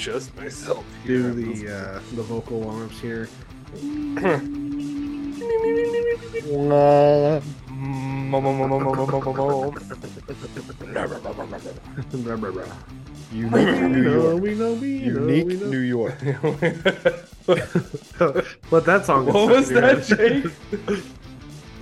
just 0.00 0.34
myself. 0.36 0.84
do 1.06 1.32
the 1.34 1.68
uh, 1.70 2.00
the 2.14 2.22
vocal 2.22 2.60
warm-ups 2.60 2.98
here. 3.00 3.28
Unique 13.32 13.52
New 13.52 14.10
York. 14.10 14.42
we 14.42 14.54
know, 14.54 14.72
we 14.72 15.00
know, 15.00 15.20
Unique 15.20 15.60
know. 15.60 15.66
New 15.68 15.78
York. 15.78 16.18
but 18.70 18.84
that 18.86 19.04
song. 19.04 19.26
what 19.26 19.50
was 19.50 19.68
that, 19.68 20.06
good. 20.08 20.52
Jake? 20.82 21.02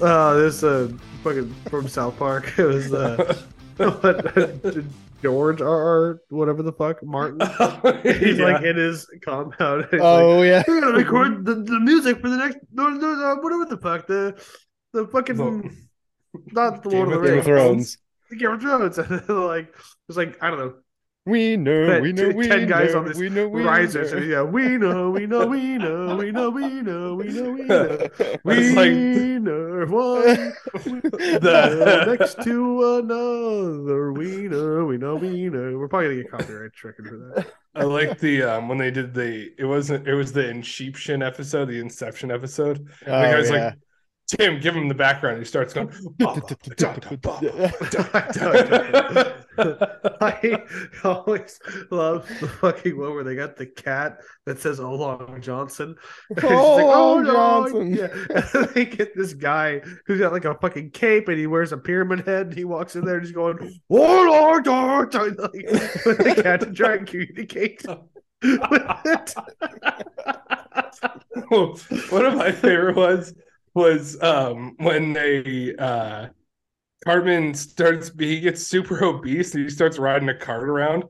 Uh, 0.01 0.35
this 0.35 0.63
uh 0.63 0.89
fucking 1.25 1.53
from 1.69 1.89
South 1.89 2.17
Park. 2.17 2.57
It 2.57 2.67
was 2.67 2.93
uh, 2.93 3.17
what, 3.17 3.43
Uh, 5.19 5.23
George 5.23 5.61
R. 5.61 5.69
R. 5.69 6.21
Whatever 6.31 6.63
the 6.63 6.73
fuck 6.73 7.03
Martin. 7.03 7.41
Oh, 7.61 8.01
He's 8.05 8.39
Yeah. 8.39 8.45
like 8.45 8.65
in 8.65 8.77
his 8.77 9.09
compound. 9.25 9.87
He's 9.91 10.01
oh, 10.01 10.15
like, 10.15 10.23
Oh 10.23 10.43
yeah. 10.43 10.63
We're 10.67 10.81
gonna 10.81 10.97
record 10.99 11.45
the, 11.45 11.55
the 11.57 11.81
music 11.81 12.21
for 12.21 12.29
the 12.29 12.37
next 12.37 12.59
no, 12.73 12.89
no, 12.89 13.15
no, 13.15 13.37
whatever 13.41 13.65
the 13.65 13.77
fuck 13.79 14.07
the 14.07 14.41
the 14.93 15.07
fucking 15.09 15.37
The- 15.37 15.77
not 16.53 16.83
the 16.83 16.91
Game 16.91 17.07
Lord 17.07 17.13
of 17.13 17.15
of 17.19 17.23
the 17.23 17.29
Game 17.31 17.39
of 17.39 17.47
Rings, 17.47 17.47
Thrones. 17.47 17.99
the 18.31 18.37
Game 18.37 18.51
of 18.53 18.61
Thrones. 18.61 18.99
And 18.99 19.29
like 19.47 19.75
it's 20.09 20.17
like 20.19 20.43
I 20.43 20.51
don't 20.51 20.59
know 20.59 20.75
We 21.29 21.57
know, 21.57 22.01
we 22.01 22.13
know, 22.13 22.31
we 22.31 22.49
ten 22.49 22.67
guys 22.67 22.93
know, 22.95 23.01
on 23.01 23.05
this 23.07 23.19
we 23.19 23.29
know, 23.29 23.47
we 23.49 23.63
risers. 23.63 24.13
know. 24.13 24.19
Yeah, 24.19 24.43
we 24.43 24.79
know, 24.79 25.11
we 25.11 25.27
know, 25.27 25.47
we 25.47 25.77
know, 25.77 26.17
we 26.17 26.31
know, 26.31 26.51
we 26.51 26.81
know, 26.81 27.15
we 27.15 27.25
know, 27.29 27.53
we 27.53 27.63
know. 27.65 28.09
We 28.45 28.71
like- 28.75 28.93
know 29.43 29.87
one 29.89 30.23
The- 30.83 32.17
next 32.19 32.43
to 32.45 32.99
another. 32.99 34.13
We 34.13 34.49
know, 34.49 34.85
we 34.87 34.97
know, 34.97 35.17
we 35.17 35.49
know. 35.51 35.79
We're 35.79 35.89
probably 35.89 36.09
gonna 36.09 36.23
get 36.23 36.31
copyright 36.31 36.73
stricken 36.75 37.05
for 37.05 37.17
that. 37.37 37.47
I 37.75 37.85
like 37.85 38.19
the 38.19 38.43
um 38.43 38.69
when 38.69 38.79
they 38.79 38.91
did 38.91 39.13
the 39.15 39.53
it 39.59 39.65
wasn't 39.65 40.09
it 40.09 40.15
was 40.15 40.33
the 40.33 40.49
Inception 40.49 41.23
episode, 41.23 41.67
the 41.67 41.79
Inception 41.81 42.31
episode. 42.31 42.89
Oh, 43.07 43.21
the 43.21 43.27
guy's 43.37 43.51
yeah. 43.51 43.65
like, 43.67 43.75
Tim, 44.29 44.61
give 44.61 44.75
him 44.77 44.89
the 44.89 44.95
background. 44.95 45.39
He 45.39 45.45
starts 45.45 45.73
going. 45.75 45.91
I 50.21 50.63
always 51.05 51.59
love 51.91 52.29
the 52.41 52.49
fucking 52.49 52.97
one 52.99 53.15
where 53.15 53.25
they 53.25 53.35
got 53.35 53.57
the 53.57 53.67
cat 53.67 54.19
that 54.47 54.61
says 54.61 54.79
"Oh 54.81 54.95
Long 54.95 55.41
Johnson." 55.41 55.97
It's 56.31 56.43
just 56.43 56.53
Oh, 56.55 56.77
Long 56.77 57.25
no." 57.25 57.33
Johnson. 57.33 57.95
Yeah, 57.95 58.09
and 58.55 58.69
they 58.71 58.85
get 58.85 59.17
this 59.17 59.35
guy 59.35 59.81
who's 60.07 60.21
got 60.21 60.33
like 60.33 60.45
a 60.45 60.55
fucking 60.55 60.91
cape 60.93 61.29
and 61.29 61.39
he 61.39 61.47
wears 61.47 61.73
a 61.73 61.79
pyramid 61.79 62.27
head. 62.27 62.47
And 62.49 62.55
he 62.57 62.65
walks 62.65 62.97
in 62.97 63.05
there 63.05 63.17
and 63.17 63.27
he's 63.27 63.35
going 63.35 63.81
"Oh 63.91 64.31
Long 64.31 65.11
Johnson," 65.11 65.37
like, 65.39 65.53
with 66.07 66.19
the 66.19 66.41
cat 66.43 66.61
to 66.61 66.73
try 66.73 66.95
and 66.95 67.07
communicate. 67.07 67.85
with 68.43 68.83
it. 69.05 69.35
One 71.51 72.27
of 72.27 72.35
my 72.35 72.53
favorite 72.53 72.97
ones 72.97 73.33
was 73.75 74.21
um 74.23 74.75
when 74.79 75.13
they 75.13 75.75
uh 75.79 76.29
Cartman 77.09 77.55
starts 77.55 78.11
he 78.19 78.41
gets 78.41 78.67
super 78.67 79.03
obese 79.03 79.55
and 79.55 79.65
he 79.65 79.71
starts 79.71 79.99
riding 79.99 80.29
a 80.29 80.35
cart 80.35 80.69
around 80.69 81.05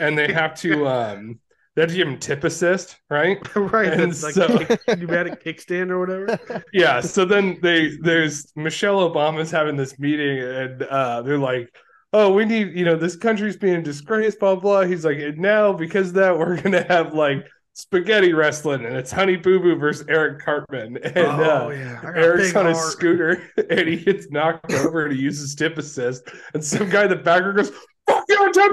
and 0.00 0.18
they 0.18 0.32
have 0.32 0.54
to 0.56 0.86
um 0.98 1.38
they 1.76 1.82
have 1.82 1.90
to 1.90 1.96
give 1.96 2.08
him 2.08 2.18
tip 2.18 2.42
assist, 2.44 2.96
right? 3.10 3.38
right, 3.56 3.92
And 3.92 4.00
that's 4.12 4.22
like 4.24 4.34
so- 4.34 4.58
kick, 4.58 4.80
pneumatic 4.98 5.44
kickstand 5.44 5.90
or 5.90 6.00
whatever. 6.00 6.64
Yeah, 6.72 7.00
so 7.00 7.24
then 7.24 7.58
they 7.62 7.96
there's 8.00 8.52
Michelle 8.56 9.08
Obama's 9.08 9.50
having 9.52 9.76
this 9.76 9.96
meeting 9.98 10.38
and 10.40 10.82
uh 10.82 11.22
they're 11.22 11.38
like 11.38 11.72
Oh, 12.12 12.32
we 12.32 12.44
need, 12.44 12.76
you 12.76 12.84
know, 12.84 12.94
this 12.96 13.16
country's 13.16 13.56
being 13.56 13.82
disgraced, 13.82 14.38
blah 14.40 14.56
blah. 14.56 14.82
He's 14.82 15.04
like, 15.04 15.18
and 15.18 15.38
now 15.38 15.72
because 15.72 16.08
of 16.08 16.14
that, 16.14 16.38
we're 16.38 16.60
gonna 16.60 16.84
have 16.88 17.12
like 17.14 17.46
spaghetti 17.74 18.32
wrestling, 18.32 18.84
and 18.86 18.96
it's 18.96 19.12
Honey 19.12 19.36
Boo 19.36 19.60
Boo 19.60 19.76
versus 19.76 20.06
Eric 20.08 20.40
Cartman, 20.40 20.96
and 21.02 21.18
uh, 21.18 21.64
oh 21.66 21.70
yeah, 21.70 21.98
I 22.00 22.06
got 22.06 22.16
a 22.16 22.20
Eric's 22.20 22.48
big 22.48 22.56
on 22.56 22.66
his 22.66 22.78
heart. 22.78 22.92
scooter 22.92 23.50
and 23.70 23.88
he 23.88 23.96
gets 23.96 24.30
knocked 24.30 24.72
over 24.72 25.04
and 25.06 25.14
he 25.14 25.20
uses 25.20 25.54
tip 25.54 25.76
assist. 25.76 26.28
And 26.54 26.64
some 26.64 26.88
guy 26.88 27.04
in 27.04 27.10
the 27.10 27.16
background 27.16 27.58
goes, 27.58 27.72
Fuck 28.06 28.24
your 28.28 28.52
tip 28.52 28.72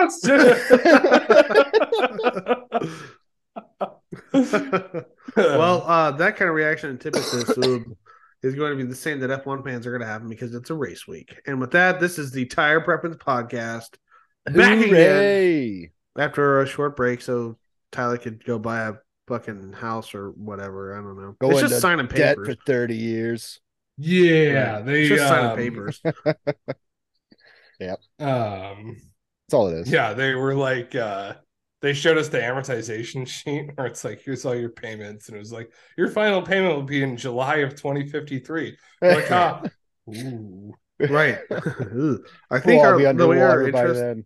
assist! 0.00 0.70
well, 5.36 5.82
uh, 5.86 6.10
that 6.12 6.36
kind 6.36 6.48
of 6.48 6.54
reaction 6.54 6.90
and 6.90 7.00
tip 7.00 7.14
assist 7.14 7.56
is 8.42 8.54
going 8.54 8.76
to 8.76 8.76
be 8.76 8.82
the 8.82 8.96
same 8.96 9.20
that 9.20 9.30
F1 9.44 9.64
fans 9.64 9.86
are 9.86 9.90
going 9.90 10.00
to 10.00 10.06
have 10.06 10.28
because 10.28 10.54
it's 10.54 10.70
a 10.70 10.74
race 10.74 11.06
week. 11.06 11.40
And 11.46 11.60
with 11.60 11.70
that, 11.70 12.00
this 12.00 12.18
is 12.18 12.32
the 12.32 12.46
Tire 12.46 12.80
Preference 12.80 13.16
Podcast 13.16 13.90
back 14.44 14.84
again 14.84 15.90
after 16.18 16.60
a 16.60 16.66
short 16.66 16.96
break, 16.96 17.22
so 17.22 17.56
Tyler 17.94 18.18
could 18.18 18.44
go 18.44 18.58
buy 18.58 18.88
a 18.88 18.94
fucking 19.28 19.72
house 19.72 20.14
or 20.14 20.30
whatever. 20.32 20.94
I 20.94 21.02
don't 21.02 21.16
know. 21.20 21.36
Go 21.40 21.50
it's 21.50 21.60
into 21.60 21.68
just 21.68 21.80
signing 21.80 22.08
Debt 22.14 22.38
papers. 22.38 22.46
for 22.46 22.54
thirty 22.66 22.96
years. 22.96 23.60
yeah, 23.96 24.80
It's 24.86 24.86
they 24.86 25.08
just 25.08 25.28
signing 25.28 25.52
um, 25.52 25.56
papers. 25.56 26.00
Um, 28.18 28.96
That's 29.48 29.54
all 29.54 29.68
it 29.68 29.74
is. 29.78 29.92
yeah, 29.92 30.14
they 30.14 30.34
were 30.34 30.54
like, 30.54 30.94
uh, 30.94 31.34
they 31.82 31.92
showed 31.92 32.18
us 32.18 32.28
the 32.28 32.38
amortization 32.38 33.26
sheet 33.28 33.70
where 33.74 33.86
it's 33.86 34.04
like, 34.04 34.22
here's 34.22 34.44
all 34.44 34.54
your 34.54 34.70
payments, 34.70 35.28
and 35.28 35.36
it 35.36 35.40
was 35.40 35.52
like, 35.52 35.72
your 35.96 36.08
final 36.08 36.42
payment 36.42 36.74
will 36.74 36.82
be 36.82 37.02
in 37.02 37.16
July 37.16 37.56
of 37.56 37.74
2053. 37.74 38.76
We're 39.02 39.14
like, 39.14 39.30
ah, 39.30 39.62
ooh. 40.08 40.72
right. 41.08 41.38
Ugh. 41.50 42.20
I 42.50 42.58
We'll 42.60 42.60
think 42.60 42.84
our, 42.84 42.96
be 42.96 43.06
the 43.16 43.26
way 43.28 43.42
our 43.42 43.62
underwater 43.62 43.68
by 43.68 43.80
interest 43.80 44.00
then. 44.00 44.24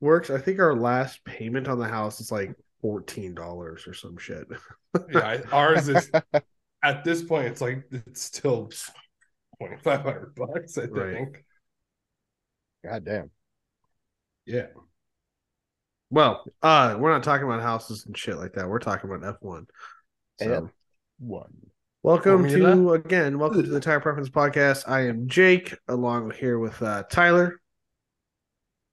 works, 0.00 0.30
I 0.30 0.38
think 0.40 0.60
our 0.60 0.74
last 0.74 1.24
payment 1.24 1.68
on 1.68 1.78
the 1.78 1.88
house 1.88 2.20
is 2.20 2.32
like 2.32 2.54
$14 2.84 3.38
or 3.38 3.78
some 3.94 4.18
shit. 4.18 4.46
yeah, 5.10 5.40
ours 5.50 5.88
is 5.88 6.10
at 6.82 7.02
this 7.02 7.22
point, 7.22 7.46
it's 7.46 7.60
like 7.60 7.84
it's 7.90 8.22
still 8.22 8.70
twenty 9.58 9.76
five 9.78 10.02
hundred 10.02 10.34
bucks. 10.34 10.76
I 10.76 10.86
think. 10.86 11.42
God 12.84 13.04
damn. 13.04 13.30
Yeah, 14.46 14.66
Well, 16.10 16.44
uh, 16.60 16.96
we're 16.98 17.10
not 17.10 17.22
talking 17.22 17.46
about 17.46 17.62
houses 17.62 18.04
and 18.04 18.16
shit 18.16 18.36
like 18.36 18.52
that. 18.52 18.68
We're 18.68 18.78
talking 18.78 19.10
about 19.10 19.40
F1. 19.40 19.64
So, 20.38 20.50
Yeah. 20.50 20.60
One. 21.18 21.54
welcome 22.02 22.42
Want 22.42 22.50
to 22.50 22.58
to 22.58 22.92
again, 22.92 23.38
welcome 23.38 23.62
to 23.62 23.70
the 23.70 23.80
Tire 23.80 24.00
Preference 24.00 24.28
Podcast. 24.28 24.86
I 24.86 25.06
am 25.06 25.28
Jake, 25.28 25.74
along 25.88 26.32
here 26.32 26.58
with 26.58 26.82
uh, 26.82 27.04
Tyler, 27.04 27.58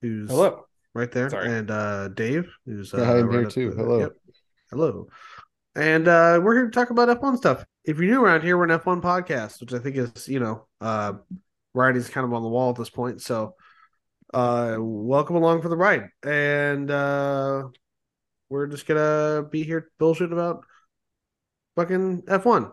who's 0.01 0.29
hello. 0.29 0.65
Right 0.93 1.11
there, 1.11 1.29
Sorry. 1.29 1.51
and 1.51 1.69
uh, 1.71 2.07
Dave, 2.09 2.47
who's 2.65 2.93
uh, 2.93 2.97
Yeah, 2.97 3.11
I'm 3.13 3.27
right 3.27 3.39
here 3.41 3.49
too. 3.49 3.69
the- 3.71 3.75
Hello. 3.83 3.99
yep. 3.99 4.11
Hello. 4.71 5.07
And 5.75 6.07
uh, 6.07 6.39
we're 6.43 6.55
here 6.55 6.65
to 6.65 6.71
talk 6.71 6.89
about 6.89 7.07
F1 7.21 7.37
stuff. 7.37 7.65
If 7.85 7.97
you're 7.97 8.07
new 8.11 8.23
around 8.23 8.41
here, 8.41 8.57
we're 8.57 8.65
an 8.69 8.77
F1 8.79 9.01
podcast, 9.01 9.61
which 9.61 9.73
I 9.73 9.79
think 9.79 9.95
is, 9.95 10.27
you 10.27 10.39
know, 10.39 10.67
uh, 10.81 11.13
writing's 11.73 12.09
kind 12.09 12.25
of 12.25 12.33
on 12.33 12.41
the 12.43 12.49
wall 12.49 12.69
at 12.71 12.75
this 12.75 12.89
point. 12.89 13.21
So, 13.21 13.55
uh, 14.33 14.75
welcome 14.79 15.35
along 15.37 15.61
for 15.61 15.69
the 15.69 15.77
ride. 15.77 16.09
And 16.23 16.91
uh, 16.91 17.63
we're 18.49 18.67
just 18.67 18.85
gonna 18.85 19.43
be 19.49 19.63
here 19.63 19.89
bullshit 19.97 20.31
about 20.33 20.63
fucking 21.77 22.23
F1. 22.23 22.71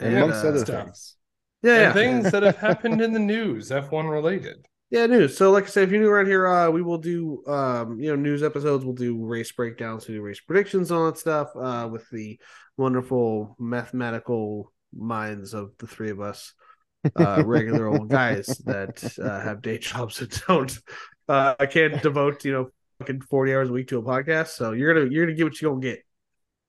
And, 0.00 0.16
Amongst 0.16 0.44
uh, 0.44 0.48
other 0.48 0.58
stuff. 0.64 0.84
things. 0.86 1.16
yeah, 1.62 1.76
yeah. 1.80 1.92
things 1.92 2.30
that 2.32 2.42
have 2.42 2.56
happened 2.58 3.00
in 3.00 3.12
the 3.12 3.18
news, 3.20 3.70
F 3.70 3.92
one 3.92 4.06
related. 4.08 4.66
Yeah, 4.92 5.06
news. 5.06 5.38
So, 5.38 5.50
like 5.50 5.64
I 5.64 5.68
said, 5.68 5.84
if 5.84 5.90
you're 5.90 6.02
new 6.02 6.10
around 6.10 6.26
here, 6.26 6.46
uh, 6.46 6.68
we 6.68 6.82
will 6.82 6.98
do, 6.98 7.42
um, 7.46 7.98
you 7.98 8.10
know, 8.10 8.14
news 8.14 8.42
episodes. 8.42 8.84
We'll 8.84 8.92
do 8.92 9.24
race 9.24 9.50
breakdowns, 9.50 10.06
we 10.06 10.12
do 10.16 10.20
race 10.20 10.40
predictions, 10.40 10.90
and 10.90 11.00
all 11.00 11.06
that 11.06 11.16
stuff, 11.16 11.48
uh, 11.56 11.88
with 11.90 12.06
the 12.10 12.38
wonderful 12.76 13.56
mathematical 13.58 14.70
minds 14.94 15.54
of 15.54 15.72
the 15.78 15.86
three 15.86 16.10
of 16.10 16.20
us, 16.20 16.52
uh, 17.16 17.42
regular 17.42 17.86
old 17.86 18.08
guys 18.10 18.48
that 18.66 19.02
uh, 19.18 19.40
have 19.40 19.62
day 19.62 19.78
jobs 19.78 20.18
that 20.18 20.42
don't. 20.46 20.78
Uh, 21.26 21.54
I 21.58 21.64
can't 21.64 22.02
devote, 22.02 22.44
you 22.44 22.52
know, 22.52 22.68
fucking 22.98 23.22
forty 23.22 23.54
hours 23.54 23.70
a 23.70 23.72
week 23.72 23.88
to 23.88 23.98
a 23.98 24.02
podcast. 24.02 24.48
So 24.48 24.72
you're 24.72 24.92
gonna 24.92 25.08
you're 25.10 25.24
gonna 25.24 25.34
get 25.34 25.44
what 25.44 25.58
you're 25.58 25.70
gonna 25.70 25.80
get. 25.80 26.04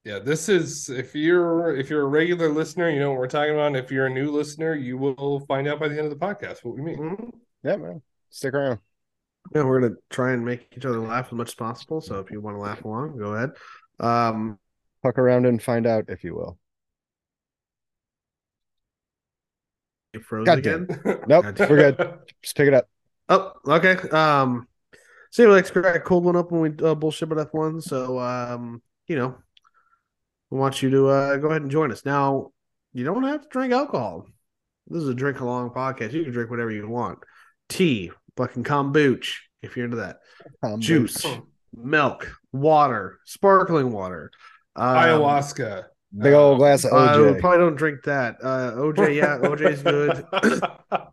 Yeah, 0.06 0.20
this 0.20 0.48
is 0.48 0.88
if 0.88 1.14
you're 1.14 1.76
if 1.76 1.90
you're 1.90 2.04
a 2.04 2.08
regular 2.08 2.48
listener, 2.48 2.90
you 2.90 3.02
know 3.02 3.10
what 3.10 3.20
we're 3.20 3.28
talking 3.28 3.54
about. 3.54 3.76
If 3.76 3.92
you're 3.92 4.06
a 4.06 4.10
new 4.10 4.32
listener, 4.32 4.76
you 4.76 4.98
will 4.98 5.42
find 5.42 5.68
out 5.68 5.82
by 5.82 5.90
the 5.90 5.98
end 5.98 6.10
of 6.10 6.18
the 6.18 6.26
podcast 6.26 6.64
what 6.64 6.76
we 6.76 6.82
mean. 6.84 6.98
Mhm. 7.00 7.32
Yeah, 7.66 7.76
man. 7.76 8.02
Stick 8.34 8.56
around. 8.56 8.80
Yeah, 9.54 9.64
we're 9.64 9.80
gonna 9.80 9.96
try 10.10 10.32
and 10.32 10.44
make 10.44 10.74
each 10.76 10.86
other 10.86 11.00
laugh 11.00 11.28
as 11.28 11.34
much 11.34 11.50
as 11.50 11.56
possible. 11.56 12.02
So 12.02 12.20
if 12.20 12.32
you 12.32 12.42
want 12.42 12.58
to 12.58 12.62
laugh 12.62 12.84
along, 12.84 13.18
go 13.18 13.34
ahead. 13.34 13.52
Um, 14.00 14.58
Fuck 15.04 15.20
around 15.20 15.46
and 15.46 15.62
find 15.62 15.86
out, 15.86 16.06
if 16.08 16.24
you 16.24 16.34
will. 16.34 16.58
you 20.14 20.20
froze 20.22 20.46
God 20.46 20.60
again. 20.60 20.88
Nope, 21.28 21.46
we're 21.60 21.92
good. 21.92 21.98
Just 22.42 22.56
pick 22.56 22.68
it 22.68 22.74
up. 22.74 22.88
Oh, 23.30 23.54
okay. 23.68 23.98
Um, 24.10 24.68
so 25.30 25.46
we 25.46 25.54
like 25.54 25.66
to 25.66 25.72
crack 25.72 25.96
a 25.96 26.00
cold 26.00 26.26
one 26.26 26.36
up 26.36 26.52
when 26.52 26.62
we 26.62 26.86
uh, 26.86 26.96
bullshit 26.96 27.32
about 27.32 27.48
F 27.48 27.54
one. 27.54 27.82
So, 27.82 28.20
um, 28.20 28.82
you 29.08 29.16
know, 29.16 29.36
we 30.50 30.58
want 30.58 30.82
you 30.82 30.90
to 30.92 31.08
uh, 31.08 31.38
go 31.38 31.50
ahead 31.50 31.62
and 31.62 31.72
join 31.72 31.92
us. 31.92 32.06
Now, 32.06 32.52
you 32.94 33.04
don't 33.04 33.24
have 33.24 33.42
to 33.42 33.48
drink 33.50 33.74
alcohol. 33.74 34.28
This 34.88 35.04
is 35.04 35.10
a 35.10 35.14
drink 35.14 35.40
along 35.40 35.72
podcast. 35.72 36.14
You 36.14 36.24
can 36.24 36.34
drink 36.34 36.50
whatever 36.50 36.72
you 36.72 36.88
want. 36.88 37.20
Tea, 37.70 38.12
fucking 38.38 38.64
kombucha, 38.64 39.34
if 39.62 39.76
you're 39.76 39.86
into 39.86 39.98
that. 39.98 40.18
Um, 40.62 40.80
Juice, 40.80 41.26
milk, 41.76 42.32
water, 42.52 43.20
sparkling 43.26 43.92
water, 43.92 44.32
um, 44.76 44.96
Ayahuasca. 44.98 45.86
Big 46.16 46.34
old 46.34 46.60
glass 46.60 46.84
of 46.86 46.94
Uh, 46.94 47.18
OJ. 47.18 47.40
probably 47.40 47.58
don't 47.58 47.76
drink 47.76 48.04
that. 48.04 48.36
Uh, 48.44 48.74
OJ, 48.76 49.16
yeah, 49.16 49.38
OJ 49.42 49.72
is 49.72 49.82
good. 49.82 50.24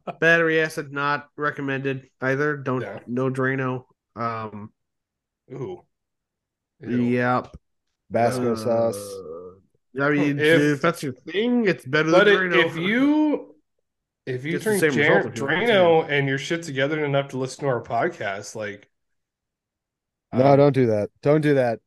Battery 0.20 0.61
acid 0.61 0.93
not 0.93 1.28
recommended 1.38 2.11
either. 2.20 2.58
Don't 2.58 2.82
Yeah. 2.82 2.99
no 3.06 3.31
Drano. 3.31 3.84
Um, 4.14 4.70
Ooh. 5.52 5.81
Ew. 6.81 6.96
yep. 7.02 7.55
Basco 8.11 8.52
Uh, 8.52 8.56
sauce. 8.56 9.14
I 10.00 10.11
mean, 10.11 10.38
If- 10.38 10.61
if, 10.61 10.81
that's 10.82 11.02
your 11.02 11.14
thing, 11.14 11.66
it's 11.66 11.84
better 11.87 12.11
But 12.11 12.25
than 12.25 12.34
it, 12.34 12.38
Drano. 12.52 12.66
if 12.66 12.76
you 12.76 13.55
if 14.34 14.44
you 14.44 14.52
Gets 14.52 14.64
the 14.64 14.70
drink 14.70 14.80
same 14.80 14.90
Jar- 14.92 15.16
result 15.16 15.32
if 15.34 15.38
you 15.38 15.44
want 15.46 15.56
Drano 15.62 16.08
and 16.10 16.28
your 16.28 16.38
shit 16.38 16.62
together 16.62 17.04
enough 17.04 17.28
to 17.28 17.38
listen 17.38 17.60
to 17.64 17.66
our 17.68 17.82
podcast, 17.82 18.54
like 18.54 18.88
No, 20.32 20.46
um, 20.46 20.56
don't 20.58 20.72
do 20.72 20.86
that. 20.86 21.10
Don't 21.22 21.40
do 21.40 21.54
that. 21.54 21.80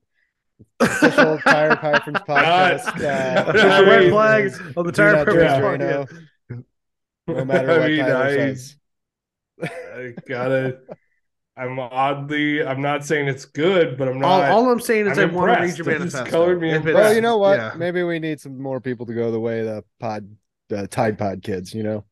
Official 0.79 1.37
Tire 1.45 1.75
Pirates 1.75 2.05
podcast. 2.27 2.85
Uh, 2.95 3.43
Not- 3.43 3.53
There's 3.53 3.63
I 3.65 3.81
the 3.81 3.87
red 3.87 3.99
mean- 4.01 4.11
flags 4.11 4.59
on 4.77 4.85
the 4.85 4.91
tire 4.91 5.13
not 5.13 5.27
podcast. 5.27 6.07
Drano, 6.49 6.65
no 7.27 7.45
matter 7.45 7.71
I 7.71 7.77
what 7.79 7.89
mean, 7.89 7.99
Tyler 7.99 8.23
I- 8.25 8.35
says. 8.35 8.75
I 9.61 10.13
gotta. 10.27 10.79
I'm 11.55 11.77
oddly. 11.79 12.65
I'm 12.65 12.81
not 12.81 13.05
saying 13.05 13.27
it's 13.27 13.45
good, 13.45 13.95
but 13.97 14.07
I'm 14.07 14.17
not. 14.19 14.49
all 14.49 14.71
I'm 14.71 14.79
saying 14.79 15.05
is 15.07 15.19
I'm 15.19 15.29
I 15.29 15.33
want 15.33 15.49
to 15.55 15.61
read 15.61 15.69
impressed. 15.69 15.77
your 15.77 15.89
It 15.91 15.99
just 16.01 16.13
manifesto. 16.15 16.31
colored 16.31 16.59
me 16.61 16.71
If 16.71 16.77
impressed. 16.77 16.95
Well, 16.95 17.13
you 17.13 17.21
know 17.21 17.37
what? 17.37 17.59
yeah. 17.59 17.73
Maybe 17.77 18.01
we 18.01 18.17
need 18.17 18.41
some 18.41 18.59
more 18.59 18.81
people 18.81 19.05
to 19.05 19.13
go 19.13 19.29
the 19.29 19.39
way 19.39 19.61
the 19.61 19.83
pod, 19.99 20.35
the 20.69 20.87
Tide 20.87 21.17
Pod 21.19 21.43
kids. 21.43 21.71
You 21.73 21.83
know, 21.83 22.05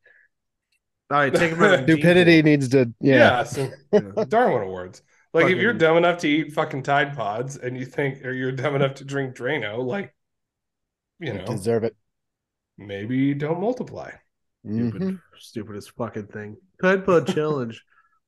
All 1.12 1.18
right, 1.18 1.34
take 1.34 1.50
them 1.52 1.62
out. 1.62 1.74
of 1.80 1.86
the 1.86 1.92
stupidity 1.92 2.42
default. 2.42 2.44
needs 2.46 2.68
to. 2.70 2.92
yeah. 3.00 3.16
Yeah, 3.16 3.42
so, 3.44 3.70
Yeah. 3.92 4.24
Darwin 4.28 4.62
awards. 4.62 5.02
Like 5.34 5.46
if 5.50 5.58
you're 5.58 5.72
dumb 5.74 5.96
enough 5.96 6.18
to 6.20 6.28
eat 6.28 6.52
fucking 6.52 6.82
Tide 6.82 7.14
Pods 7.16 7.56
and 7.56 7.76
you 7.78 7.86
think, 7.86 8.24
or 8.24 8.32
you're 8.32 8.52
dumb 8.52 8.74
enough 8.76 8.94
to 8.96 9.04
drink 9.04 9.34
Drano, 9.36 9.84
like, 9.84 10.14
you 11.20 11.32
know, 11.34 11.44
deserve 11.46 11.84
it. 11.84 11.96
maybe 12.78 13.32
don't 13.34 13.60
multiply. 13.60 14.10
Stupid, 14.64 15.02
Mhm. 15.02 15.20
stupidest 15.38 15.90
fucking 15.96 16.26
thing. 16.28 16.56
Tide 16.82 17.04
Pod 17.04 17.26
challenge. 17.26 17.82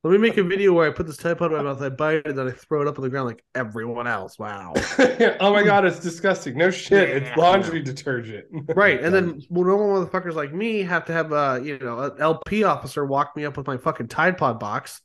Let 0.05 0.11
me 0.11 0.19
make 0.19 0.37
a 0.37 0.43
video 0.43 0.75
where 0.75 0.87
I 0.87 0.93
put 0.93 1.07
this 1.07 1.17
Tide 1.17 1.39
Pod 1.39 1.51
in 1.51 1.57
my 1.57 1.63
mouth, 1.63 1.81
I 1.81 1.89
bite 1.89 2.17
it, 2.17 2.27
and 2.27 2.37
then 2.37 2.47
I 2.47 2.51
throw 2.51 2.83
it 2.83 2.89
up 2.89 2.99
on 2.99 3.03
the 3.03 3.09
ground 3.09 3.27
like 3.27 3.43
everyone 3.55 4.07
else. 4.07 4.39
Wow. 4.39 4.75
oh 5.41 5.51
my 5.51 5.63
god, 5.63 5.87
it's 5.87 5.99
disgusting. 5.99 6.59
No 6.59 6.71
shit, 6.71 7.09
it's 7.09 7.37
laundry 7.39 7.81
detergent. 7.81 8.45
Right, 8.77 9.03
and 9.03 9.15
then 9.15 9.41
well, 9.49 9.65
normal 9.65 10.07
motherfuckers 10.07 10.35
like 10.35 10.53
me 10.53 10.83
have 10.83 11.07
to 11.07 11.13
have 11.15 11.33
a 11.33 11.59
you 11.65 11.79
know 11.79 12.01
an 12.01 12.13
LP 12.21 12.65
officer 12.65 13.07
walk 13.07 13.35
me 13.35 13.47
up 13.47 13.57
with 13.57 13.67
my 13.67 13.79
fucking 13.79 14.09
Tide 14.09 14.37
Pod 14.37 14.61
box 14.61 15.01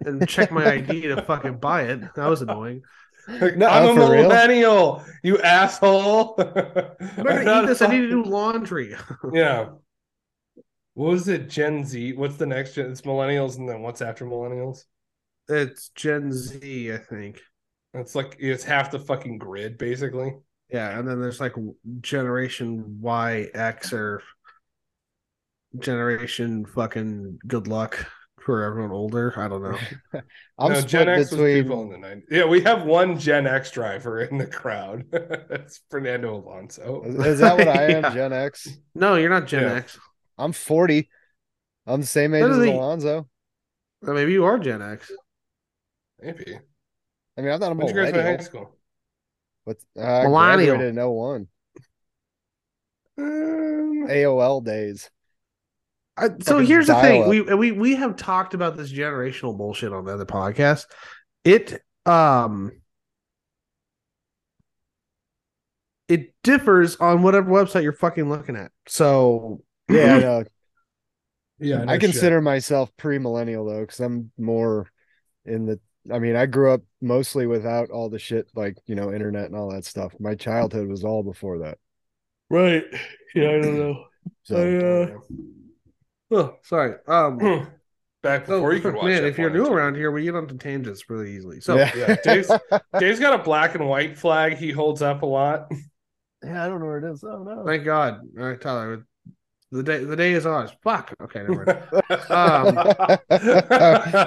and 0.00 0.28
check 0.28 0.50
my 0.50 0.72
ID 0.72 1.02
to 1.02 1.22
fucking 1.22 1.58
buy 1.58 1.82
it. 1.82 2.00
That 2.16 2.26
was 2.26 2.42
annoying. 2.42 2.82
Like, 3.28 3.56
No, 3.56 3.68
I'm 3.68 3.84
oh, 3.84 3.92
a 3.92 3.94
for 3.94 4.12
real? 4.12 4.22
millennial, 4.24 5.04
you 5.22 5.38
asshole. 5.38 6.34
I'm 6.38 7.24
not 7.24 7.44
gonna 7.44 7.62
eat 7.62 7.66
this. 7.66 7.80
I 7.80 7.86
need 7.86 8.00
to 8.00 8.10
do 8.10 8.24
laundry. 8.24 8.96
Yeah. 9.32 9.68
What 10.94 11.10
was 11.10 11.28
it? 11.28 11.48
Gen 11.48 11.84
Z. 11.84 12.12
What's 12.14 12.36
the 12.36 12.46
next 12.46 12.74
gen? 12.74 12.90
It's 12.90 13.02
millennials, 13.02 13.56
and 13.58 13.68
then 13.68 13.82
what's 13.82 14.02
after 14.02 14.24
millennials? 14.26 14.84
It's 15.48 15.88
Gen 15.90 16.32
Z, 16.32 16.92
I 16.92 16.98
think. 16.98 17.40
It's 17.94 18.14
like 18.14 18.36
it's 18.38 18.64
half 18.64 18.90
the 18.90 18.98
fucking 18.98 19.38
grid, 19.38 19.78
basically. 19.78 20.34
Yeah, 20.70 20.98
and 20.98 21.06
then 21.06 21.20
there's 21.20 21.40
like 21.40 21.54
Generation 22.00 23.00
Y, 23.00 23.48
X, 23.52 23.92
or 23.92 24.22
Generation 25.78 26.66
fucking 26.66 27.38
good 27.46 27.66
luck 27.66 28.06
for 28.40 28.62
everyone 28.62 28.90
older. 28.90 29.32
I 29.38 29.48
don't 29.48 29.62
know. 29.62 29.78
I'm 30.58 30.72
no, 30.72 30.80
Gen 30.82 31.08
X 31.08 31.30
was 31.30 31.40
people 31.40 31.82
in 31.82 31.90
the 31.90 32.06
90s. 32.06 32.24
Yeah, 32.30 32.44
we 32.46 32.60
have 32.62 32.84
one 32.84 33.18
Gen 33.18 33.46
X 33.46 33.70
driver 33.70 34.20
in 34.22 34.38
the 34.38 34.46
crowd. 34.46 35.04
It's 35.12 35.80
Fernando 35.90 36.36
Alonso. 36.36 37.02
Is 37.04 37.40
that 37.40 37.56
what 37.56 37.68
I 37.68 37.84
am? 37.92 38.02
Yeah. 38.04 38.14
Gen 38.14 38.32
X. 38.32 38.68
No, 38.94 39.16
you're 39.16 39.30
not 39.30 39.46
Gen 39.46 39.62
Yeah. 39.64 39.74
X. 39.76 39.98
I'm 40.38 40.52
40. 40.52 41.08
I'm 41.86 42.00
the 42.00 42.06
same 42.06 42.34
age 42.34 42.42
as 42.42 42.48
Literally- 42.50 42.72
Alonso. 42.76 43.28
Or 44.04 44.14
maybe 44.14 44.32
you 44.32 44.44
are 44.44 44.58
Gen 44.58 44.82
X. 44.82 45.10
Maybe. 46.20 46.58
I 47.36 47.40
mean, 47.40 47.52
I'm 47.52 47.60
not 47.60 47.72
a 47.72 47.74
When 47.74 47.86
did 47.94 48.14
you 48.14 48.20
high 48.22 48.36
school? 48.38 48.76
But 49.64 49.76
uh, 49.96 50.02
I 50.02 50.22
Millennial. 50.24 50.76
graduated 50.76 50.98
in 50.98 51.08
01. 51.08 51.48
Um, 53.18 54.06
AOL 54.08 54.64
days. 54.64 55.08
I, 56.16 56.28
so 56.28 56.34
Fucking 56.54 56.66
here's 56.66 56.88
the 56.88 56.94
thing: 56.94 57.22
dial-up. 57.22 57.28
we 57.28 57.70
we 57.70 57.72
we 57.72 57.94
have 57.96 58.16
talked 58.16 58.54
about 58.54 58.76
this 58.76 58.92
generational 58.92 59.56
bullshit 59.56 59.92
on 59.92 60.04
the 60.04 60.12
other 60.12 60.26
podcast. 60.26 60.86
It 61.44 61.80
um 62.04 62.72
it 66.08 66.34
differs 66.42 66.96
on 66.96 67.22
whatever 67.22 67.50
website 67.50 67.82
you're 67.82 67.92
fucking 67.92 68.28
looking 68.28 68.56
at. 68.56 68.70
So 68.86 69.62
Yeah, 69.92 70.14
I 70.14 70.18
know. 70.20 70.44
yeah, 71.58 71.84
I 71.86 71.98
consider 71.98 72.40
myself 72.40 72.90
pre-millennial 72.96 73.64
though, 73.66 73.80
because 73.80 74.00
I'm 74.00 74.30
more 74.38 74.90
in 75.44 75.66
the. 75.66 75.80
I 76.12 76.18
mean, 76.18 76.34
I 76.34 76.46
grew 76.46 76.72
up 76.72 76.82
mostly 77.00 77.46
without 77.46 77.90
all 77.90 78.08
the 78.08 78.18
shit 78.18 78.48
like 78.54 78.76
you 78.86 78.94
know 78.94 79.12
internet 79.12 79.46
and 79.46 79.56
all 79.56 79.70
that 79.70 79.84
stuff. 79.84 80.14
My 80.18 80.34
childhood 80.34 80.88
was 80.88 81.04
all 81.04 81.22
before 81.22 81.58
that. 81.60 81.78
right, 82.50 82.84
yeah, 83.34 83.48
I 83.50 83.60
don't 83.60 83.78
know. 83.78 84.04
So 84.44 85.20
Oh, 86.32 86.56
sorry. 86.62 86.94
Um, 87.06 87.68
Back 88.22 88.46
so, 88.46 88.58
before 88.58 88.72
you 88.72 88.80
could 88.80 88.94
watch 88.94 89.06
man, 89.06 89.24
if 89.24 89.36
you're 89.36 89.50
new 89.50 89.66
on 89.66 89.72
around 89.72 89.96
here, 89.96 90.12
we 90.12 90.22
get 90.22 90.36
onto 90.36 90.56
tangents 90.56 91.10
really 91.10 91.34
easily. 91.34 91.60
So 91.60 91.76
yeah, 91.76 91.90
yeah, 91.96 92.16
Dave's- 92.22 92.52
Dave's 93.00 93.18
got 93.20 93.40
a 93.40 93.42
black 93.42 93.74
and 93.74 93.88
white 93.88 94.16
flag 94.16 94.58
he 94.58 94.70
holds 94.70 95.02
up 95.02 95.22
a 95.22 95.26
lot. 95.26 95.66
yeah, 96.44 96.64
I 96.64 96.68
don't 96.68 96.78
know 96.78 96.86
where 96.86 96.98
it 96.98 97.12
is. 97.12 97.24
Oh 97.24 97.42
no. 97.42 97.64
thank 97.66 97.84
God. 97.84 98.20
All 98.38 98.44
right, 98.44 98.60
Tyler. 98.60 99.04
The 99.72 99.82
day 99.82 100.04
the 100.04 100.16
day 100.16 100.32
is 100.32 100.44
ours. 100.46 100.70
Fuck. 100.82 101.14
Okay, 101.22 101.40
never 101.40 101.64
mind. 101.64 102.04
Um, 102.30 102.74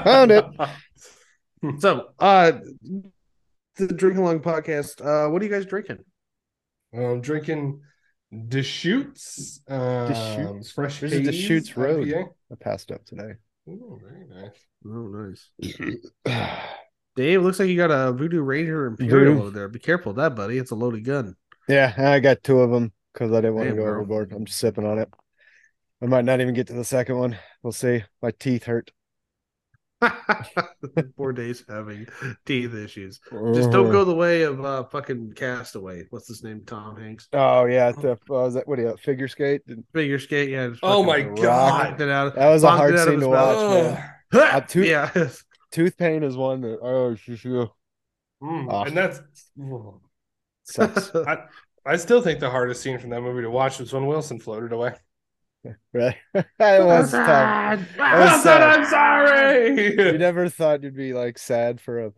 Found 0.04 0.32
it. 0.32 0.46
So, 1.80 2.10
uh, 2.20 2.52
the 3.78 3.88
Drink 3.88 4.18
Along 4.20 4.40
podcast. 4.40 5.02
Uh, 5.04 5.30
what 5.32 5.42
are 5.42 5.46
you 5.46 5.52
guys 5.52 5.66
drinking? 5.66 5.98
I'm 6.94 7.22
drinking 7.22 7.82
Deschutes. 8.50 9.62
Um, 9.68 10.08
Deschutes? 10.10 10.72
Fresh 10.72 11.00
This 11.00 11.12
is 11.14 11.18
Haze 11.20 11.28
Deschutes 11.28 11.76
Road. 11.78 12.08
IPA. 12.08 12.26
I 12.52 12.56
passed 12.60 12.92
up 12.92 13.04
today. 13.06 13.34
Oh, 13.68 14.00
very 14.00 14.28
nice. 14.28 14.58
Oh, 14.86 15.08
nice. 15.08 15.50
Dave, 17.16 17.42
looks 17.42 17.60
like 17.60 17.70
you 17.70 17.78
got 17.78 17.90
a 17.92 18.12
Voodoo 18.12 18.42
Ranger 18.42 18.86
Imperial 18.88 19.34
Voodoo. 19.34 19.42
over 19.48 19.50
there. 19.52 19.68
Be 19.68 19.80
careful 19.80 20.12
of 20.12 20.18
that, 20.18 20.36
buddy. 20.36 20.58
It's 20.60 20.72
a 20.72 20.76
loaded 20.76 21.04
gun. 21.04 21.36
Yeah, 21.68 21.94
I 21.98 22.20
got 22.20 22.44
two 22.44 22.60
of 22.60 22.70
them 22.70 22.92
because 23.14 23.32
I 23.32 23.38
didn't 23.38 23.56
want 23.56 23.70
to 23.70 23.76
go 23.76 23.84
bro. 23.84 23.92
overboard. 23.94 24.34
I'm 24.34 24.46
just 24.46 24.60
sipping 24.60 24.86
on 24.86 25.00
it. 25.00 25.10
I 26.06 26.08
might 26.08 26.24
not 26.24 26.40
even 26.40 26.54
get 26.54 26.68
to 26.68 26.74
the 26.74 26.84
second 26.86 27.18
one. 27.18 27.36
We'll 27.64 27.72
see. 27.74 28.04
My 28.22 28.30
teeth 28.30 28.66
hurt. 28.66 28.92
Four 31.18 31.34
days 31.34 31.64
having 31.68 32.06
teeth 32.46 32.76
issues. 32.76 33.20
Just 33.56 33.72
don't 33.72 33.88
Mhm. 33.88 33.92
go 33.92 34.04
the 34.06 34.14
way 34.14 34.44
of 34.44 34.64
uh, 34.64 34.84
fucking 34.84 35.34
Castaway. 35.36 36.04
What's 36.12 36.28
his 36.28 36.44
name? 36.44 36.62
Tom 36.68 36.96
Hanks. 36.98 37.28
Oh 37.34 37.66
yeah, 37.66 37.92
the, 37.92 38.10
what 38.28 38.44
was 38.44 38.54
that? 38.54 38.68
What 38.68 38.76
do 38.76 38.84
you 38.84 38.96
figure 38.98 39.28
skate? 39.28 39.62
Figure 39.94 40.20
skate. 40.20 40.50
Yeah. 40.50 40.68
just 40.68 40.82
Oh 40.84 41.02
my 41.02 41.22
God. 41.22 42.00
It 42.00 42.10
out. 42.10 42.36
That 42.36 42.50
was 42.50 42.64
a 42.64 42.70
hard 42.70 42.94
it 42.94 43.00
out 43.00 43.08
of 43.08 43.14
scene 43.14 43.20
his 43.22 43.28
to 43.28 43.34
mouth. 43.34 43.92
watch, 43.92 44.00
man. 44.32 44.56
Uh, 44.56 44.62
two- 44.62 44.84
yeah. 44.84 45.10
Tooth 45.72 45.98
pain 45.98 46.22
is 46.22 46.38
one 46.38 46.62
that 46.62 46.78
oh 46.84 47.16
shoo, 47.16 47.36
shoo, 47.36 47.68
Mm, 48.44 48.68
Ah. 48.70 48.84
and 48.84 48.96
that's. 48.96 49.22
sucks. 50.66 51.16
I, 51.28 51.46
I 51.84 51.96
still 51.96 52.22
think 52.22 52.40
the 52.40 52.50
hardest 52.52 52.84
scene 52.84 53.00
from 53.00 53.10
that 53.10 53.22
movie 53.22 53.42
to 53.42 53.50
watch 53.50 53.80
was 53.80 53.92
when 53.92 54.06
Wilson 54.06 54.40
floated 54.40 54.72
away. 54.72 54.94
Right? 55.94 56.16
it 56.34 56.46
was 56.60 57.12
tough. 57.12 57.26
Sad. 57.28 57.80
was 57.98 58.20
Wilson, 58.30 58.42
sad. 58.42 58.62
I'm 58.80 58.86
sorry. 58.86 59.96
You 60.14 60.18
never 60.18 60.50
thought 60.50 60.84
you'd 60.84 60.96
be 60.96 61.14
like 61.14 61.38
sad 61.38 61.80
for 61.82 62.06
a 62.08 62.12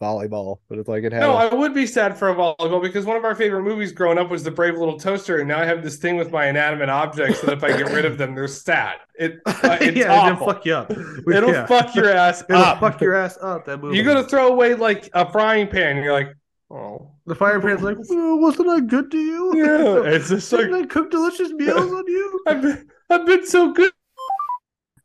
volleyball, 0.00 0.58
but 0.68 0.78
it's 0.78 0.88
like 0.88 1.04
it 1.04 1.12
had. 1.12 1.20
No, 1.20 1.32
a- 1.32 1.48
I 1.50 1.54
would 1.54 1.74
be 1.74 1.86
sad 1.86 2.16
for 2.16 2.30
a 2.30 2.34
volleyball 2.34 2.80
because 2.80 3.04
one 3.04 3.16
of 3.16 3.24
our 3.24 3.34
favorite 3.34 3.62
movies 3.62 3.92
growing 3.92 4.16
up 4.18 4.30
was 4.30 4.42
The 4.42 4.50
Brave 4.50 4.78
Little 4.78 4.98
Toaster, 4.98 5.38
and 5.40 5.48
now 5.48 5.60
I 5.60 5.66
have 5.66 5.82
this 5.82 5.96
thing 5.96 6.16
with 6.16 6.30
my 6.30 6.46
inanimate 6.46 6.88
objects 6.88 7.40
that 7.42 7.52
if 7.52 7.62
I 7.62 7.76
get 7.76 7.92
rid 7.92 8.04
of 8.06 8.16
them, 8.16 8.34
they're 8.34 8.48
sad. 8.48 8.96
It, 9.18 9.40
uh, 9.46 9.76
it's 9.80 9.96
yeah, 9.98 10.32
it'll 10.32 10.46
fuck 10.46 10.64
you 10.64 10.74
up. 10.74 10.90
It'll 10.90 11.52
Yeah. 11.52 11.66
fuck 11.66 11.94
your 11.94 12.08
ass 12.10 12.42
It'll 12.48 12.62
up. 12.62 12.80
fuck 12.80 13.00
your 13.02 13.14
ass 13.14 13.36
up. 13.42 13.66
That 13.66 13.82
movie. 13.82 13.96
You 13.98 14.02
go 14.02 14.14
to 14.14 14.24
throw 14.24 14.48
away 14.48 14.74
like 14.74 15.10
a 15.12 15.30
frying 15.30 15.68
pan, 15.68 15.96
and 15.96 16.04
you're 16.04 16.14
like, 16.14 16.34
oh, 16.70 17.12
the 17.26 17.34
fire 17.34 17.60
pan's 17.60 17.82
like, 17.82 17.96
"Oh, 18.10 18.36
wasn't 18.36 18.68
I 18.68 18.80
good 18.80 19.10
to 19.10 19.18
you? 19.18 19.52
yeah. 19.56 20.02
It's 20.14 20.28
just 20.28 20.50
Didn't 20.50 20.72
like 20.72 20.84
I 20.84 20.86
cook 20.86 21.10
delicious 21.10 21.50
meals 21.52 21.92
on 21.92 22.06
you? 22.06 22.40
I've 22.46 22.62
been, 22.62 22.88
I've 23.10 23.26
been 23.26 23.46
so 23.46 23.72
good. 23.72 23.92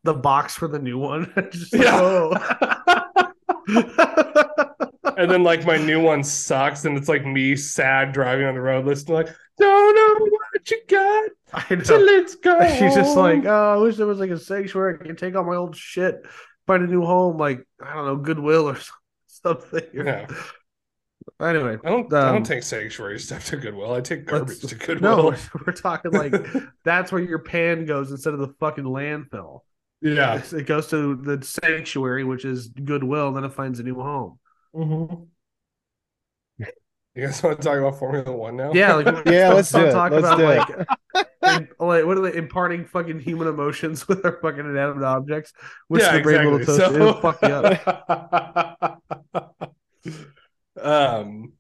The 0.04 0.14
box 0.14 0.56
for 0.56 0.68
the 0.68 0.80
new 0.80 1.00
one. 1.00 1.32
Just 1.52 1.74
Yeah. 1.74 2.00
oh. 2.00 3.32
And 5.18 5.32
then 5.32 5.44
like 5.44 5.66
my 5.66 5.78
new 5.78 6.02
one 6.02 6.24
sucks, 6.24 6.84
and 6.86 6.98
it's 6.98 7.08
like 7.08 7.26
me 7.26 7.56
sad 7.56 8.12
driving 8.12 8.46
on 8.46 8.54
the 8.56 8.62
road, 8.62 8.86
listening 8.86 9.16
like, 9.16 9.36
don't 9.58 9.96
know 9.96 10.26
what 10.30 10.70
you 10.70 10.82
got 10.90 11.30
I 11.54 11.76
know. 11.76 11.82
till 11.82 12.08
it's 12.10 12.36
gone. 12.36 12.70
She's 12.78 12.96
just 12.96 13.16
like, 13.16 13.46
oh, 13.46 13.74
I 13.76 13.78
wish 13.78 13.96
there 13.96 14.08
was 14.08 14.20
like 14.20 14.32
a 14.32 14.38
sanctuary 14.38 14.98
I 15.00 15.06
can 15.06 15.16
take 15.16 15.36
all 15.36 15.46
my 15.46 15.56
old 15.56 15.76
shit, 15.76 16.26
find 16.68 16.84
a 16.84 16.88
new 16.88 17.06
home, 17.06 17.38
like 17.38 17.66
I 17.82 17.94
don't 17.94 18.06
know, 18.06 18.16
Goodwill 18.18 18.70
or 18.70 18.78
something. 19.28 19.84
Yeah. 19.94 20.28
Anyway, 21.42 21.78
I 21.84 21.90
don't. 21.90 22.14
I 22.14 22.28
Um, 22.30 22.36
don't 22.36 22.44
take 22.46 22.64
sanctuary 22.64 23.20
stuff 23.20 23.46
to 23.48 23.58
Goodwill. 23.58 23.94
I 23.94 24.02
take 24.02 24.26
garbage 24.26 24.64
let's- 24.64 24.68
to 24.68 24.76
Goodwill. 24.86 25.18
no, 25.18 25.24
we're, 25.30 25.38
we're 25.68 25.74
talking 25.74 26.12
like 26.12 26.34
that's 26.84 27.12
where 27.12 27.22
your 27.22 27.40
pan 27.40 27.86
goes 27.86 28.12
instead 28.12 28.34
of 28.34 28.40
the 28.40 28.50
fucking 28.60 28.84
landfill. 28.86 29.62
yeah. 30.02 30.36
It's- 30.36 30.54
It 30.54 30.66
goes 30.68 30.88
to 30.92 31.16
the 31.16 31.44
sanctuary, 31.44 32.24
which 32.24 32.46
is 32.46 32.68
Goodwill, 32.70 33.28
and 33.30 33.36
then 33.38 33.44
it 33.44 33.54
finds 33.54 33.80
a 33.80 33.84
new 33.84 33.96
home. 33.96 34.40
Hmm. 34.74 35.06
You 37.18 37.26
guys 37.26 37.42
want 37.42 37.62
to 37.62 37.64
talk 37.66 37.78
about 37.78 37.98
Formula 37.98 38.30
One 38.30 38.58
now? 38.58 38.74
Yeah, 38.74 38.96
like, 38.96 39.06
Yeah, 39.26 39.54
let's 39.54 39.72
do 39.72 39.86
it. 39.86 39.92
talk 39.94 40.12
Let's 40.12 40.28
about 40.28 40.38
do 40.38 40.50
it. 40.50 40.88
like, 41.14 41.28
im- 41.62 41.70
like 41.80 42.06
what 42.06 42.18
are 42.18 42.30
they 42.30 42.38
imparting 42.38 42.84
fucking 42.86 43.22
human 43.22 43.48
emotions 43.48 44.06
with 44.06 44.26
our 44.26 44.38
fucking 44.42 44.60
inanimate 44.60 45.04
objects? 45.06 45.54
Which 45.88 46.02
yeah, 46.04 46.18
the 46.18 46.22
brave 46.24 46.42
little 46.44 46.58
exactly. 46.60 46.98
toast 47.00 47.10
it'll 47.10 47.22
fuck 47.22 47.42
you 47.42 47.54
up. 49.34 49.66
Um, 50.82 51.54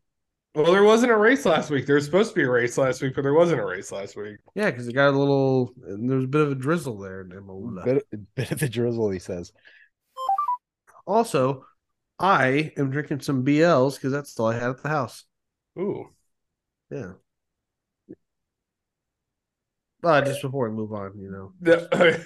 well, 0.53 0.72
there 0.72 0.84
wasn't 0.84 1.12
a 1.12 1.17
race 1.17 1.45
last 1.45 1.69
week. 1.69 1.86
There 1.86 1.95
was 1.95 2.05
supposed 2.05 2.29
to 2.29 2.36
be 2.36 2.43
a 2.43 2.50
race 2.50 2.77
last 2.77 3.01
week, 3.01 3.13
but 3.15 3.24
there 3.24 3.34
wasn't 3.34 3.60
a 3.60 3.65
race 3.65 3.91
last 3.91 4.15
week. 4.15 4.38
Yeah, 4.55 4.72
because 4.72 4.88
it 4.88 4.93
got 4.93 5.10
a 5.13 5.17
little. 5.17 5.74
There 5.77 6.15
was 6.15 6.25
a 6.25 6.27
bit 6.29 6.41
of 6.41 6.51
a 6.51 6.55
drizzle 6.55 6.98
there. 6.98 7.22
in 7.22 7.31
Imola. 7.31 7.84
Bit, 7.84 8.07
bit 8.36 8.51
of 8.51 8.60
the 8.60 8.69
drizzle, 8.69 9.10
he 9.10 9.19
says. 9.19 9.51
Also, 11.05 11.65
I 12.19 12.72
am 12.77 12.89
drinking 12.89 13.19
some 13.19 13.43
BLs 13.45 13.95
because 13.95 14.12
that's 14.13 14.39
all 14.39 14.48
I 14.48 14.53
had 14.55 14.69
at 14.69 14.81
the 14.81 14.89
house. 14.89 15.25
Ooh, 15.77 16.10
Yeah. 16.89 17.13
Uh, 20.03 20.22
just 20.22 20.41
before 20.41 20.69
we 20.69 20.75
move 20.75 20.93
on, 20.93 21.19
you 21.19 21.31
know. 21.31 21.51
The- 21.62 22.24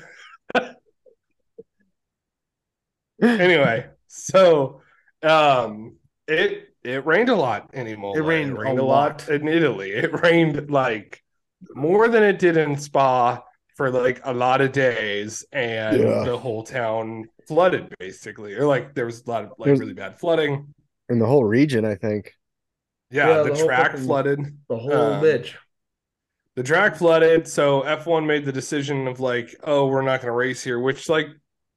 anyway, 3.22 3.88
so 4.08 4.82
um, 5.24 5.98
it 6.28 6.69
it 6.84 7.06
rained 7.06 7.30
a 7.30 7.36
lot 7.36 7.70
in 7.74 7.88
Imola. 7.88 8.18
It 8.18 8.22
rained 8.22 8.58
a 8.58 8.62
a 8.62 8.74
lot 8.74 8.84
lot. 8.84 9.30
in 9.30 9.48
Italy. 9.48 9.92
It 9.92 10.22
rained 10.22 10.70
like 10.72 11.22
more 11.76 12.08
than 12.08 12.24
it 12.24 12.40
did 12.40 12.58
in 12.58 12.78
Spa 12.78 13.42
for 13.76 13.90
like 13.92 14.22
a 14.24 14.34
lot 14.34 14.62
of 14.62 14.72
days, 14.72 15.46
and 15.52 16.02
Yeah. 16.02 16.24
the 16.24 16.38
whole 16.38 16.64
town 16.64 17.26
flooded 17.48 17.94
basically, 18.00 18.54
or 18.56 18.66
like 18.66 18.94
there 18.94 19.06
was 19.06 19.24
a 19.26 19.30
lot 19.30 19.44
of 19.44 19.54
like 19.58 19.66
There's- 19.68 19.80
really 19.80 19.94
bad 19.94 20.20
flooding. 20.20 20.74
In 21.10 21.18
the 21.20 21.26
whole 21.26 21.44
region, 21.44 21.86
I 21.86 21.96
think. 21.96 22.34
Yeah, 23.12 23.30
Yeah, 23.30 23.44
the, 23.44 23.54
the 23.54 23.66
track 23.66 23.92
fucking- 23.92 24.06
flooded. 24.06 24.40
The 24.70 24.78
whole 24.78 24.92
Um, 24.94 25.24
bitch. 25.24 25.56
the 26.56 26.64
track 26.64 26.96
flooded 26.98 27.48
so 27.48 27.82
f1 27.84 28.26
made 28.28 28.44
the 28.46 28.52
decision 28.52 29.08
of 29.08 29.20
like 29.22 29.56
oh 29.64 29.88
we're 29.88 30.02
not 30.02 30.20
going 30.22 30.28
to 30.28 30.32
race 30.34 30.62
here 30.62 30.78
which 30.80 31.08
like 31.08 31.28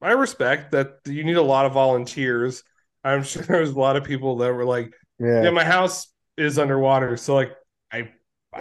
i 0.01 0.11
respect 0.11 0.73
that 0.73 0.95
you 1.07 1.23
need 1.23 1.37
a 1.37 1.43
lot 1.43 1.67
of 1.67 1.73
volunteers 1.73 2.65
i'm 3.05 3.23
sure 3.31 3.43
there 3.43 3.61
was 3.61 3.71
a 3.71 3.79
lot 3.79 3.97
of 3.97 4.05
people 4.05 4.37
that 4.39 4.53
were 4.53 4.65
like 4.65 4.93
Yeah. 5.19 5.43
yeah 5.45 5.51
my 5.51 5.65
house 5.65 6.09
is 6.37 6.59
underwater 6.59 7.17
so 7.17 7.35
like 7.35 7.53
i 7.93 7.99
i 7.99 8.09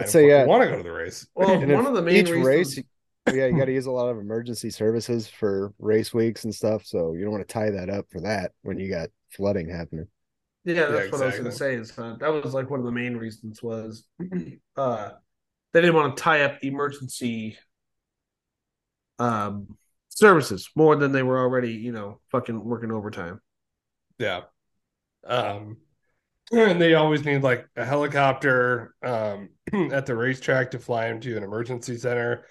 don't 0.04 0.08
say, 0.08 0.28
yeah. 0.28 0.44
want 0.44 0.62
to 0.62 0.68
go 0.68 0.76
to 0.78 0.82
the 0.82 0.90
race 0.92 1.26
Well, 1.34 1.62
And 1.62 1.72
one 1.72 1.86
of 1.86 1.94
the 1.94 2.02
main 2.02 2.26
each 2.26 2.30
reasons, 2.30 2.46
race, 2.46 2.78
yeah, 3.26 3.46
you 3.46 3.56
got 3.56 3.66
to 3.66 3.72
use 3.72 3.86
a 3.86 3.90
lot 3.90 4.08
of 4.08 4.18
emergency 4.18 4.70
services 4.70 5.28
for 5.28 5.72
race 5.78 6.12
weeks 6.14 6.44
and 6.44 6.54
stuff. 6.54 6.84
So 6.86 7.12
you 7.14 7.22
don't 7.22 7.30
want 7.32 7.46
to 7.46 7.52
tie 7.52 7.70
that 7.70 7.88
up 7.90 8.06
for 8.10 8.20
that 8.22 8.52
when 8.62 8.78
you 8.78 8.90
got 8.90 9.10
flooding 9.30 9.68
happening. 9.68 10.06
Yeah, 10.64 10.86
that's 10.86 11.06
Yeah, 11.06 11.12
what 11.12 11.22
I 11.22 11.26
was 11.26 11.34
going 11.36 11.44
to 11.50 11.52
say. 11.52 11.74
Is 11.74 11.98
uh, 11.98 12.16
that 12.20 12.28
was 12.32 12.54
like 12.54 12.70
one 12.70 12.80
of 12.80 12.86
the 12.86 12.92
main 12.92 13.16
reasons 13.16 13.62
was 13.62 14.04
uh, 14.76 15.10
they 15.72 15.80
didn't 15.80 15.94
want 15.96 16.16
to 16.16 16.22
tie 16.22 16.42
up 16.42 16.58
emergency 16.62 17.58
um, 19.18 19.76
services 20.08 20.68
more 20.74 20.96
than 20.96 21.12
they 21.12 21.22
were 21.22 21.38
already, 21.38 21.72
you 21.72 21.92
know, 21.92 22.20
fucking 22.30 22.62
working 22.64 22.90
overtime. 22.92 23.40
Yeah 24.22 24.42
um 25.26 25.76
and 26.52 26.80
they 26.80 26.94
always 26.94 27.24
need 27.24 27.42
like 27.42 27.66
a 27.76 27.84
helicopter 27.84 28.94
um 29.02 29.50
at 29.92 30.06
the 30.06 30.14
racetrack 30.14 30.70
to 30.70 30.78
fly 30.78 31.06
him 31.06 31.20
to 31.20 31.36
an 31.36 31.42
emergency 31.42 31.96
center 31.98 32.44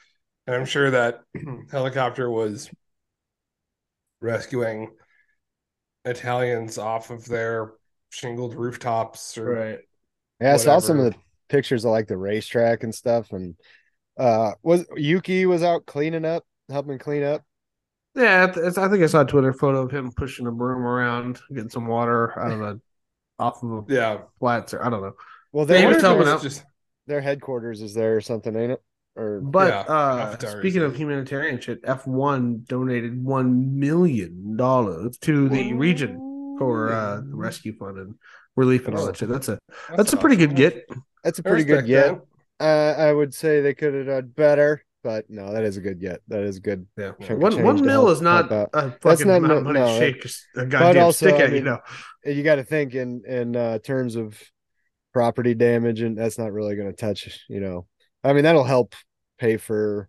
and 0.47 0.55
i'm 0.55 0.65
sure 0.65 0.91
that 0.91 1.21
helicopter 1.71 2.29
was 2.29 2.69
rescuing 4.21 4.89
italians 6.05 6.77
off 6.77 7.09
of 7.09 7.25
their 7.25 7.73
shingled 8.09 8.55
rooftops 8.55 9.37
or 9.37 9.53
Right. 9.53 9.79
Yeah, 10.41 10.53
I 10.53 10.57
saw 10.57 10.79
some 10.79 10.99
of 10.99 11.13
the 11.13 11.19
pictures 11.49 11.85
of 11.85 11.91
like 11.91 12.07
the 12.07 12.17
racetrack 12.17 12.83
and 12.83 12.93
stuff, 12.93 13.31
and 13.31 13.55
uh, 14.17 14.53
was 14.63 14.85
Yuki 14.95 15.45
was 15.45 15.63
out 15.63 15.85
cleaning 15.85 16.25
up, 16.25 16.43
helping 16.69 16.97
clean 16.97 17.23
up. 17.23 17.43
Yeah, 18.15 18.51
it's, 18.55 18.77
I 18.77 18.89
think 18.89 19.03
I 19.03 19.07
saw 19.07 19.21
a 19.21 19.25
Twitter 19.25 19.53
photo 19.53 19.83
of 19.83 19.91
him 19.91 20.11
pushing 20.11 20.47
a 20.47 20.51
broom 20.51 20.85
around, 20.85 21.39
getting 21.53 21.69
some 21.69 21.87
water 21.87 22.37
out 22.37 22.51
of 22.51 22.61
a 22.61 22.79
off 23.39 23.63
of 23.63 23.71
a 23.71 23.83
yeah 23.93 24.17
flats 24.39 24.73
or 24.73 24.83
I 24.83 24.89
don't 24.89 25.01
know. 25.01 25.13
Well, 25.51 25.69
Yeah, 25.69 25.77
he 25.77 25.81
their 25.83 25.87
was 25.95 26.03
Wonder 26.03 26.21
if 26.21 26.27
helping 26.27 26.33
out. 26.33 26.41
just 26.41 26.65
their 27.07 27.21
headquarters 27.21 27.81
is 27.81 27.93
there 27.93 28.17
or 28.17 28.21
something, 28.21 28.55
ain't 28.55 28.73
it? 28.73 28.81
Or 29.15 29.41
But 29.41 29.69
Yeah, 29.69 29.93
uh, 29.93 30.37
speaking 30.59 30.81
of 30.81 30.95
humanitarian 30.95 31.59
shit, 31.59 31.83
F1 31.83 32.65
donated 32.67 33.23
one 33.23 33.79
million 33.79 34.55
dollars 34.55 35.17
to 35.19 35.49
the 35.49 35.73
region 35.73 36.55
for 36.57 36.91
uh, 36.91 37.17
the 37.17 37.35
rescue 37.35 37.75
fund 37.77 37.97
and 37.97 38.15
relief 38.55 38.87
and 38.87 38.97
all 38.97 39.05
that 39.05 39.17
shit. 39.17 39.29
That's 39.29 39.49
a 39.49 39.59
that's, 39.95 40.13
a 40.13 40.17
pretty 40.17 40.35
good 40.35 40.55
get. 40.55 40.85
that's 41.23 41.39
a 41.39 41.43
pretty 41.43 41.63
good 41.63 41.83
respect 41.83 41.87
get. 41.87 42.21
Uh, 42.59 42.93
I 42.97 43.11
would 43.11 43.33
say 43.33 43.61
they 43.61 43.73
could 43.73 43.93
have 43.95 44.05
done 44.05 44.33
better, 44.35 44.85
but 45.03 45.29
no, 45.29 45.51
that 45.53 45.63
is 45.63 45.77
a 45.77 45.81
good 45.81 45.99
get. 45.99 46.21
That 46.27 46.41
is 46.41 46.59
good. 46.59 46.85
Yeah, 46.97 47.11
one 47.29 47.51
change 47.51 47.63
one 47.63 47.77
to 47.77 47.83
mil 47.83 48.01
help- 48.05 48.09
is 48.15 48.21
not 48.21 48.49
help 48.51 48.69
a 48.73 48.97
That's 49.01 49.25
not- 49.25 49.37
amount 49.37 49.53
of 49.53 49.63
no, 49.63 49.73
money 49.73 49.79
to 49.79 49.85
no, 49.85 49.99
shake 49.99 50.25
a 50.55 50.65
goddamn 50.65 51.03
also, 51.05 51.27
stick 51.27 51.39
I 51.39 51.45
at. 51.45 51.53
you 51.53 51.61
know, 51.61 51.79
You 52.25 52.43
got 52.43 52.55
to 52.55 52.63
think 52.63 52.93
in 52.95 53.23
in 53.25 53.55
uh, 53.55 53.79
terms 53.79 54.15
of 54.15 54.39
property 55.13 55.53
damage, 55.53 56.01
and 56.01 56.17
that's 56.17 56.37
not 56.37 56.51
really 56.53 56.75
going 56.75 56.89
to 56.89 56.95
touch. 56.95 57.45
You 57.49 57.59
know, 57.61 57.87
I 58.23 58.33
mean, 58.33 58.43
that'll 58.43 58.63
help 58.63 58.95
pay 59.39 59.57
for 59.57 60.07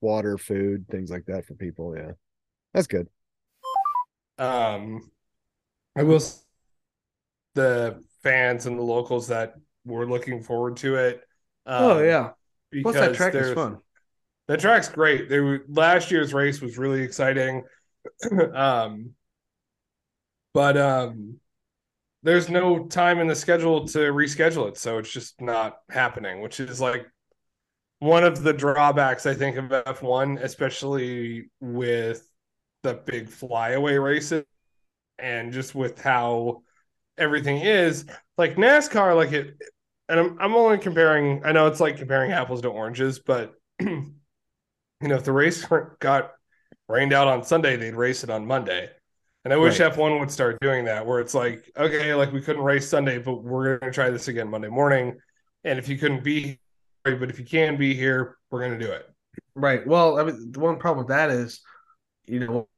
water, 0.00 0.38
food, 0.38 0.86
things 0.90 1.10
like 1.10 1.26
that 1.26 1.44
for 1.46 1.54
people. 1.54 1.96
Yeah, 1.96 2.12
that's 2.74 2.86
good. 2.86 3.08
Um, 4.38 5.10
I 5.96 6.02
will. 6.02 6.20
The 7.54 8.02
fans 8.22 8.66
and 8.66 8.78
the 8.78 8.82
locals 8.82 9.28
that 9.28 9.54
were 9.84 10.06
looking 10.06 10.42
forward 10.42 10.76
to 10.78 10.96
it. 10.96 11.22
Um, 11.66 11.84
oh 11.84 11.98
yeah, 12.02 12.30
plus 12.82 12.94
that 12.94 13.14
track 13.14 13.34
is 13.34 13.52
fun. 13.52 13.78
The 14.46 14.56
track's 14.56 14.88
great. 14.88 15.28
They 15.28 15.40
were, 15.40 15.64
last 15.68 16.10
year's 16.10 16.32
race 16.32 16.60
was 16.60 16.78
really 16.78 17.02
exciting. 17.02 17.64
um, 18.54 19.10
but 20.54 20.76
um, 20.76 21.38
there's 22.22 22.48
no 22.48 22.86
time 22.86 23.20
in 23.20 23.26
the 23.26 23.34
schedule 23.34 23.86
to 23.88 23.98
reschedule 23.98 24.68
it, 24.68 24.78
so 24.78 24.98
it's 24.98 25.12
just 25.12 25.40
not 25.40 25.78
happening, 25.90 26.40
which 26.40 26.60
is 26.60 26.80
like 26.80 27.06
one 27.98 28.24
of 28.24 28.42
the 28.42 28.52
drawbacks 28.52 29.26
I 29.26 29.34
think 29.34 29.56
of 29.56 29.66
F1, 29.66 30.42
especially 30.42 31.50
with 31.60 32.26
the 32.82 32.94
big 32.94 33.28
flyaway 33.28 33.96
races 33.96 34.44
and 35.18 35.52
just 35.52 35.74
with 35.74 36.00
how 36.00 36.62
everything 37.16 37.60
is. 37.60 38.04
Like 38.36 38.56
NASCAR, 38.56 39.16
like 39.16 39.32
it 39.32 39.60
and 40.08 40.20
I'm 40.20 40.38
I'm 40.40 40.54
only 40.54 40.78
comparing 40.78 41.44
I 41.44 41.52
know 41.52 41.66
it's 41.66 41.80
like 41.80 41.96
comparing 41.96 42.32
apples 42.32 42.62
to 42.62 42.68
oranges, 42.68 43.18
but 43.18 43.54
you 43.80 44.12
know, 45.02 45.16
if 45.16 45.24
the 45.24 45.32
race 45.32 45.66
got 46.00 46.32
rained 46.88 47.12
out 47.12 47.28
on 47.28 47.44
Sunday, 47.44 47.76
they'd 47.76 47.94
race 47.94 48.24
it 48.24 48.30
on 48.30 48.46
Monday. 48.46 48.90
And 49.44 49.54
I 49.54 49.56
wish 49.56 49.80
Right. 49.80 49.92
F1 49.92 50.18
would 50.20 50.30
start 50.30 50.58
doing 50.60 50.84
that, 50.86 51.06
where 51.06 51.20
it's 51.20 51.34
like, 51.34 51.70
okay, 51.76 52.14
like 52.14 52.32
we 52.32 52.40
couldn't 52.40 52.62
race 52.62 52.88
Sunday, 52.88 53.18
but 53.18 53.42
we're 53.42 53.78
going 53.78 53.90
to 53.90 53.94
try 53.94 54.10
this 54.10 54.28
again 54.28 54.48
Monday 54.50 54.68
morning. 54.68 55.16
And 55.64 55.78
if 55.78 55.88
you 55.88 55.96
couldn't 55.96 56.24
be, 56.24 56.58
here, 57.04 57.16
but 57.16 57.30
if 57.30 57.38
you 57.38 57.44
can 57.44 57.76
be 57.76 57.94
here, 57.94 58.36
we're 58.50 58.60
going 58.60 58.78
to 58.78 58.84
do 58.84 58.90
it. 58.92 59.08
Right. 59.54 59.86
Well, 59.86 60.18
I 60.18 60.24
mean, 60.24 60.52
the 60.52 60.60
one 60.60 60.78
problem 60.78 61.06
with 61.06 61.14
that 61.14 61.30
is, 61.30 61.60
you 62.26 62.40
know, 62.40 62.68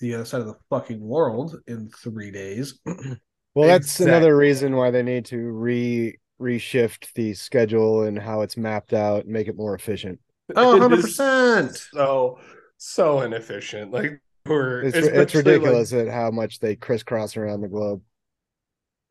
the 0.00 0.14
other 0.14 0.24
side 0.24 0.40
of 0.40 0.46
the 0.46 0.56
fucking 0.70 1.00
world 1.00 1.56
in 1.66 1.90
three 1.90 2.30
days. 2.30 2.80
Well, 3.54 3.68
that's 3.68 4.00
Exactly. 4.00 4.06
another 4.06 4.36
reason 4.36 4.76
why 4.76 4.90
they 4.90 5.02
need 5.02 5.26
to 5.26 5.38
re 5.38 6.18
reshift 6.40 7.12
the 7.14 7.34
schedule 7.34 8.02
and 8.02 8.18
how 8.18 8.40
it's 8.42 8.56
mapped 8.56 8.92
out 8.92 9.24
and 9.24 9.32
make 9.32 9.46
it 9.48 9.56
more 9.56 9.74
efficient. 9.74 10.18
Oh, 10.56 10.76
100%. 10.78 11.76
So, 11.92 12.38
so 12.76 13.20
inefficient. 13.22 13.92
Like, 13.92 14.20
we're, 14.46 14.82
It's 14.82 14.96
it's 14.96 15.06
especially, 15.08 15.42
like, 15.42 15.46
ridiculous 15.46 15.92
at 15.92 16.08
how 16.08 16.30
much 16.30 16.58
they 16.58 16.76
crisscross 16.76 17.36
around 17.36 17.60
the 17.62 17.68
globe. 17.68 18.02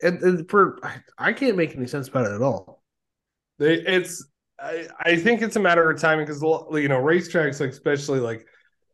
And, 0.02 0.22
and 0.22 0.50
for 0.50 0.80
I, 0.84 0.98
I 1.18 1.34
can't 1.34 1.56
make 1.56 1.76
any 1.76 1.88
sense 1.88 2.08
about 2.10 2.26
it 2.26 2.34
at 2.34 2.42
all. 2.42 2.84
They, 3.58 3.76
it's 3.76 4.26
I, 4.60 4.88
I 5.00 5.16
think 5.16 5.42
it's 5.42 5.56
a 5.56 5.60
matter 5.60 5.90
of 5.90 6.00
timing 6.00 6.26
because 6.26 6.42
you 6.42 6.88
know 6.88 7.02
racetracks 7.02 7.60
like 7.60 7.70
especially 7.70 8.20
like 8.20 8.46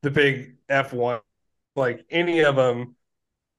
the 0.01 0.11
big 0.11 0.55
F1 0.69 1.21
like 1.75 2.05
any 2.09 2.41
of 2.41 2.55
them 2.55 2.95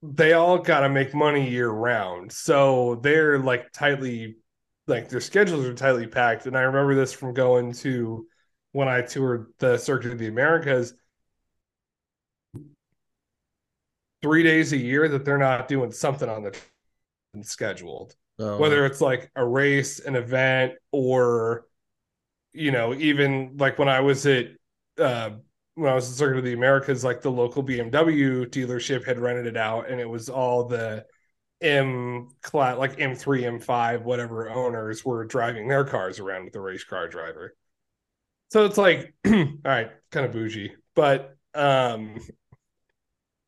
they 0.03 0.33
all 0.33 0.59
got 0.59 0.81
to 0.81 0.89
make 0.89 1.15
money 1.15 1.49
year 1.51 1.69
round 1.69 2.33
so 2.33 2.99
they're 3.03 3.39
like 3.39 3.71
tightly 3.73 4.37
like 4.91 5.09
their 5.09 5.21
schedules 5.21 5.65
are 5.65 5.73
tightly 5.73 6.07
packed. 6.07 6.45
And 6.45 6.57
I 6.57 6.63
remember 6.63 6.95
this 6.95 7.13
from 7.13 7.33
going 7.33 7.73
to 7.75 8.27
when 8.73 8.89
I 8.89 9.01
toured 9.01 9.53
the 9.59 9.79
circuit 9.79 10.13
of 10.13 10.19
the 10.19 10.27
Americas. 10.27 10.93
Three 14.21 14.43
days 14.43 14.75
a 14.75 14.77
year 14.77 15.09
that 15.09 15.25
they're 15.25 15.39
not 15.39 15.67
doing 15.67 15.93
something 15.93 16.29
on 16.29 16.43
the 16.43 16.55
scheduled. 17.43 18.15
Oh, 18.39 18.59
whether 18.59 18.85
it's 18.85 19.01
like 19.01 19.31
a 19.35 19.47
race, 19.47 20.01
an 20.01 20.17
event, 20.17 20.75
or 20.93 21.67
you 22.53 22.71
know, 22.71 22.93
even 22.95 23.57
like 23.57 23.79
when 23.79 23.89
I 23.89 24.01
was 24.01 24.27
at 24.27 24.49
uh 24.99 25.31
when 25.81 25.91
I 25.91 25.95
was 25.95 26.09
in 26.09 26.15
Circuit 26.15 26.39
of 26.39 26.45
the 26.45 26.53
Americas, 26.53 27.05
like 27.05 27.23
the 27.23 27.31
local 27.31 27.63
BMW 27.63 28.47
dealership 28.47 29.05
had 29.05 29.19
rented 29.19 29.47
it 29.47 29.57
out 29.57 29.91
and 29.91 30.01
it 30.01 30.09
was 30.09 30.29
all 30.29 30.65
the 30.65 31.07
M 31.61 32.29
class 32.43 32.79
like 32.79 32.99
M3, 32.99 33.45
M5, 33.45 34.03
whatever 34.03 34.51
owners 34.51 35.05
were 35.05 35.25
driving 35.25 35.69
their 35.69 35.85
cars 35.85 36.19
around 36.19 36.45
with 36.45 36.53
the 36.53 36.61
race 36.61 36.85
car 36.85 37.09
driver. 37.09 37.55
So 38.51 38.65
it's 38.65 38.79
like, 38.79 39.15
all 39.27 39.33
right, 39.65 39.91
kind 40.11 40.27
of 40.27 40.33
bougie, 40.33 40.73
but 40.95 41.37
um 41.55 42.21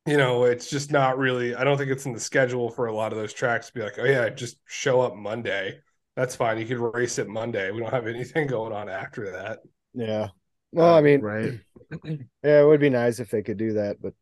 you 0.06 0.16
know, 0.16 0.44
it's 0.44 0.68
just 0.68 0.90
not 0.90 1.16
really. 1.18 1.54
I 1.54 1.62
don't 1.64 1.78
think 1.78 1.90
it's 1.90 2.06
in 2.06 2.12
the 2.12 2.20
schedule 2.20 2.70
for 2.70 2.86
a 2.86 2.94
lot 2.94 3.12
of 3.12 3.18
those 3.18 3.32
tracks 3.32 3.68
to 3.68 3.72
be 3.72 3.82
like, 3.82 3.98
oh 3.98 4.04
yeah, 4.04 4.28
just 4.30 4.56
show 4.66 5.00
up 5.00 5.14
Monday. 5.14 5.78
That's 6.16 6.34
fine. 6.34 6.58
You 6.58 6.66
could 6.66 6.78
race 6.78 7.18
it 7.18 7.28
Monday. 7.28 7.70
We 7.70 7.80
don't 7.80 7.92
have 7.92 8.06
anything 8.06 8.46
going 8.48 8.72
on 8.72 8.88
after 8.88 9.32
that. 9.32 9.60
Yeah. 9.94 10.28
Well, 10.72 10.94
I 10.94 11.00
mean, 11.02 11.20
right. 11.20 11.60
Yeah, 12.04 12.60
it 12.60 12.66
would 12.66 12.80
be 12.80 12.90
nice 12.90 13.20
if 13.20 13.30
they 13.30 13.42
could 13.42 13.56
do 13.56 13.74
that, 13.74 14.00
but 14.00 14.14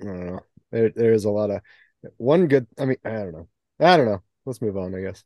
I 0.00 0.04
don't 0.04 0.26
know. 0.26 0.40
There, 0.70 0.90
there's 0.94 1.24
a 1.24 1.30
lot 1.30 1.50
of 1.50 1.60
one 2.16 2.46
good. 2.46 2.66
I 2.78 2.84
mean, 2.84 2.96
I 3.04 3.10
don't 3.10 3.32
know. 3.32 3.48
I 3.80 3.96
don't 3.96 4.06
know. 4.06 4.22
Let's 4.46 4.62
move 4.62 4.76
on. 4.76 4.94
I 4.94 5.00
guess. 5.00 5.24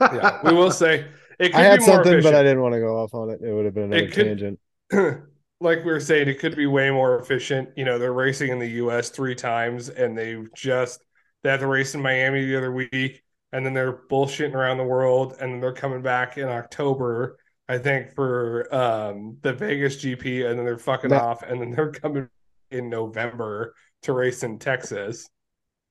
Yeah, 0.00 0.40
we 0.44 0.52
will 0.52 0.70
say 0.70 1.06
it 1.38 1.52
could 1.52 1.54
I 1.54 1.62
had 1.62 1.82
something, 1.82 2.22
but. 2.22 2.34
I 2.34 2.42
didn't 2.42 2.62
want 2.62 2.74
to 2.74 2.80
go 2.80 2.96
off 2.96 3.14
on 3.14 3.30
it. 3.30 3.40
It 3.42 3.52
would 3.52 3.64
have 3.64 3.74
been 3.74 3.92
another 3.92 4.10
could- 4.10 4.26
tangent. 4.26 4.60
like 5.60 5.78
we 5.78 5.92
were 5.92 6.00
saying, 6.00 6.28
it 6.28 6.38
could 6.38 6.56
be 6.56 6.66
way 6.66 6.90
more 6.90 7.18
efficient. 7.18 7.70
You 7.76 7.84
know, 7.84 7.98
they're 7.98 8.12
racing 8.12 8.50
in 8.50 8.58
the 8.58 8.68
U.S. 8.68 9.10
three 9.10 9.34
times, 9.34 9.88
and 9.88 10.16
they 10.16 10.36
just 10.54 11.00
they 11.42 11.50
had 11.50 11.60
the 11.60 11.66
race 11.66 11.94
in 11.94 12.02
Miami 12.02 12.44
the 12.44 12.56
other 12.56 12.72
week, 12.72 13.22
and 13.52 13.64
then 13.64 13.72
they're 13.72 14.00
bullshitting 14.10 14.54
around 14.54 14.78
the 14.78 14.84
world, 14.84 15.36
and 15.40 15.52
then 15.52 15.60
they're 15.60 15.72
coming 15.72 16.02
back 16.02 16.38
in 16.38 16.48
October, 16.48 17.38
I 17.68 17.78
think, 17.78 18.12
for 18.14 18.72
um, 18.74 19.38
the 19.42 19.52
Vegas 19.52 19.96
GP, 19.96 20.48
and 20.48 20.58
then 20.58 20.64
they're 20.66 20.78
fucking 20.78 21.10
That- 21.10 21.22
off, 21.22 21.42
and 21.42 21.60
then 21.60 21.70
they're 21.70 21.92
coming 21.92 22.28
in 22.70 22.90
November 22.90 23.74
to 24.02 24.12
race 24.12 24.42
in 24.42 24.58
Texas. 24.58 25.28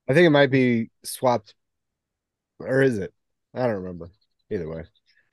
I 0.08 0.14
think 0.14 0.28
it 0.28 0.32
might 0.32 0.52
be 0.52 0.92
swapped, 1.04 1.56
or 2.60 2.82
is 2.82 2.98
it? 2.98 3.14
I 3.54 3.66
don't 3.66 3.82
remember. 3.84 4.12
Either 4.52 4.70
way, 4.70 4.84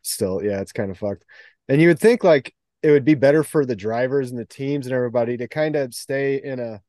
still, 0.02 0.42
yeah, 0.42 0.60
it's 0.60 0.72
kind 0.72 0.90
of 0.90 0.98
fucked. 0.98 1.24
And 1.68 1.80
you 1.80 1.88
would 1.88 1.98
think 1.98 2.24
like 2.24 2.54
it 2.82 2.90
would 2.90 3.04
be 3.04 3.14
better 3.14 3.42
for 3.42 3.66
the 3.66 3.76
drivers 3.76 4.30
and 4.30 4.38
the 4.38 4.46
teams 4.46 4.86
and 4.86 4.94
everybody 4.94 5.36
to 5.36 5.48
kind 5.48 5.76
of 5.76 5.92
stay 5.92 6.40
in 6.42 6.58
a 6.58 6.80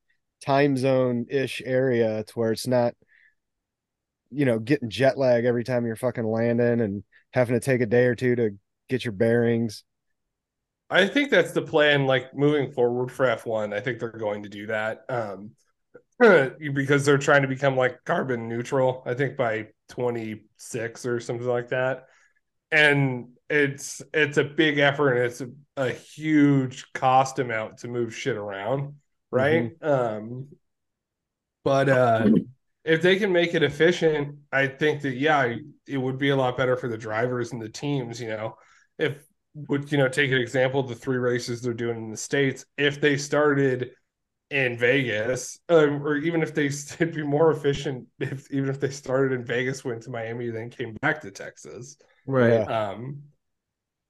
time 0.46 0.78
zone 0.78 1.26
ish 1.30 1.62
area 1.66 2.24
to 2.24 2.34
where 2.36 2.52
it's 2.52 2.68
not, 2.68 2.94
you 4.30 4.46
know, 4.46 4.60
getting 4.60 4.90
jet 4.90 5.18
lag 5.18 5.44
every 5.44 5.64
time 5.64 5.86
you're 5.86 5.96
fucking 5.96 6.26
landing 6.26 6.80
and 6.80 7.04
having 7.34 7.54
to 7.56 7.60
take 7.60 7.82
a 7.82 7.86
day 7.86 8.06
or 8.06 8.16
two 8.16 8.36
to 8.36 8.52
get 8.92 9.06
your 9.06 9.14
bearings. 9.14 9.84
I 10.90 11.08
think 11.08 11.32
that's 11.32 11.54
the 11.54 11.62
plan, 11.62 12.06
like 12.06 12.36
moving 12.36 12.72
forward 12.72 13.12
for 13.12 13.26
F1. 13.26 13.74
I 13.74 13.80
think 13.80 14.00
they're 14.00 14.10
going 14.10 14.44
to 14.44 14.50
do 14.50 14.68
that. 14.68 15.06
Um, 15.08 15.52
because 16.74 17.06
they're 17.06 17.18
trying 17.18 17.42
to 17.42 17.48
become 17.48 17.78
like 17.78 18.04
carbon 18.06 18.48
neutral, 18.48 19.02
I 19.06 19.14
think 19.14 19.38
by 19.38 19.68
26 19.90 21.06
or 21.06 21.20
something 21.20 21.48
like 21.48 21.70
that. 21.70 22.08
And 22.72 23.30
it's 23.50 24.02
it's 24.14 24.38
a 24.38 24.44
big 24.44 24.78
effort 24.78 25.14
and 25.14 25.26
it's 25.26 25.42
a, 25.42 25.50
a 25.78 25.90
huge 25.92 26.92
cost 26.94 27.40
amount 27.40 27.80
to 27.80 27.88
move 27.88 28.16
shit 28.16 28.38
around, 28.38 28.96
right? 29.32 29.72
Um 29.82 30.48
but 31.64 31.90
uh 31.90 32.30
if 32.84 33.02
they 33.02 33.18
can 33.18 33.32
make 33.32 33.54
it 33.54 33.64
efficient, 33.64 34.38
I 34.52 34.68
think 34.68 35.02
that 35.02 35.16
yeah, 35.16 35.56
it 35.88 35.98
would 35.98 36.18
be 36.18 36.30
a 36.30 36.36
lot 36.36 36.58
better 36.58 36.76
for 36.76 36.88
the 36.88 36.98
drivers 36.98 37.52
and 37.52 37.62
the 37.62 37.70
teams, 37.70 38.20
you 38.20 38.30
know. 38.30 38.58
If 38.98 39.24
would 39.54 39.92
you 39.92 39.98
know 39.98 40.08
take 40.08 40.32
an 40.32 40.38
example 40.38 40.82
the 40.84 40.96
three 40.96 41.18
races 41.18 41.62
they're 41.62 41.74
doing 41.74 41.98
in 41.98 42.10
the 42.12 42.18
states 42.18 42.66
if 42.78 43.02
they 43.02 43.18
started 43.18 43.92
in 44.50 44.78
Vegas 44.78 45.60
um, 45.70 46.02
or 46.06 46.16
even 46.18 46.42
if 46.42 46.54
they 46.54 46.66
it'd 47.00 47.14
be 47.14 47.24
more 47.24 47.52
efficient 47.52 48.08
if 48.20 48.50
even 48.52 48.70
if 48.70 48.80
they 48.80 48.90
started 48.90 49.34
in 49.38 49.46
Vegas 49.46 49.84
went 49.84 50.04
to 50.04 50.10
Miami 50.10 50.50
then 50.52 50.70
came 50.70 50.94
back 51.02 51.20
to 51.22 51.32
Texas 51.32 51.98
Right. 52.26 52.60
Um 52.64 53.24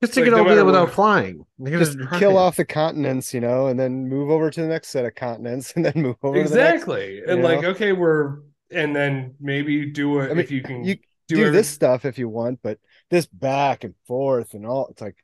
Just 0.04 0.14
to 0.16 0.20
Like, 0.20 0.26
get 0.30 0.36
no 0.36 0.44
all 0.44 0.56
there 0.56 0.66
without 0.66 0.88
what- 0.88 0.94
flying. 0.94 1.46
They 1.58 1.72
can 1.72 1.80
Just 1.80 1.98
kill 2.20 2.38
off 2.38 2.58
the 2.58 2.66
continents, 2.66 3.34
you 3.34 3.40
know, 3.40 3.68
and 3.68 3.80
then 3.80 4.08
move 4.10 4.30
over 4.30 4.50
to 4.52 4.62
the 4.62 4.68
next 4.68 4.90
set 4.90 5.06
of 5.06 5.16
continents 5.16 5.72
and 5.76 5.84
then 5.86 5.94
move 5.96 6.18
over 6.24 6.44
to 6.44 6.50
the 6.50 6.56
next. 6.56 6.74
exactly 6.84 7.22
and 7.28 7.38
you 7.40 7.44
like 7.44 7.62
know? 7.62 7.70
okay 7.70 7.94
we're 7.94 8.40
and 8.70 8.96
then 8.96 9.34
maybe 9.40 9.88
do 9.92 10.20
it 10.20 10.26
I 10.26 10.28
mean, 10.30 10.40
if 10.40 10.52
you 10.52 10.62
can 10.62 10.84
You 10.84 10.96
do, 11.28 11.36
do 11.38 11.42
every- 11.46 11.58
this 11.58 11.68
stuff 11.70 12.06
if 12.06 12.20
you 12.20 12.30
want, 12.30 12.60
but 12.62 12.78
this 13.12 13.28
back 13.28 13.84
and 13.84 13.94
forth 14.08 14.56
and 14.56 14.66
all 14.66 14.88
it's 14.90 15.02
like 15.02 15.16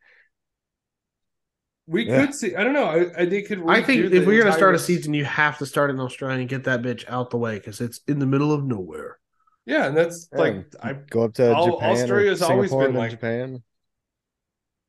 we 1.87 2.05
yeah. 2.05 2.25
could 2.25 2.35
see 2.35 2.55
I 2.55 2.63
don't 2.63 2.73
know 2.73 2.85
I, 2.85 3.21
I 3.21 3.25
they 3.25 3.41
could 3.41 3.63
I 3.67 3.81
think 3.81 4.11
if 4.13 4.25
we're 4.27 4.43
gonna 4.43 4.53
start 4.55 4.75
a 4.75 4.79
season, 4.79 5.13
you 5.13 5.25
have 5.25 5.57
to 5.59 5.65
start 5.65 5.89
in 5.89 5.99
Australia 5.99 6.39
and 6.39 6.49
get 6.49 6.65
that 6.65 6.81
bitch 6.81 7.05
out 7.07 7.29
the 7.31 7.37
way 7.37 7.55
because 7.57 7.81
it's 7.81 8.01
in 8.07 8.19
the 8.19 8.25
middle 8.25 8.51
of 8.53 8.63
nowhere. 8.65 9.17
yeah 9.65 9.87
and 9.87 9.97
that's 9.97 10.27
Yeah. 10.33 10.39
like 10.39 10.73
I 10.83 10.93
go 10.93 11.23
up 11.23 11.33
to 11.35 11.55
Au- 11.55 11.71
Japan. 11.71 11.91
Australia's 11.91 12.41
or 12.41 12.51
always 12.51 12.69
Singapore 12.69 12.87
been 12.87 12.93
then 12.93 13.01
like- 13.01 13.11
Japan. 13.11 13.63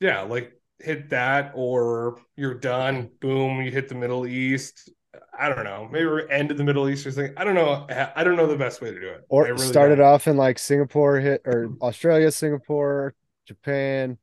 yeah, 0.01 0.23
like 0.23 0.53
hit 0.81 1.11
that 1.11 1.53
or 1.55 2.21
you're 2.37 2.55
done. 2.55 3.11
Boom, 3.21 3.63
you 3.63 3.71
hit 3.71 3.89
the 3.89 3.95
Middle 3.97 4.27
East. 4.27 4.91
I 5.39 5.49
don't 5.49 5.65
know. 5.65 5.89
Maybe 5.91 6.07
we're 6.07 6.27
end 6.29 6.51
of 6.51 6.59
the 6.59 6.65
Middle 6.65 6.89
East 6.89 7.07
or 7.07 7.13
something. 7.13 7.33
I 7.37 7.45
don't 7.45 7.55
know. 7.55 7.87
I 8.15 8.25
don't 8.25 8.37
know 8.37 8.47
the 8.47 8.57
best 8.57 8.81
way 8.81 8.93
to 8.93 9.01
do 9.01 9.09
it. 9.09 9.25
Or 9.29 9.45
really 9.45 9.67
started 9.67 10.01
off 10.01 10.27
in 10.27 10.37
like 10.37 10.59
Singapore, 10.59 11.19
hit 11.19 11.43
or 11.45 11.71
Australia, 11.83 12.31
Singapore, 12.31 13.15
Japan, 13.47 14.19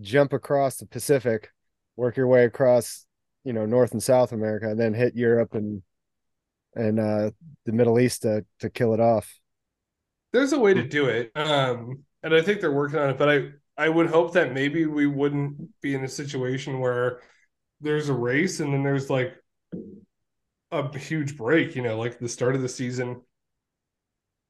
jump 0.00 0.32
across 0.32 0.76
the 0.76 0.86
Pacific, 0.86 1.50
work 1.96 2.16
your 2.16 2.28
way 2.28 2.44
across, 2.44 3.06
you 3.44 3.52
know, 3.52 3.66
North 3.66 3.92
and 3.92 4.02
South 4.02 4.32
America, 4.32 4.68
and 4.68 4.78
then 4.78 4.94
hit 4.94 5.16
Europe 5.16 5.54
and 5.54 5.82
and 6.74 7.00
uh 7.00 7.30
the 7.64 7.72
Middle 7.72 7.98
East 7.98 8.22
to 8.22 8.44
to 8.60 8.70
kill 8.70 8.94
it 8.94 9.00
off. 9.00 9.38
There's 10.32 10.52
a 10.52 10.58
way 10.58 10.74
to 10.74 10.86
do 10.86 11.06
it. 11.06 11.32
Um, 11.34 12.04
and 12.22 12.34
I 12.34 12.42
think 12.42 12.60
they're 12.60 12.70
working 12.70 12.98
on 12.98 13.10
it, 13.10 13.18
but 13.18 13.28
I 13.28 13.48
I 13.76 13.88
would 13.88 14.08
hope 14.08 14.34
that 14.34 14.52
maybe 14.52 14.86
we 14.86 15.06
wouldn't 15.06 15.80
be 15.80 15.94
in 15.94 16.04
a 16.04 16.08
situation 16.08 16.80
where 16.80 17.20
there's 17.80 18.08
a 18.08 18.14
race 18.14 18.60
and 18.60 18.72
then 18.72 18.82
there's 18.82 19.08
like 19.08 19.34
a 20.72 20.98
huge 20.98 21.36
break, 21.36 21.76
you 21.76 21.82
know, 21.82 21.98
like 21.98 22.18
the 22.18 22.28
start 22.28 22.54
of 22.54 22.62
the 22.62 22.68
season 22.68 23.22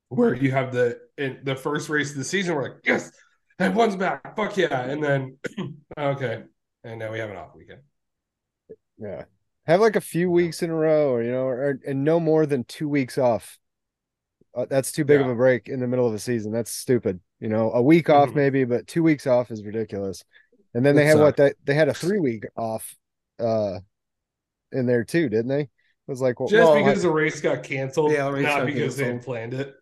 where 0.08 0.34
you 0.34 0.50
have 0.50 0.72
the 0.72 0.98
in 1.16 1.38
the 1.44 1.56
first 1.56 1.88
race 1.88 2.10
of 2.10 2.16
the 2.16 2.24
season, 2.24 2.54
we're 2.54 2.62
like, 2.62 2.76
yes, 2.84 3.10
that 3.58 3.74
one's 3.74 3.96
back, 3.96 4.36
fuck 4.36 4.56
yeah, 4.56 4.82
and 4.84 5.02
then 5.02 5.36
okay, 5.98 6.44
and 6.84 6.98
now 6.98 7.12
we 7.12 7.18
have 7.18 7.30
an 7.30 7.36
off 7.36 7.54
weekend. 7.54 7.80
Yeah. 8.98 9.24
Have 9.66 9.80
like 9.80 9.96
a 9.96 10.00
few 10.00 10.30
weeks 10.30 10.62
in 10.62 10.70
a 10.70 10.74
row, 10.74 11.10
or 11.12 11.22
you 11.22 11.30
know, 11.30 11.44
or 11.46 11.78
and 11.86 12.02
no 12.02 12.18
more 12.18 12.46
than 12.46 12.64
two 12.64 12.88
weeks 12.88 13.18
off. 13.18 13.58
Uh, 14.54 14.66
that's 14.68 14.92
too 14.92 15.04
big 15.04 15.20
of 15.20 15.28
a 15.28 15.34
break 15.34 15.68
in 15.68 15.80
the 15.80 15.86
middle 15.86 16.06
of 16.06 16.14
a 16.14 16.18
season. 16.18 16.52
That's 16.52 16.72
stupid. 16.72 17.20
You 17.40 17.48
know, 17.48 17.72
a 17.72 17.82
week 17.82 18.10
off 18.10 18.30
Mhm. 18.30 18.34
maybe, 18.34 18.64
but 18.64 18.86
two 18.86 19.02
weeks 19.02 19.26
off 19.26 19.50
is 19.50 19.64
ridiculous. 19.64 20.24
And 20.74 20.84
then 20.86 20.96
they 20.96 21.04
It 21.04 21.06
had 21.06 21.18
what 21.18 21.36
they 21.36 21.52
they 21.64 21.74
had 21.74 21.88
a 21.88 21.94
three 21.94 22.18
week 22.20 22.44
off 22.56 22.96
uh 23.38 23.80
in 24.72 24.86
there 24.86 25.04
too, 25.04 25.28
didn't 25.28 25.48
they? 25.48 25.68
It 26.08 26.10
was 26.10 26.22
like 26.22 26.40
well, 26.40 26.48
Just 26.48 26.72
well, 26.72 26.82
because 26.82 27.02
the 27.02 27.10
race 27.10 27.40
got 27.40 27.62
canceled, 27.62 28.12
Yeah, 28.12 28.30
race 28.30 28.44
not 28.44 28.60
got 28.60 28.66
because 28.66 28.96
they 28.96 29.04
canceled. 29.04 29.12
had 29.12 29.24
planned 29.24 29.54
it. 29.54 29.74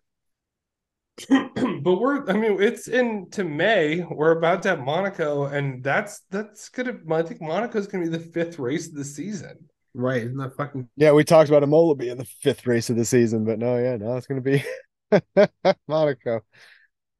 but 1.83 1.95
we're, 1.95 2.29
I 2.29 2.33
mean, 2.33 2.61
it's 2.61 2.89
into 2.89 3.45
May. 3.45 4.01
We're 4.01 4.37
about 4.37 4.61
to 4.63 4.69
have 4.69 4.81
Monaco, 4.81 5.45
and 5.45 5.81
that's 5.81 6.19
that's 6.29 6.69
gonna. 6.69 6.97
I 7.09 7.23
think 7.23 7.41
Monaco's 7.41 7.87
gonna 7.87 8.03
be 8.03 8.09
the 8.09 8.19
fifth 8.19 8.59
race 8.59 8.87
of 8.87 8.95
the 8.95 9.05
season. 9.05 9.57
Right? 9.93 10.23
Isn't 10.23 10.37
that 10.37 10.55
fucking 10.55 10.89
yeah, 10.97 11.13
we 11.13 11.23
talked 11.23 11.49
about 11.49 11.63
Imola 11.63 11.95
being 11.95 12.17
the 12.17 12.25
fifth 12.25 12.67
race 12.67 12.89
of 12.89 12.97
the 12.97 13.05
season, 13.05 13.45
but 13.45 13.57
no, 13.57 13.77
yeah, 13.77 13.95
no, 13.95 14.17
it's 14.17 14.27
gonna 14.27 14.41
be 14.41 14.63
Monaco. 15.87 16.41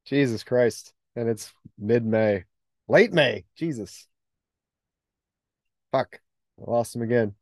Jesus 0.05 0.43
Christ. 0.43 0.93
And 1.15 1.27
it's 1.27 1.51
mid 1.79 2.05
May. 2.05 2.43
Late 2.87 3.13
May. 3.13 3.45
Jesus. 3.55 4.05
Fuck. 5.91 6.19
I 6.59 6.69
lost 6.69 6.95
him 6.95 7.01
again. 7.01 7.33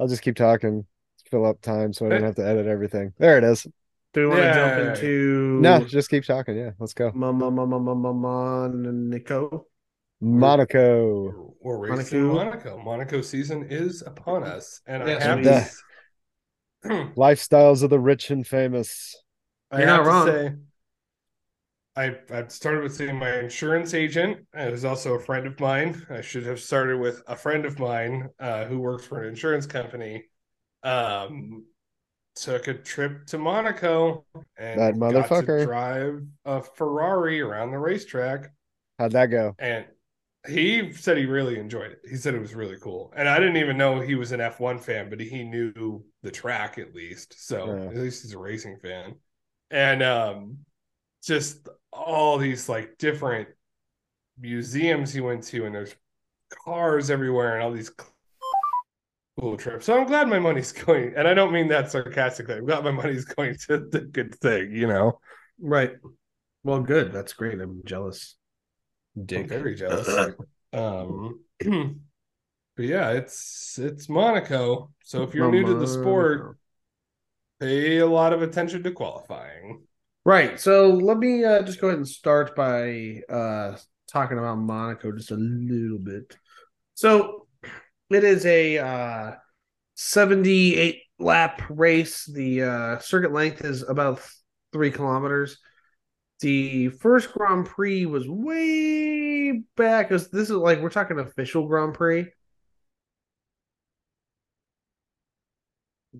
I'll 0.00 0.08
just 0.08 0.22
keep 0.22 0.34
talking. 0.34 0.86
Fill 1.32 1.46
up 1.46 1.62
time 1.62 1.94
so 1.94 2.04
I 2.04 2.10
don't 2.10 2.24
have 2.24 2.34
to 2.34 2.46
edit 2.46 2.66
everything. 2.66 3.14
There 3.16 3.38
it 3.38 3.44
is. 3.44 3.66
Do 4.12 4.20
we 4.20 4.26
want 4.26 4.40
to 4.40 4.44
Yeah. 4.48 4.54
jump 4.76 4.96
into 4.98 5.58
No, 5.62 5.84
just 5.86 6.10
keep 6.10 6.24
talking. 6.24 6.54
Yeah, 6.54 6.72
let's 6.78 6.92
go. 6.92 7.10
Ma- 7.14 7.32
ma- 7.32 7.48
ma- 7.48 7.64
ma- 7.64 7.78
ma- 7.78 7.94
ma- 7.94 8.12
Monaco? 8.12 9.66
Monaco. 10.20 11.54
We're 11.62 11.78
racing 11.78 12.24
Monaco. 12.24 12.34
Monaco. 12.34 12.82
Monaco 12.84 13.22
season 13.22 13.66
is 13.70 14.02
upon 14.02 14.44
us, 14.44 14.82
and 14.86 15.08
Yes, 15.08 15.22
I 15.22 15.26
have 15.26 15.38
indeed. 15.38 15.70
to. 16.84 17.12
Lifestyles 17.16 17.82
of 17.82 17.88
the 17.88 17.98
rich 17.98 18.30
and 18.30 18.46
famous. 18.46 19.16
I 19.70 19.78
You're 19.78 19.88
have 19.88 20.04
not 20.04 20.06
wrong. 20.06 20.26
to 20.26 20.32
say, 20.32 20.54
I 21.96 22.16
I 22.30 22.46
started 22.48 22.82
with 22.82 22.94
saying 22.94 23.16
my 23.16 23.38
insurance 23.38 23.94
agent 23.94 24.46
is 24.54 24.84
also 24.84 25.14
a 25.14 25.20
friend 25.20 25.46
of 25.46 25.58
mine. 25.58 26.06
I 26.10 26.20
should 26.20 26.44
have 26.44 26.60
started 26.60 26.98
with 27.00 27.22
a 27.26 27.36
friend 27.36 27.64
of 27.64 27.78
mine 27.78 28.28
uh, 28.38 28.66
who 28.66 28.80
works 28.80 29.06
for 29.06 29.22
an 29.22 29.28
insurance 29.30 29.66
company. 29.66 30.24
Um, 30.82 31.64
took 32.34 32.68
a 32.68 32.74
trip 32.74 33.26
to 33.26 33.38
Monaco 33.38 34.24
and 34.56 34.80
That 34.80 34.94
got 35.08 35.26
to 35.34 35.46
motherfucker. 35.46 35.64
drive 35.64 36.22
a 36.44 36.62
Ferrari 36.62 37.40
around 37.40 37.70
the 37.72 37.78
racetrack. 37.78 38.52
How'd 38.98 39.12
that 39.12 39.26
go? 39.26 39.56
And 39.58 39.86
he 40.48 40.92
said 40.92 41.16
he 41.18 41.26
really 41.26 41.58
enjoyed 41.58 41.92
it. 41.92 42.00
He 42.08 42.16
said 42.16 42.34
it 42.34 42.40
was 42.40 42.54
really 42.54 42.76
cool. 42.80 43.12
And 43.16 43.28
I 43.28 43.38
didn't 43.38 43.58
even 43.58 43.76
know 43.76 44.00
he 44.00 44.16
was 44.16 44.32
an 44.32 44.40
F1 44.40 44.78
fan, 44.78 45.08
but 45.08 45.20
he 45.20 45.44
knew 45.44 46.04
the 46.22 46.30
track 46.30 46.78
at 46.78 46.94
least. 46.94 47.46
So 47.46 47.66
Yeah. 47.68 47.86
at 47.90 47.96
least 47.96 48.22
he's 48.22 48.32
a 48.34 48.38
racing 48.38 48.78
fan. 48.82 49.14
And 49.70 50.02
um 50.02 50.58
just 51.24 51.68
all 51.92 52.38
these 52.38 52.68
like 52.68 52.98
different 52.98 53.48
museums 54.38 55.12
he 55.12 55.20
went 55.20 55.44
to 55.44 55.66
and 55.66 55.74
there's 55.74 55.94
cars 56.64 57.10
everywhere 57.10 57.54
and 57.54 57.62
all 57.62 57.72
these 57.72 57.90
cool 59.38 59.56
trip. 59.56 59.82
So 59.82 59.98
I'm 59.98 60.06
glad 60.06 60.28
my 60.28 60.38
money's 60.38 60.72
going 60.84 61.14
and 61.16 61.26
I 61.26 61.34
don't 61.34 61.52
mean 61.52 61.68
that 61.68 61.90
sarcastically. 61.90 62.56
I'm 62.56 62.66
glad 62.66 62.84
my 62.84 62.90
money's 62.90 63.24
going 63.36 63.56
to 63.68 63.88
the 63.90 64.00
good 64.00 64.34
thing, 64.36 64.72
you 64.72 64.86
know. 64.86 65.20
Right. 65.60 65.92
Well, 66.64 66.80
good. 66.80 67.12
That's 67.12 67.32
great. 67.32 67.60
I'm 67.60 67.82
jealous. 67.84 68.36
I'm 69.16 69.48
very 69.48 69.74
jealous. 69.74 70.08
um, 70.72 71.40
but 71.60 72.84
yeah, 72.84 73.10
it's 73.10 73.78
it's 73.78 74.08
Monaco. 74.08 74.90
So 75.04 75.22
if 75.22 75.34
you're 75.34 75.50
new 75.50 75.66
to 75.66 75.74
the 75.74 75.86
sport, 75.86 76.56
pay 77.60 77.98
a 77.98 78.06
lot 78.06 78.32
of 78.32 78.42
attention 78.42 78.82
to 78.84 78.92
qualifying. 78.92 79.82
Right. 80.24 80.58
So 80.58 80.88
let 80.88 81.18
me 81.18 81.44
uh, 81.44 81.62
just 81.62 81.80
go 81.80 81.88
ahead 81.88 81.98
and 81.98 82.08
start 82.08 82.54
by 82.54 83.22
uh, 83.28 83.76
talking 84.10 84.38
about 84.38 84.58
Monaco 84.58 85.12
just 85.12 85.32
a 85.32 85.36
little 85.36 85.98
bit. 85.98 86.36
So 86.94 87.41
it 88.14 88.24
is 88.24 88.46
a 88.46 88.78
uh, 88.78 89.32
78 89.94 91.02
lap 91.18 91.62
race. 91.70 92.24
The 92.26 92.62
uh, 92.62 92.98
circuit 92.98 93.32
length 93.32 93.64
is 93.64 93.82
about 93.88 94.20
three 94.72 94.90
kilometers. 94.90 95.58
The 96.40 96.88
first 96.90 97.32
Grand 97.32 97.66
Prix 97.66 98.06
was 98.06 98.28
way 98.28 99.62
back. 99.76 100.08
'cause 100.10 100.30
This 100.30 100.50
is 100.50 100.56
like 100.56 100.80
we're 100.80 100.90
talking 100.90 101.18
official 101.18 101.68
Grand 101.68 101.94
Prix. 101.94 102.28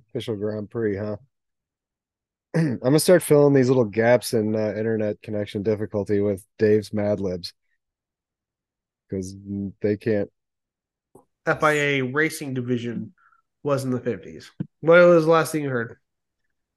Official 0.08 0.36
Grand 0.36 0.70
Prix, 0.70 0.96
huh? 0.96 1.16
I'm 2.54 2.78
gonna 2.78 2.98
start 3.00 3.22
filling 3.22 3.54
these 3.54 3.68
little 3.68 3.84
gaps 3.84 4.34
in 4.34 4.54
uh, 4.54 4.74
internet 4.76 5.20
connection 5.22 5.62
difficulty 5.62 6.20
with 6.20 6.46
Dave's 6.58 6.92
Mad 6.92 7.20
Libs 7.20 7.52
because 9.08 9.34
they 9.80 9.96
can't. 9.96 10.30
FIA 11.46 12.04
Racing 12.04 12.54
Division 12.54 13.12
was 13.62 13.84
in 13.84 13.90
the 13.90 14.00
50s. 14.00 14.46
What 14.80 15.00
was 15.06 15.24
the 15.24 15.30
last 15.30 15.52
thing 15.52 15.62
you 15.64 15.70
heard? 15.70 15.96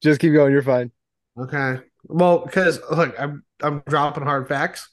Just 0.02 0.20
keep 0.20 0.32
going. 0.32 0.52
You're 0.52 0.62
fine. 0.62 0.92
Okay. 1.38 1.78
Well, 2.04 2.38
because 2.38 2.80
look, 2.90 3.14
I'm 3.18 3.44
I'm 3.62 3.82
dropping 3.88 4.24
hard 4.24 4.48
facts, 4.48 4.88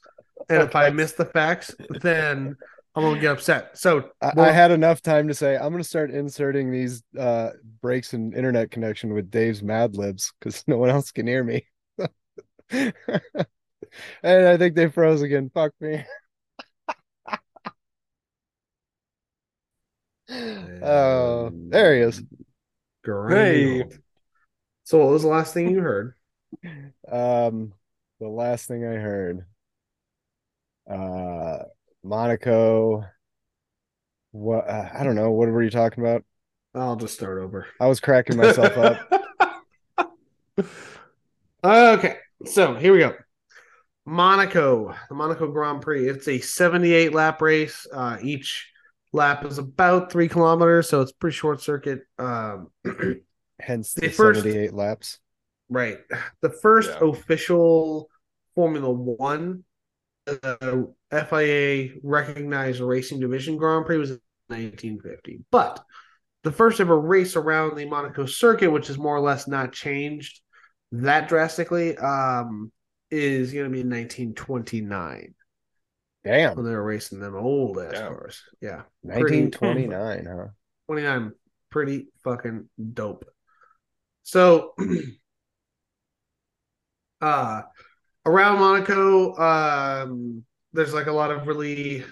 and 0.48 0.62
if 0.62 0.74
I 0.74 0.90
miss 0.90 1.12
the 1.12 1.24
facts, 1.24 1.74
then 2.00 2.56
I'm 2.94 3.02
gonna 3.02 3.20
get 3.20 3.32
upset. 3.32 3.78
So 3.78 4.10
I, 4.20 4.32
well, 4.34 4.46
I 4.46 4.52
had 4.52 4.70
enough 4.70 5.02
time 5.02 5.28
to 5.28 5.34
say 5.34 5.56
I'm 5.56 5.70
gonna 5.70 5.84
start 5.84 6.10
inserting 6.10 6.70
these 6.70 7.02
uh 7.18 7.50
breaks 7.80 8.14
in 8.14 8.32
internet 8.32 8.70
connection 8.70 9.14
with 9.14 9.30
Dave's 9.30 9.62
Mad 9.62 9.96
Libs 9.96 10.32
because 10.38 10.64
no 10.66 10.78
one 10.78 10.90
else 10.90 11.12
can 11.12 11.26
hear 11.26 11.44
me. 11.44 11.66
and 12.70 12.94
I 14.22 14.56
think 14.56 14.74
they 14.74 14.88
froze 14.88 15.22
again. 15.22 15.50
Fuck 15.54 15.72
me. 15.80 16.04
Oh, 20.30 21.50
there 21.52 21.96
he 21.96 22.02
is. 22.02 22.22
great. 23.02 23.86
So 24.84 24.98
what 24.98 25.08
was 25.10 25.22
the 25.22 25.28
last 25.28 25.54
thing 25.54 25.70
you 25.70 25.80
heard? 25.80 26.14
Um, 27.06 27.74
the 28.20 28.28
last 28.28 28.66
thing 28.66 28.86
I 28.86 28.94
heard, 28.94 29.44
uh, 30.90 31.64
Monaco. 32.02 33.04
What 34.32 34.66
uh, 34.66 34.88
I 34.94 35.04
don't 35.04 35.14
know. 35.14 35.30
What 35.30 35.48
were 35.50 35.62
you 35.62 35.68
talking 35.68 36.02
about? 36.02 36.24
I'll 36.74 36.96
just 36.96 37.14
start 37.14 37.42
over. 37.42 37.66
I 37.78 37.86
was 37.88 38.00
cracking 38.00 38.36
myself 38.36 38.76
up. 38.78 39.10
Okay, 41.64 42.16
so 42.44 42.74
here 42.74 42.92
we 42.92 42.98
go. 42.98 43.14
Monaco, 44.04 44.94
the 45.08 45.14
Monaco 45.14 45.50
Grand 45.50 45.80
Prix. 45.80 46.08
It's 46.08 46.28
a 46.28 46.38
78 46.38 47.14
lap 47.14 47.40
race. 47.40 47.86
Uh, 47.90 48.18
each 48.22 48.70
lap 49.14 49.44
is 49.44 49.58
about 49.58 50.10
three 50.12 50.28
kilometers, 50.28 50.88
so 50.88 51.00
it's 51.00 51.12
pretty 51.12 51.34
short 51.36 51.62
circuit. 51.62 52.00
Um, 52.18 52.68
Hence 53.60 53.94
The 53.94 54.02
the 54.02 54.08
first- 54.10 54.40
78 54.42 54.74
laps. 54.74 55.20
Right. 55.70 55.98
The 56.42 56.50
first 56.50 56.90
Yeah. 56.90 57.08
official 57.08 58.10
Formula 58.54 58.90
One 58.90 59.64
uh, 60.26 60.82
FIA 61.10 61.90
recognized 62.02 62.80
racing 62.80 63.20
division 63.20 63.56
Grand 63.56 63.86
Prix 63.86 63.96
was 63.98 64.10
in 64.10 64.20
1950. 64.48 65.40
But 65.50 65.82
the 66.42 66.52
first 66.52 66.80
ever 66.80 66.98
race 67.00 67.36
around 67.36 67.76
the 67.76 67.86
Monaco 67.86 68.26
circuit, 68.26 68.70
which 68.70 68.90
is 68.90 68.98
more 68.98 69.16
or 69.16 69.20
less 69.20 69.46
not 69.48 69.72
changed 69.72 70.40
that 70.92 71.28
drastically, 71.28 71.96
um, 71.96 72.70
is 73.10 73.52
going 73.52 73.64
to 73.64 73.70
be 73.70 73.80
in 73.80 73.88
1929 73.90 75.34
Damn. 76.24 76.56
when 76.56 76.64
they 76.64 76.72
were 76.72 76.82
racing 76.82 77.20
them 77.20 77.36
old 77.36 77.78
ass 77.78 77.92
Damn. 77.92 78.14
cars. 78.14 78.42
Yeah. 78.60 78.82
1929, 79.02 80.26
huh? 80.26 80.46
29 80.86 81.32
pretty 81.70 82.06
fucking 82.22 82.68
dope 82.92 83.24
so 84.22 84.74
uh 87.20 87.62
around 88.24 88.60
monaco 88.60 89.34
um 89.36 90.44
there's 90.72 90.94
like 90.94 91.08
a 91.08 91.12
lot 91.12 91.32
of 91.32 91.48
really 91.48 92.04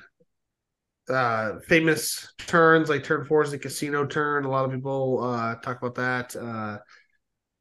uh 1.09 1.61
famous 1.69 2.33
turns 2.39 2.89
like 2.89 3.05
turn 3.05 3.25
four 3.25 3.45
is 3.45 3.53
the 3.53 3.59
casino 3.59 4.05
turn 4.05 4.45
a 4.45 4.51
lot 4.51 4.65
of 4.65 4.73
people 4.73 5.23
uh 5.23 5.55
talk 5.57 5.81
about 5.81 5.95
that 5.95 6.35
uh 6.35 6.79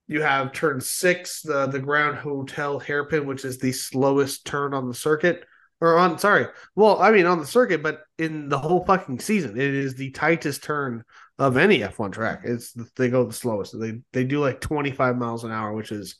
you 0.08 0.22
have 0.22 0.52
turn 0.52 0.82
six 0.82 1.42
the 1.42 1.68
the 1.68 1.80
Grand 1.80 2.18
Hotel 2.18 2.80
hairpin 2.80 3.26
which 3.26 3.46
is 3.46 3.60
the 3.60 3.72
slowest 3.72 4.46
turn 4.46 4.74
on 4.74 4.88
the 4.88 4.94
circuit 4.94 5.46
or 5.82 5.98
on 5.98 6.17
sorry 6.20 6.48
well 6.76 7.02
i 7.02 7.12
mean 7.12 7.26
on 7.26 7.39
the 7.39 7.46
circuit 7.46 7.84
but 7.84 8.04
in 8.17 8.50
the 8.50 8.58
whole 8.58 8.86
fucking 8.86 9.20
season 9.20 9.60
it 9.60 9.74
is 9.74 9.96
the 9.96 10.12
tightest 10.12 10.63
turn 10.63 11.04
of 11.39 11.58
any 11.58 11.82
F1 11.82 12.12
track. 12.12 12.41
It's 12.44 12.72
they 12.96 13.10
go 13.10 13.26
the 13.26 13.34
slowest. 13.34 13.78
They 13.80 14.02
they 14.13 14.24
do 14.24 14.39
like 14.39 14.62
25 14.62 15.17
miles 15.17 15.44
an 15.44 15.50
hour, 15.52 15.74
which 15.74 15.91
is 15.91 16.17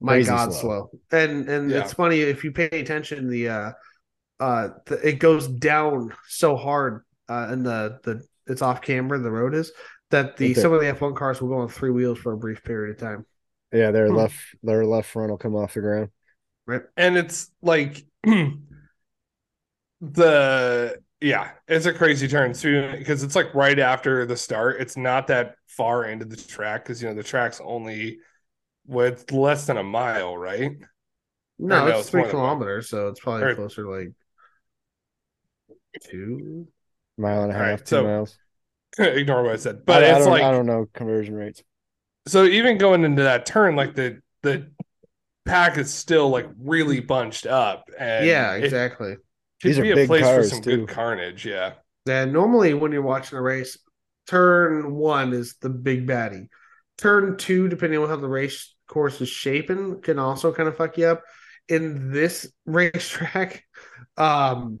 my 0.00 0.16
Crazy 0.16 0.36
god 0.36 0.52
slow. 0.52 0.60
slow. 0.60 0.90
And 1.10 1.48
and 1.48 1.70
Yeah. 1.72 1.78
it's 1.78 1.92
funny 1.94 2.20
if 2.20 2.44
you 2.44 2.52
pay 2.52 2.66
attention 2.68 3.28
the 3.30 3.48
uh 3.48 3.72
uh 4.40 4.68
the, 4.86 5.08
it 5.08 5.18
goes 5.18 5.48
down 5.48 6.12
so 6.28 6.56
hard 6.56 7.04
uh 7.28 7.46
and 7.50 7.64
the 7.64 7.98
the 8.04 8.26
it's 8.46 8.62
off 8.62 8.82
camera 8.82 9.18
the 9.18 9.30
road 9.30 9.54
is 9.54 9.72
that 10.10 10.36
the 10.36 10.50
Okay. 10.50 10.62
some 10.62 10.72
of 10.72 10.80
the 10.80 10.88
F1 10.88 11.14
cars 11.14 11.40
will 11.40 11.48
go 11.48 11.58
on 11.58 11.68
three 11.68 11.90
wheels 11.90 12.18
for 12.18 12.32
a 12.32 12.38
brief 12.38 12.62
period 12.64 12.94
of 12.94 13.00
time. 13.00 13.26
Yeah, 13.72 13.90
their 13.90 14.08
Hmm. 14.08 14.12
left 14.12 14.36
their 14.62 14.86
left 14.86 15.10
front 15.10 15.30
will 15.30 15.38
come 15.38 15.56
off 15.56 15.74
the 15.74 15.80
ground. 15.80 16.10
Right 16.66 16.82
and 16.96 17.16
it's 17.16 17.50
like 17.62 18.04
the 20.12 20.98
yeah 21.20 21.50
it's 21.68 21.86
a 21.86 21.92
crazy 21.92 22.28
turn 22.28 22.52
too 22.52 22.92
because 22.98 23.22
it's 23.22 23.34
like 23.36 23.54
right 23.54 23.78
after 23.78 24.26
the 24.26 24.36
start 24.36 24.80
it's 24.80 24.96
not 24.96 25.26
that 25.28 25.54
far 25.68 26.04
into 26.06 26.24
the 26.24 26.36
track 26.36 26.84
because 26.84 27.00
you 27.02 27.08
know 27.08 27.14
the 27.14 27.22
track's 27.22 27.60
only 27.64 28.18
with 28.86 29.30
less 29.32 29.66
than 29.66 29.76
a 29.78 29.82
mile 29.82 30.36
right 30.36 30.72
No, 31.58 31.86
no, 31.86 31.86
it's, 31.88 32.00
it's 32.00 32.10
three 32.10 32.20
more 32.22 32.30
than 32.30 32.38
one. 32.40 32.46
kilometers, 32.48 32.88
so 32.88 33.08
it's 33.08 33.20
probably 33.20 33.44
Or- 33.44 33.54
closer 33.54 33.82
to 33.84 33.90
like 33.90 34.12
two. 36.02 36.66
Mile 37.16 37.44
and 37.44 37.52
a 37.52 37.54
All 37.54 37.60
right, 37.60 37.70
half, 37.70 37.80
two 37.80 37.86
so- 37.96 38.04
miles. 38.04 38.38
ignore 38.98 39.42
what 39.42 39.52
i 39.52 39.56
said 39.56 39.84
but 39.84 40.04
I, 40.04 40.06
I 40.06 40.10
it's 40.10 40.24
don't, 40.24 40.32
like 40.34 40.42
I 40.44 40.52
don't 40.52 40.66
know 40.66 40.86
conversion 40.94 41.34
rates. 41.34 41.64
so 42.28 42.44
even 42.44 42.78
going 42.78 43.02
into 43.02 43.24
that 43.24 43.44
turn 43.44 43.74
like 43.74 43.96
the 43.96 44.20
the 44.42 44.70
pack 45.44 45.78
is 45.78 45.92
still 45.92 46.28
like 46.28 46.46
really 46.60 47.00
bunched 47.00 47.44
up 47.46 47.90
and 47.98 48.24
yeah, 48.24 48.52
exactly. 48.52 49.14
could 49.16 49.22
These 49.64 49.78
are 49.78 49.82
be 49.82 49.90
a 49.90 49.96
big 49.96 50.06
place 50.06 50.14
cars, 50.14 50.48
for 50.48 50.48
some 50.48 50.62
too. 50.62 50.86
good 50.86 50.88
carnage 50.88 51.44
yeah 51.46 51.74
And 52.06 52.32
normally 52.32 52.74
when 52.74 52.92
you're 52.92 53.02
watching 53.02 53.38
a 53.38 53.42
race, 53.42 53.78
turn 54.26 54.94
one 54.94 55.32
is 55.32 55.56
the 55.60 55.70
big 55.70 56.06
baddie. 56.06 56.48
Turn 56.98 57.36
two, 57.36 57.68
depending 57.68 57.98
on 58.00 58.08
how 58.08 58.16
the 58.16 58.28
race 58.28 58.74
course 58.88 59.20
is 59.20 59.28
shaping, 59.28 60.00
can 60.02 60.18
also 60.18 60.52
kind 60.52 60.68
of 60.68 60.76
fuck 60.76 60.98
you 60.98 61.06
up. 61.06 61.22
In 61.68 62.12
this 62.12 62.52
racetrack, 62.66 63.64
um, 64.16 64.80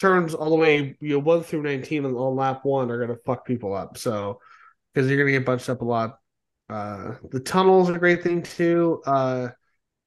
turns 0.00 0.34
all 0.34 0.50
the 0.50 0.56
way 0.56 0.96
you 1.00 1.10
know 1.14 1.18
one 1.20 1.42
through 1.42 1.62
nineteen 1.62 2.04
on, 2.04 2.14
on 2.14 2.36
lap 2.36 2.64
one 2.64 2.90
are 2.90 2.98
gonna 2.98 3.18
fuck 3.26 3.44
people 3.46 3.74
up. 3.74 3.98
So 3.98 4.40
because 4.94 5.08
you're 5.08 5.18
gonna 5.18 5.32
get 5.32 5.46
bunched 5.46 5.68
up 5.68 5.82
a 5.82 5.84
lot. 5.84 6.18
Uh, 6.68 7.16
the 7.30 7.40
tunnels 7.40 7.90
are 7.90 7.96
a 7.96 7.98
great 7.98 8.22
thing 8.22 8.42
too. 8.42 9.02
Uh, 9.06 9.48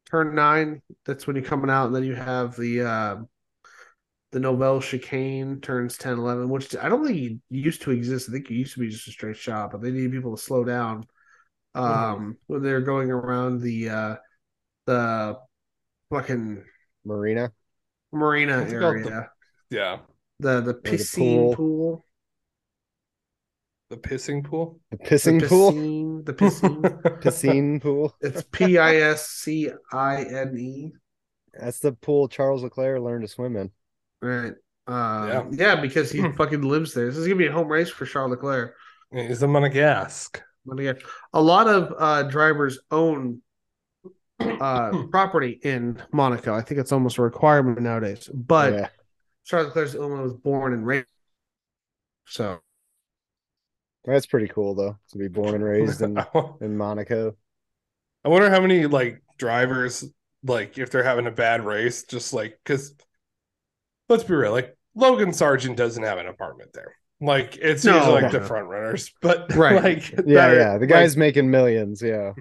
turn 0.09 0.35
nine, 0.35 0.81
that's 1.05 1.27
when 1.27 1.35
you're 1.35 1.45
coming 1.45 1.69
out, 1.69 1.87
and 1.87 1.95
then 1.95 2.03
you 2.03 2.15
have 2.15 2.55
the 2.55 2.81
uh, 2.81 3.15
the 4.35 4.41
Nouvelle 4.41 4.81
chicane 4.81 5.61
turns 5.61 5.97
10, 5.97 6.17
11, 6.17 6.49
which 6.49 6.75
I 6.75 6.89
don't 6.89 7.05
think 7.07 7.17
it 7.17 7.39
used 7.49 7.81
to 7.83 7.91
exist. 7.91 8.27
I 8.27 8.33
think 8.33 8.51
it 8.51 8.55
used 8.55 8.73
to 8.73 8.81
be 8.81 8.89
just 8.89 9.07
a 9.07 9.11
straight 9.11 9.37
shot, 9.37 9.71
but 9.71 9.81
they 9.81 9.91
need 9.91 10.11
people 10.11 10.35
to 10.35 10.41
slow 10.43 10.65
down. 10.65 11.05
Um, 11.73 12.37
when 12.47 12.61
they're 12.61 12.81
going 12.81 13.11
around 13.11 13.61
the 13.61 13.89
uh 13.89 14.15
the 14.87 15.37
fucking 16.11 16.65
Marina. 17.05 17.53
marina 18.11 18.59
What's 18.59 18.73
it 18.73 18.79
called? 18.79 18.95
area, 18.97 19.29
Yeah. 19.69 19.99
the 20.41 20.59
the 20.59 20.73
piscine 20.73 21.53
pool. 21.53 21.55
pool, 21.55 22.05
The 23.89 23.97
pissing 23.97 24.43
pool. 24.43 24.81
The 24.91 24.97
the 24.97 25.03
pissing 25.05 25.39
pool. 25.47 25.71
piscine, 25.71 26.25
the 26.25 26.33
pissing. 26.33 27.21
Piscine 27.21 27.81
pool. 27.81 28.13
it's 28.19 28.43
P 28.51 28.77
I 28.77 28.95
S 28.97 29.29
C 29.29 29.69
I 29.93 30.23
N 30.23 30.57
E. 30.57 30.91
That's 31.53 31.79
the 31.79 31.93
pool 31.93 32.27
Charles 32.27 32.63
Leclerc 32.63 33.01
learned 33.01 33.23
to 33.23 33.29
swim 33.29 33.55
in. 33.55 33.71
Right. 34.21 34.53
Um, 34.87 35.27
Yeah. 35.27 35.45
yeah. 35.51 35.81
because 35.81 36.11
he 36.11 36.21
Hmm. 36.21 36.31
fucking 36.33 36.61
lives 36.61 36.93
there. 36.93 37.05
This 37.05 37.17
is 37.17 37.25
gonna 37.27 37.37
be 37.37 37.47
a 37.47 37.51
home 37.51 37.67
race 37.67 37.89
for 37.89 38.05
Charles 38.05 38.31
Leclerc. 38.31 38.75
He's 39.11 39.43
a 39.43 39.47
Monegasque. 39.47 40.41
But 40.65 40.97
a 41.33 41.41
lot 41.41 41.67
of 41.67 41.93
uh, 41.97 42.23
drivers 42.23 42.79
own 42.89 43.41
uh, 44.39 45.03
property 45.11 45.59
in 45.63 46.01
Monaco. 46.11 46.55
I 46.55 46.61
think 46.61 46.79
it's 46.79 46.91
almost 46.91 47.17
a 47.19 47.21
requirement 47.21 47.79
nowadays. 47.81 48.29
But 48.33 48.73
yeah. 48.73 48.89
Charles 49.45 49.67
Leclerc's 49.67 49.93
the 49.93 49.99
only 49.99 50.09
one 50.11 50.17
who 50.19 50.23
was 50.23 50.33
born 50.33 50.73
and 50.73 50.85
raised. 50.85 51.05
So 52.25 52.59
That's 54.05 54.25
pretty 54.25 54.47
cool 54.47 54.73
though, 54.75 54.97
to 55.11 55.17
be 55.17 55.27
born 55.27 55.53
and 55.55 55.63
raised 55.63 56.01
in, 56.01 56.19
in 56.61 56.75
Monaco. 56.77 57.35
I 58.23 58.29
wonder 58.29 58.49
how 58.49 58.59
many 58.59 58.87
like 58.87 59.21
drivers 59.37 60.03
like 60.43 60.77
if 60.79 60.89
they're 60.89 61.03
having 61.03 61.27
a 61.27 61.31
bad 61.31 61.63
race, 61.63 62.03
just 62.03 62.33
like 62.33 62.59
because 62.63 62.95
let's 64.09 64.23
be 64.23 64.33
real, 64.35 64.51
like 64.51 64.75
Logan 64.95 65.29
Sargeant 65.31 65.75
doesn't 65.75 66.03
have 66.03 66.17
an 66.17 66.27
apartment 66.27 66.71
there. 66.73 66.95
Like 67.21 67.57
it's 67.57 67.83
No. 67.85 67.97
usually 67.97 68.21
like 68.23 68.31
the 68.31 68.41
front 68.41 68.67
runners, 68.67 69.11
but 69.21 69.53
Right. 69.55 69.81
like 69.83 70.11
Yeah, 70.11 70.21
that 70.25 70.49
are- 70.51 70.55
yeah. 70.55 70.73
The 70.73 70.79
like- 70.81 70.89
guy's 70.89 71.15
making 71.17 71.49
millions. 71.49 72.01
Yeah. 72.01 72.33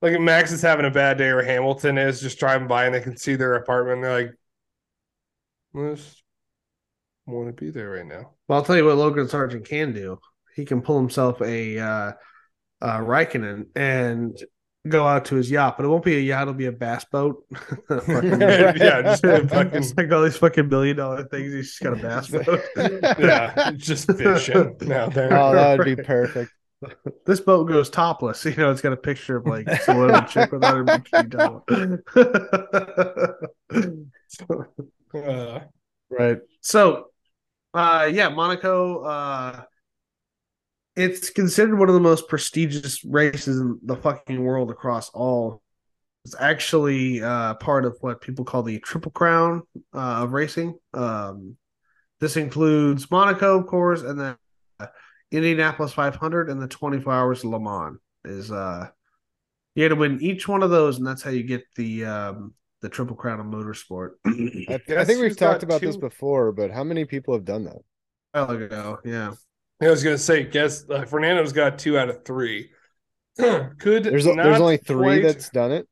like 0.00 0.18
Max 0.20 0.52
is 0.52 0.62
having 0.62 0.86
a 0.86 0.90
bad 0.90 1.18
day 1.18 1.28
or 1.28 1.42
Hamilton 1.42 1.98
is 1.98 2.20
just 2.20 2.38
driving 2.38 2.68
by 2.68 2.86
and 2.86 2.94
they 2.94 3.00
can 3.00 3.16
see 3.16 3.34
their 3.36 3.54
apartment, 3.54 3.96
and 3.96 4.04
they're 4.04 4.22
like, 4.22 4.34
I 5.76 5.94
just 5.94 6.22
want 7.26 7.48
to 7.48 7.52
be 7.64 7.70
there 7.70 7.90
right 7.90 8.06
now. 8.06 8.32
well, 8.48 8.58
I'll 8.58 8.64
tell 8.64 8.76
you 8.76 8.84
what 8.86 8.96
Logan 8.96 9.26
Sargeant 9.26 9.66
can 9.68 9.92
do. 9.92 10.18
He 10.56 10.64
can 10.64 10.80
pull 10.82 10.98
himself 10.98 11.40
a 11.42 11.78
uh, 11.78 12.12
uh, 12.80 12.98
Raikkonen 13.00 13.66
and 13.76 14.36
go 14.88 15.06
out 15.06 15.26
to 15.26 15.34
his 15.36 15.50
yacht, 15.50 15.76
but 15.76 15.84
it 15.84 15.88
won't 15.88 16.04
be 16.04 16.16
a 16.16 16.20
yacht; 16.20 16.42
it'll 16.42 16.54
be 16.54 16.66
a 16.66 16.72
bass 16.72 17.04
boat. 17.04 17.44
Fucking- 17.88 18.40
yeah, 18.40 19.02
just 19.02 19.24
a 19.24 19.36
it's 19.36 19.52
fucking 19.52 19.94
like 19.96 20.12
all 20.12 20.22
these 20.24 20.36
fucking 20.36 20.68
million 20.68 20.96
dollar 20.96 21.24
things. 21.24 21.52
He's 21.52 21.68
just 21.68 21.82
got 21.82 21.92
a 21.92 21.96
bass 21.96 22.28
boat. 22.28 22.60
yeah, 23.18 23.72
just 23.76 24.10
fishing 24.16 24.92
out 24.92 25.14
there. 25.14 25.32
Oh, 25.32 25.54
that 25.54 25.78
would 25.78 25.84
be 25.84 25.96
perfect. 25.96 26.52
This 27.26 27.40
boat 27.40 27.68
goes 27.68 27.90
topless. 27.90 28.44
You 28.44 28.54
know, 28.54 28.70
it's 28.70 28.80
got 28.80 28.92
a 28.92 28.96
picture 28.96 29.36
of 29.36 29.46
like 29.46 29.68
some 29.82 29.98
little 29.98 30.22
chick 30.22 30.52
without 30.52 30.76
her 30.76 30.84
bikini 30.84 31.30
top. 31.30 31.68
Uh, 35.14 35.60
right. 36.10 36.38
So, 36.60 37.06
uh, 37.74 38.08
yeah, 38.12 38.28
Monaco. 38.28 39.02
Uh, 39.02 39.62
it's 40.98 41.30
considered 41.30 41.78
one 41.78 41.88
of 41.88 41.94
the 41.94 42.00
most 42.00 42.28
prestigious 42.28 43.04
races 43.04 43.60
in 43.60 43.78
the 43.84 43.94
fucking 43.94 44.42
world 44.42 44.70
across 44.70 45.10
all. 45.10 45.62
It's 46.24 46.34
actually 46.38 47.22
uh, 47.22 47.54
part 47.54 47.84
of 47.84 47.96
what 48.00 48.20
people 48.20 48.44
call 48.44 48.64
the 48.64 48.80
Triple 48.80 49.12
Crown 49.12 49.62
uh, 49.94 50.22
of 50.24 50.32
racing. 50.32 50.76
Um, 50.92 51.56
this 52.18 52.36
includes 52.36 53.08
Monaco, 53.12 53.60
of 53.60 53.66
course, 53.66 54.02
and 54.02 54.18
then 54.18 54.36
uh, 54.80 54.86
Indianapolis 55.30 55.92
500 55.92 56.50
and 56.50 56.60
the 56.60 56.66
24 56.66 57.12
Hours 57.12 57.44
of 57.44 57.50
Le 57.50 57.60
Mans. 57.60 57.98
Is 58.24 58.50
uh, 58.50 58.88
you 59.76 59.84
had 59.84 59.90
to 59.90 59.94
win 59.94 60.20
each 60.20 60.48
one 60.48 60.64
of 60.64 60.70
those, 60.70 60.98
and 60.98 61.06
that's 61.06 61.22
how 61.22 61.30
you 61.30 61.44
get 61.44 61.62
the 61.76 62.04
um, 62.04 62.54
the 62.82 62.88
Triple 62.88 63.14
Crown 63.14 63.38
of 63.38 63.46
motorsport. 63.46 64.14
I, 64.26 64.80
I 64.98 65.04
think 65.04 65.20
we've 65.20 65.36
talked 65.36 65.62
about 65.62 65.80
this 65.80 65.96
before, 65.96 66.50
but 66.50 66.72
how 66.72 66.82
many 66.82 67.04
people 67.04 67.34
have 67.34 67.44
done 67.44 67.64
that? 67.64 67.78
A 68.34 68.44
while 68.44 68.56
ago, 68.56 68.98
yeah. 69.04 69.34
I 69.80 69.90
was 69.90 70.02
gonna 70.02 70.18
say, 70.18 70.44
guess 70.44 70.84
uh, 70.90 71.04
Fernando's 71.04 71.52
got 71.52 71.78
two 71.78 71.98
out 71.98 72.08
of 72.08 72.24
three. 72.24 72.70
Could 73.38 74.04
There's 74.04 74.26
not 74.26 74.42
there's 74.42 74.60
only 74.60 74.76
three 74.78 75.20
quite- 75.20 75.22
that's 75.22 75.50
done 75.50 75.70
it, 75.72 75.88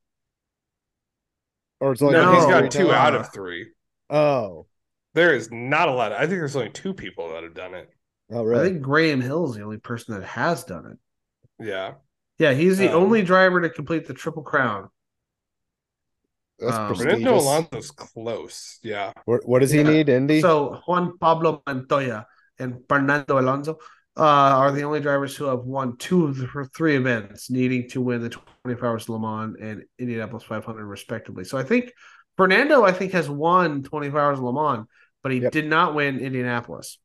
or 1.80 1.92
it's 1.92 2.02
only 2.02 2.14
no, 2.14 2.24
No, 2.24 2.34
he's 2.34 2.44
three 2.44 2.52
got 2.62 2.70
two 2.70 2.92
out 2.92 3.14
of 3.14 3.32
three. 3.32 3.68
Oh, 4.10 4.66
There 5.14 5.34
is 5.34 5.50
not 5.52 5.88
a 5.88 5.92
lot. 5.92 6.12
I 6.12 6.20
think 6.20 6.30
there's 6.40 6.56
only 6.56 6.70
two 6.70 6.94
people 6.94 7.30
that 7.32 7.42
have 7.44 7.54
done 7.54 7.74
it. 7.74 7.88
oh, 8.32 8.52
I 8.54 8.62
think 8.64 8.82
Graham 8.82 9.20
Hill 9.20 9.48
is 9.50 9.56
the 9.56 9.62
only 9.62 9.78
person 9.78 10.14
that 10.18 10.26
has 10.26 10.64
done 10.64 10.86
it. 10.86 11.64
Yeah, 11.64 11.94
Yeah, 12.38 12.52
he's 12.52 12.78
the 12.78 12.88
Um, 12.90 13.02
only 13.04 13.22
driver 13.22 13.60
to 13.60 13.70
complete 13.70 14.06
the 14.06 14.14
Triple 14.14 14.42
Crown. 14.42 14.90
That's 16.58 16.74
um, 16.76 16.86
prestigious. 16.88 17.14
Fernando 17.14 17.38
Alonso's 17.38 17.90
close. 17.90 18.78
Yeah, 18.82 19.12
What, 19.24 19.46
what 19.46 19.60
does 19.60 19.70
he 19.70 19.78
Yeah. 19.78 19.90
need, 19.90 20.08
Indy? 20.08 20.40
So 20.40 20.80
Juan 20.86 21.16
Pablo 21.18 21.62
Montoya 21.66 22.26
and 22.58 22.80
Fernando 22.88 23.38
Alonso 23.38 23.78
uh, 24.16 24.22
are 24.22 24.72
the 24.72 24.82
only 24.82 25.00
drivers 25.00 25.36
who 25.36 25.44
have 25.46 25.60
won 25.60 25.96
two 25.98 26.26
of 26.26 26.36
the 26.36 26.68
three 26.74 26.96
events, 26.96 27.50
needing 27.50 27.88
to 27.90 28.00
win 28.00 28.22
the 28.22 28.30
24 28.64 28.88
Hours 28.88 29.02
of 29.04 29.08
Le 29.10 29.20
Mans 29.20 29.56
and 29.60 29.84
Indianapolis 29.98 30.42
500 30.44 30.84
respectively. 30.84 31.44
So 31.44 31.58
I 31.58 31.62
think 31.62 31.92
Fernando, 32.36 32.82
I 32.84 32.92
think, 32.92 33.12
has 33.12 33.28
won 33.28 33.82
24 33.82 34.20
Hours 34.20 34.38
of 34.38 34.44
Le 34.44 34.52
Mans, 34.54 34.86
but 35.22 35.32
he 35.32 35.38
Yep. 35.40 35.52
did 35.52 35.66
not 35.66 35.94
win 35.94 36.18
Indianapolis. 36.18 36.98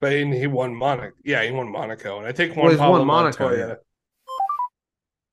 but 0.00 0.10
he, 0.12 0.24
he 0.36 0.48
won 0.48 0.74
Monaco. 0.74 1.14
Yeah, 1.24 1.44
he 1.44 1.52
won 1.52 1.70
Monaco, 1.70 2.18
and 2.18 2.26
I 2.26 2.32
think 2.32 2.56
Well, 2.56 2.70
he's 2.70 2.78
Pablo 2.78 2.98
won 2.98 3.06
Monaco, 3.06 3.44
Montoya. 3.48 3.68
yeah. 3.68 3.74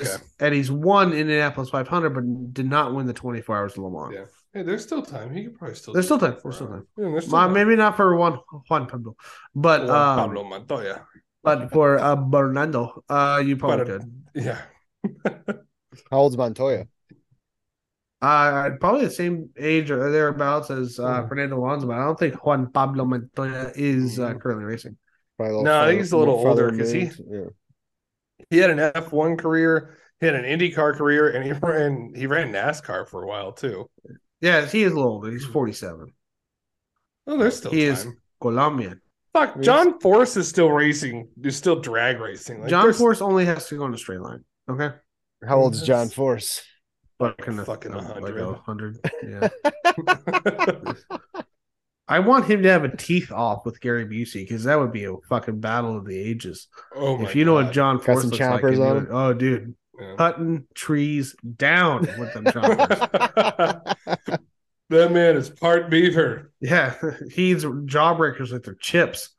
Okay. 0.01 0.23
And 0.39 0.53
he's 0.55 0.71
won 0.71 1.11
Indianapolis 1.11 1.69
500, 1.69 2.11
but 2.11 2.53
did 2.53 2.69
not 2.69 2.93
win 2.93 3.05
the 3.07 3.13
24 3.13 3.57
Hours 3.57 3.73
of 3.73 3.79
Le 3.83 3.91
Mans. 3.91 4.13
Yeah. 4.15 4.25
Hey, 4.53 4.63
there's 4.63 4.83
still 4.83 5.01
time. 5.03 5.33
He 5.33 5.43
could 5.43 5.57
probably 5.57 5.75
still. 5.75 5.93
There's 5.93 6.05
still 6.05 6.17
time. 6.19 6.35
for 6.37 6.43
There's 6.51 6.55
still 6.55 6.67
time. 6.67 6.87
Yeah, 6.97 7.09
there's 7.11 7.25
still 7.27 7.37
time. 7.39 7.53
maybe 7.53 7.75
not 7.75 7.95
for 7.95 8.15
Juan 8.15 8.39
Juan 8.67 8.87
Pablo, 8.87 9.15
but 9.53 9.81
Juan 9.81 9.89
um, 9.89 10.17
Pablo 10.17 10.43
Montoya. 10.43 11.05
but 11.43 11.71
for 11.71 11.99
uh, 11.99 12.15
Bernardo, 12.15 13.03
uh, 13.09 13.41
you 13.45 13.57
probably 13.57 13.85
But, 13.85 14.01
could. 14.01 14.23
Yeah. 14.35 14.61
How 16.11 16.17
old's 16.17 16.37
Montoya? 16.37 16.87
Uh, 18.21 18.71
probably 18.81 19.05
the 19.05 19.11
same 19.11 19.49
age 19.57 19.89
or 19.91 20.11
thereabouts 20.11 20.69
as 20.71 20.99
uh, 20.99 21.21
Hmm. 21.21 21.27
Fernando 21.29 21.57
Alonso, 21.57 21.87
but 21.87 21.97
I 21.97 22.03
don't 22.03 22.19
think 22.19 22.45
Juan 22.45 22.71
Pablo 22.71 23.05
Montoya 23.05 23.71
is 23.75 24.19
uh, 24.19 24.33
Hmm. 24.33 24.37
currently 24.39 24.65
racing. 24.65 24.97
Probably 25.37 25.53
a 25.55 25.57
little 25.59 25.65
No, 25.65 25.81
I 25.81 25.87
think 25.87 25.99
he's 26.01 26.11
a 26.11 26.17
little 26.17 26.35
more 26.35 26.43
farther 26.47 26.65
older 26.65 26.77
'cause 26.77 26.91
he- 26.91 27.11
Yeah. 27.29 27.45
He 28.49 28.57
had 28.57 28.71
an 28.71 28.79
F1 28.79 29.37
career. 29.37 29.97
He 30.19 30.25
had 30.25 30.35
an 30.35 30.43
IndyCar 30.43 30.95
career, 30.95 31.29
and 31.29 31.45
he 31.45 31.51
ran 31.61 32.13
he 32.15 32.27
ran 32.27 32.51
NASCAR 32.51 33.07
for 33.07 33.23
a 33.23 33.27
while 33.27 33.53
too. 33.53 33.89
Yeah, 34.41 34.65
he 34.65 34.83
is 34.83 34.91
a 34.91 34.95
little 34.95 35.11
older. 35.11 35.31
He's 35.31 35.45
hmm. 35.45 35.51
47. 35.51 36.13
Oh, 37.27 37.37
there's 37.37 37.57
still 37.57 37.71
He 37.71 37.85
time. 37.85 37.93
is 37.93 38.07
Colombian. 38.41 39.01
Fuck, 39.33 39.61
John 39.61 39.99
Force 39.99 40.35
is 40.37 40.47
still 40.47 40.71
racing. 40.71 41.29
Is 41.43 41.55
still 41.55 41.79
drag 41.79 42.19
racing. 42.19 42.61
Like, 42.61 42.69
John 42.69 42.83
there's- 42.83 42.97
Force 42.97 43.21
only 43.21 43.45
has 43.45 43.67
to 43.67 43.77
go 43.77 43.83
on 43.83 43.93
a 43.93 43.97
straight 43.97 44.21
line. 44.21 44.43
Okay. 44.69 44.95
How 45.47 45.57
old 45.59 45.73
is 45.75 45.83
John 45.83 46.09
Force? 46.09 46.63
Fucking, 47.19 47.63
Fucking 47.65 47.91
like 47.91 48.07
100. 48.07 48.41
a 48.41 48.53
hundred. 48.53 48.97
Yeah. 49.23 49.49
I 52.07 52.19
want 52.19 52.45
him 52.45 52.63
to 52.63 52.69
have 52.69 52.83
a 52.83 52.95
teeth 52.95 53.31
off 53.31 53.65
with 53.65 53.79
Gary 53.81 54.05
Busey 54.05 54.41
because 54.41 54.63
that 54.63 54.79
would 54.79 54.91
be 54.91 55.03
a 55.03 55.15
fucking 55.27 55.59
battle 55.59 55.95
of 55.95 56.05
the 56.05 56.17
ages. 56.17 56.67
oh 56.95 57.17
my 57.17 57.25
if 57.25 57.35
you 57.35 57.45
know 57.45 57.53
what 57.53 57.71
John 57.71 57.99
Force 57.99 58.21
some 58.21 58.31
looks 58.31 58.39
like, 58.39 58.63
chompers 58.63 58.79
on 58.79 59.07
oh 59.11 59.33
dude, 59.33 59.75
Yeah. 59.99 60.15
cutting 60.17 60.65
trees 60.73 61.35
down 61.57 62.01
with 62.17 62.33
them 62.33 62.45
chompers. 62.45 63.95
that 64.89 65.11
man 65.11 65.35
is 65.35 65.49
part 65.49 65.89
beaver. 65.89 66.51
yeah, 66.61 66.95
he 67.31 67.51
eats 67.51 67.63
jawbreakers 67.65 68.51
with 68.51 68.63
their 68.63 68.75
chips. 68.75 69.29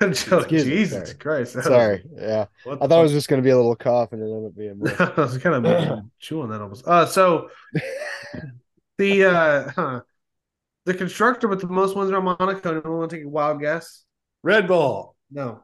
Excuse 0.00 0.50
me, 0.50 0.58
Jesus 0.58 1.08
sorry. 1.08 1.14
Christ! 1.18 1.52
that 1.54 1.58
was- 1.58 1.64
Sorry. 1.66 2.04
Yeah. 2.16 2.46
I 2.66 2.70
the 2.74 2.88
thought 2.88 3.00
it 3.00 3.02
was 3.02 3.12
just 3.12 3.28
going 3.28 3.40
to 3.42 3.44
be 3.44 3.50
a 3.50 3.56
little 3.56 3.76
cough 3.76 4.12
and 4.12 4.20
it 4.22 4.26
ended 4.26 4.46
up 4.50 4.56
being 4.56 4.78
more. 4.78 5.18
I 5.18 5.20
was 5.20 5.38
kind 5.38 5.66
of 5.66 6.00
chewing 6.18 6.50
that 6.50 6.60
almost. 6.60 6.86
Uh, 6.86 7.06
so 7.06 7.48
the 8.98 9.24
uh, 9.24 9.70
huh, 9.74 10.00
the 10.86 10.94
constructor 10.94 11.48
with 11.48 11.60
the 11.60 11.66
most 11.66 11.94
wins 11.96 12.10
around 12.10 12.24
Monaco. 12.24 12.70
Anyone 12.70 12.98
want 12.98 13.10
to 13.10 13.16
take 13.16 13.26
a 13.26 13.28
wild 13.28 13.60
guess? 13.60 14.04
Red 14.42 14.66
Bull, 14.66 15.14
No. 15.30 15.46
Most 15.52 15.62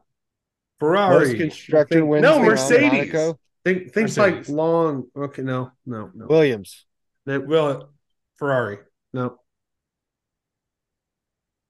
Ferrari, 0.79 1.37
constructor 1.37 1.95
Think- 1.95 2.09
wins 2.09 2.23
no, 2.23 2.39
Mercedes. 2.43 2.91
Monaco. 3.13 3.39
Think 3.65 3.93
think 3.93 4.17
like 4.17 4.49
long. 4.49 5.05
Okay, 5.15 5.41
no, 5.41 5.71
no, 5.85 6.11
no, 6.13 6.25
Williams. 6.27 6.85
no, 7.25 7.39
Will 7.39 7.89
Ferrari, 8.35 8.79
no, 9.13 9.23
No 9.23 9.37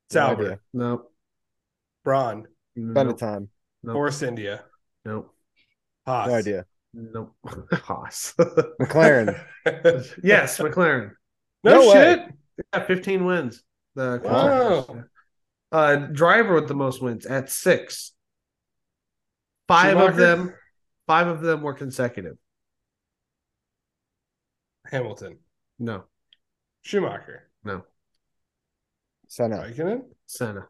Sauber, 0.10 0.44
idea. 0.46 0.60
no, 0.74 1.10
Braun, 2.04 2.48
Spend 2.74 2.94
no, 2.96 3.04
the 3.04 3.14
time. 3.14 3.50
no, 3.84 3.94
Force 3.94 4.24
India, 4.24 4.64
no, 5.06 5.32
Haas. 6.08 6.28
No 6.30 6.34
idea. 6.34 6.66
no. 6.94 7.34
Haas. 7.72 8.34
McLaren. 8.82 9.40
yes, 10.24 10.58
McLaren. 10.58 11.12
no, 11.64 11.72
No 11.82 11.90
way. 11.94 12.28
Shit. 12.74 12.82
Yeah, 12.82 12.86
fifteen 12.86 13.26
wins. 13.26 13.64
The 13.96 14.22
Wow. 14.24 15.04
Uh, 15.72 15.96
driver 15.96 16.54
with 16.56 16.68
the 16.68 16.76
most 16.76 17.02
wins 17.02 17.26
at 17.26 17.50
six. 17.50 18.12
Five 19.68 19.98
of 19.98 20.16
them, 20.16 20.54
five 21.08 21.28
of 21.28 21.42
them 21.42 21.62
were 21.62 21.74
consecutive. 21.74 22.38
Hamilton, 24.86 25.38
No, 25.80 26.04
Schumacher, 26.82 27.50
no, 27.64 27.84
Senna. 29.28 29.58
Raikkonen. 29.58 30.04
Senna. 30.28 30.68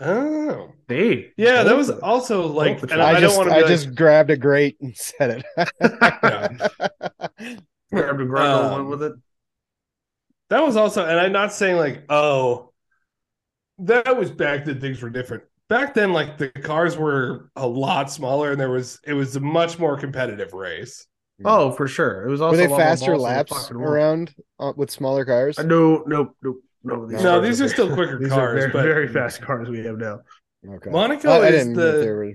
Oh, 0.00 0.72
Hey, 0.88 1.30
yeah, 1.36 1.62
that 1.62 1.76
was 1.76 1.88
also 1.88 2.48
like, 2.48 2.82
and 2.90 3.00
I, 3.00 3.12
I, 3.12 3.16
I 3.16 3.20
just 3.20 3.36
don't 3.36 3.46
want 3.46 3.50
to 3.50 3.56
I 3.56 3.60
like, 3.60 3.68
just 3.68 3.94
grabbed 3.94 4.30
a 4.30 4.36
grate 4.36 4.76
and 4.80 4.94
said 4.96 5.44
it. 5.56 5.56
Grabbed 7.92 8.20
a 8.20 8.24
grind 8.24 8.52
Um, 8.52 8.72
one 8.72 8.88
with 8.88 9.04
it. 9.04 9.12
That 10.50 10.62
was 10.62 10.76
also, 10.76 11.04
and 11.06 11.18
I'm 11.18 11.32
not 11.32 11.52
saying 11.52 11.76
like, 11.76 12.04
oh, 12.08 12.72
that 13.78 14.16
was 14.16 14.30
back 14.30 14.64
then 14.64 14.80
things 14.80 15.02
were 15.02 15.10
different. 15.10 15.42
Back 15.68 15.94
then, 15.94 16.12
like 16.12 16.38
the 16.38 16.48
cars 16.50 16.96
were 16.96 17.50
a 17.56 17.66
lot 17.66 18.10
smaller, 18.10 18.52
and 18.52 18.60
there 18.60 18.70
was 18.70 19.00
it 19.06 19.14
was 19.14 19.34
a 19.36 19.40
much 19.40 19.78
more 19.78 19.96
competitive 19.96 20.52
race. 20.52 21.06
Oh, 21.44 21.72
for 21.72 21.88
sure. 21.88 22.26
It 22.26 22.30
was 22.30 22.40
also 22.40 22.52
Were 22.52 22.56
they 22.58 22.66
a 22.66 22.68
lot 22.70 22.78
faster 22.78 23.10
balls 23.12 23.22
the 23.22 23.24
laps 23.28 23.52
fucking 23.52 23.78
world. 23.78 23.92
around 23.92 24.34
uh, 24.60 24.72
with 24.76 24.90
smaller 24.90 25.24
cars? 25.24 25.58
Uh, 25.58 25.62
No, 25.64 26.04
no, 26.06 26.34
no, 26.42 26.56
no. 26.84 26.94
No, 26.96 27.06
No, 27.06 27.18
cars 27.22 27.42
these 27.48 27.60
are 27.60 27.64
very- 27.64 27.70
still 27.70 27.94
quicker 27.94 28.18
these 28.22 28.28
cars, 28.28 28.52
are 28.54 28.58
very, 28.60 28.72
but- 28.72 28.82
very 28.84 29.08
fast 29.08 29.40
cars 29.42 29.68
we 29.68 29.84
have 29.84 29.96
now. 29.98 30.20
Okay. 30.68 30.90
Monaco 30.90 31.30
I, 31.30 31.36
I 31.38 31.48
is 31.48 31.64
didn't 31.64 31.72
know 31.76 31.88
if 31.88 32.04
the 32.06 32.06
were. 32.12 32.34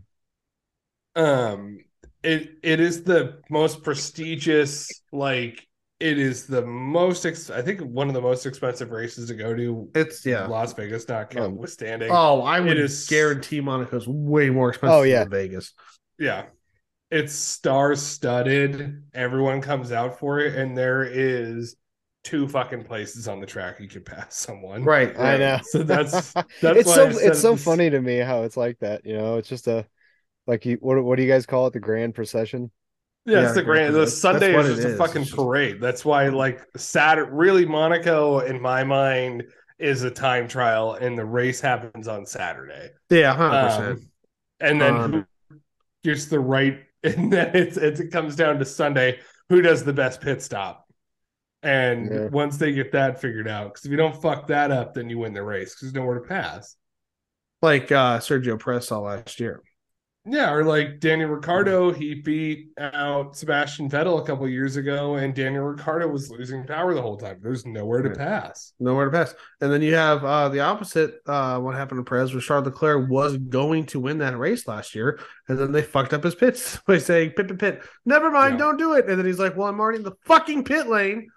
um 1.16 1.80
it 2.24 2.50
it 2.64 2.80
is 2.80 3.04
the 3.04 3.42
most 3.50 3.84
prestigious 3.84 4.90
like 5.12 5.66
it 6.00 6.18
is 6.18 6.46
the 6.48 6.66
most 6.66 7.26
ex- 7.26 7.50
i 7.50 7.62
think 7.62 7.82
one 7.82 8.08
of 8.08 8.14
the 8.14 8.22
most 8.22 8.46
expensive 8.46 8.92
races 8.92 9.28
to 9.28 9.34
go 9.36 9.54
to 9.56 9.90
It's 9.96 10.26
yeah. 10.26 10.48
las 10.48 10.74
vegas 10.74 11.08
not 11.08 11.36
Um, 11.36 11.52
notwithstanding 11.52 12.10
Oh, 12.12 12.42
I 12.42 12.60
would 12.60 12.72
It 12.72 12.80
is- 12.80 13.08
guarantee 13.08 13.60
Monaco's 13.62 14.08
way 14.08 14.50
more 14.50 14.70
expensive 14.70 14.96
Oh, 15.00 15.02
yeah. 15.04 15.20
than 15.24 15.32
Vegas. 15.32 15.74
yeah 16.18 16.46
it's 17.12 17.34
star 17.34 17.96
studded 17.96 19.04
everyone 19.14 19.62
comes 19.62 19.92
out 19.92 20.20
for 20.20 20.40
it 20.40 20.56
and 20.56 20.78
there 20.78 21.04
is 21.04 21.76
two 22.24 22.48
fucking 22.48 22.84
places 22.84 23.28
on 23.28 23.40
the 23.40 23.46
track 23.48 23.80
you 23.80 23.88
can 23.88 24.04
pass 24.04 24.36
someone 24.36 24.84
Right. 24.84 25.18
I 25.20 25.38
know. 25.38 25.60
so 25.64 25.84
that's 25.84 26.34
that's 26.34 26.46
it's 26.62 26.88
why 26.88 26.96
so 26.96 27.08
it's 27.20 27.42
so 27.42 27.54
this- 27.54 27.64
funny 27.64 27.90
to 27.90 28.00
me 28.02 28.18
how 28.18 28.44
it's 28.44 28.58
like 28.58 28.78
that. 28.80 29.06
You 29.06 29.18
know, 29.18 29.38
it's 29.38 29.48
just 29.50 29.68
a 29.68 29.88
like 30.46 30.66
you. 30.66 30.78
What 30.82 31.04
what 31.04 31.16
do 31.18 31.24
you 31.24 31.30
guys 31.32 31.46
call 31.46 31.68
it? 31.68 31.74
The 31.74 31.80
grand 31.80 32.14
procession. 32.16 32.72
Yeah, 33.26 33.44
it's 33.46 33.54
the 33.54 33.64
grand. 33.64 33.94
The. 33.94 34.08
Sunday 34.08 34.56
is 34.58 34.68
just 34.76 34.88
a 34.88 34.92
is. 34.92 34.98
fucking 34.98 35.24
just- 35.24 35.36
parade. 35.36 35.80
That's 35.82 36.04
why, 36.04 36.30
like, 36.30 36.66
Saturday, 36.78 37.30
really, 37.32 37.66
Monaco, 37.66 38.40
in 38.40 38.62
my 38.62 38.84
mind, 38.84 39.44
is 39.78 40.04
a 40.04 40.12
time 40.12 40.48
trial, 40.48 40.94
and 40.94 41.18
the 41.18 41.26
race 41.26 41.62
happens 41.62 42.08
on 42.08 42.26
Saturday. 42.26 42.90
Yeah, 43.10 43.34
hundred 43.36 43.68
percent. 43.70 44.00
Um, 44.00 44.10
and 44.62 44.82
then 44.82 44.94
Um, 44.96 45.12
who 45.14 45.60
gets 46.04 46.26
the 46.26 46.40
right, 46.40 46.80
and 47.04 47.32
then 47.32 47.56
it's, 47.56 47.78
it's 47.78 48.00
it 48.00 48.12
comes 48.12 48.36
down 48.36 48.60
to 48.60 48.66
Sunday. 48.66 49.20
Who 49.50 49.62
does 49.62 49.84
the 49.84 49.94
best 49.94 50.22
pit 50.22 50.42
stop? 50.42 50.86
And 51.62 52.10
Yeah. 52.12 52.28
once 52.28 52.58
they 52.58 52.72
get 52.72 52.92
that 52.94 53.20
figured 53.22 53.48
out, 53.48 53.74
because 53.74 53.86
if 53.86 53.92
you 53.92 53.98
don't 53.98 54.20
fuck 54.22 54.48
that 54.48 54.72
up, 54.72 54.94
then 54.94 55.10
you 55.10 55.20
win 55.20 55.34
the 55.34 55.44
race 55.44 55.76
because 55.76 55.92
there's 55.92 55.94
nowhere 56.02 56.20
to 56.20 56.26
pass. 56.28 56.76
Like 57.62 57.92
uh 57.92 58.20
Sergio 58.20 58.58
Perez 58.62 58.88
saw 58.88 59.00
last 59.00 59.40
year. 59.40 59.62
Yeah, 60.26 60.52
or 60.52 60.64
like 60.66 61.00
Daniel 61.00 61.30
Ricciardo, 61.30 61.92
he 61.92 62.14
beat 62.14 62.72
out 62.78 63.36
Sebastian 63.36 63.90
Vettel 63.90 64.22
a 64.22 64.26
couple 64.26 64.48
years 64.50 64.76
ago, 64.76 65.16
and 65.16 65.34
Daniel 65.34 65.64
Ricciardo 65.64 66.08
was 66.08 66.30
losing 66.30 66.68
power 66.68 66.94
the 66.94 67.02
whole 67.02 67.18
time. 67.18 67.40
There's 67.42 67.66
nowhere 67.66 68.02
to 68.02 68.12
pass. 68.12 68.74
Nowhere 68.80 69.06
to 69.06 69.12
pass. 69.12 69.34
And 69.62 69.72
then 69.72 69.82
you 69.82 69.96
have 69.96 70.24
uh 70.26 70.50
the 70.50 70.60
opposite. 70.60 71.16
Uh 71.26 71.60
what 71.60 71.74
happened 71.76 72.06
to 72.06 72.08
Perez 72.08 72.34
was 72.34 72.44
Charles 72.44 72.66
Leclerc 72.66 73.10
was 73.10 73.38
going 73.38 73.86
to 73.88 74.00
win 74.00 74.18
that 74.20 74.38
race 74.38 74.68
last 74.68 74.94
year, 74.94 75.20
and 75.48 75.58
then 75.58 75.72
they 75.72 75.82
fucked 75.82 76.14
up 76.14 76.24
his 76.24 76.36
pits 76.36 76.78
by 76.88 76.98
saying 76.98 77.32
pit 77.32 77.48
pit 77.48 77.58
pit. 77.58 77.82
Never 78.06 78.30
mind, 78.30 78.54
Yeah. 78.54 78.66
don't 78.66 78.78
do 78.78 78.94
it. 78.94 79.10
And 79.10 79.18
then 79.18 79.26
he's 79.26 79.40
like, 79.40 79.56
Well, 79.56 79.68
I'm 79.70 79.80
already 79.80 80.00
in 80.00 80.04
the 80.04 80.18
fucking 80.26 80.66
pit 80.66 80.88
lane. 80.88 81.30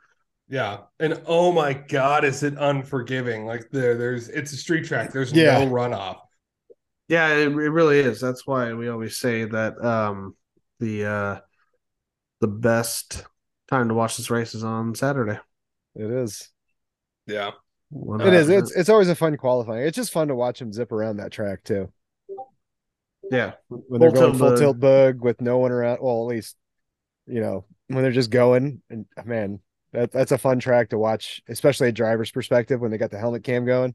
Yeah, 0.49 0.79
and 0.99 1.23
oh 1.27 1.53
my 1.53 1.73
god, 1.73 2.25
is 2.25 2.43
it 2.43 2.55
unforgiving? 2.59 3.47
Like 3.47 3.71
there, 3.71 3.97
there's 3.97 4.29
it's 4.29 4.53
a 4.53 4.57
street 4.57 4.85
track. 4.85 5.13
There's 5.13 5.33
Yeah. 5.33 5.65
no 5.65 5.71
runoff. 5.71 6.17
Yeah, 7.09 7.29
it, 7.35 7.49
it 7.49 7.53
really 7.53 7.99
is. 7.99 8.21
That's 8.21 8.47
why 8.47 8.73
we 8.73 8.89
always 8.89 9.17
say 9.19 9.45
that 9.45 9.83
um 9.85 10.37
the 10.81 11.05
uh 11.07 11.41
the 12.41 12.49
best 12.49 13.25
time 13.69 13.89
to 13.89 13.95
watch 13.95 14.17
this 14.17 14.31
race 14.31 14.55
is 14.55 14.65
on 14.65 14.95
Saturday. 14.95 15.39
It 15.95 16.11
is. 16.11 16.49
Yeah, 17.27 17.53
It 17.93 18.33
is. 18.33 18.49
It's 18.49 18.75
it's 18.75 18.89
always 18.89 19.09
a 19.09 19.15
fun 19.15 19.37
qualifying. 19.37 19.87
It's 19.87 19.97
just 19.97 20.13
fun 20.13 20.29
to 20.29 20.35
watch 20.35 20.59
them 20.59 20.73
zip 20.73 20.93
around 20.93 21.19
that 21.19 21.33
track 21.33 21.65
too. 21.65 21.93
yeah. 23.31 23.53
When 23.69 24.01
they're 24.01 24.11
Full 24.11 24.21
going 24.21 24.33
tilt 24.33 24.39
full 24.39 24.51
bug. 24.51 24.59
tilt 24.59 24.81
bug 24.81 25.21
with 25.23 25.41
no 25.41 25.59
one 25.59 25.73
around. 25.73 25.99
Well, 26.01 26.23
at 26.23 26.35
least 26.35 26.57
you 27.27 27.41
know 27.41 27.65
when 27.89 28.03
they're 28.03 28.13
just 28.13 28.31
going. 28.31 28.83
And 28.91 29.07
man, 29.25 29.61
that 29.93 30.11
that's 30.13 30.33
a 30.33 30.39
fun 30.39 30.59
track 30.59 30.91
to 30.91 30.99
watch, 30.99 31.43
especially 31.49 31.89
a 31.89 31.93
driver's 31.93 32.31
perspective 32.31 32.81
when 32.81 32.91
they 32.91 32.99
got 32.99 33.11
the 33.11 33.19
helmet 33.19 33.45
cam 33.45 33.65
going. 33.65 33.95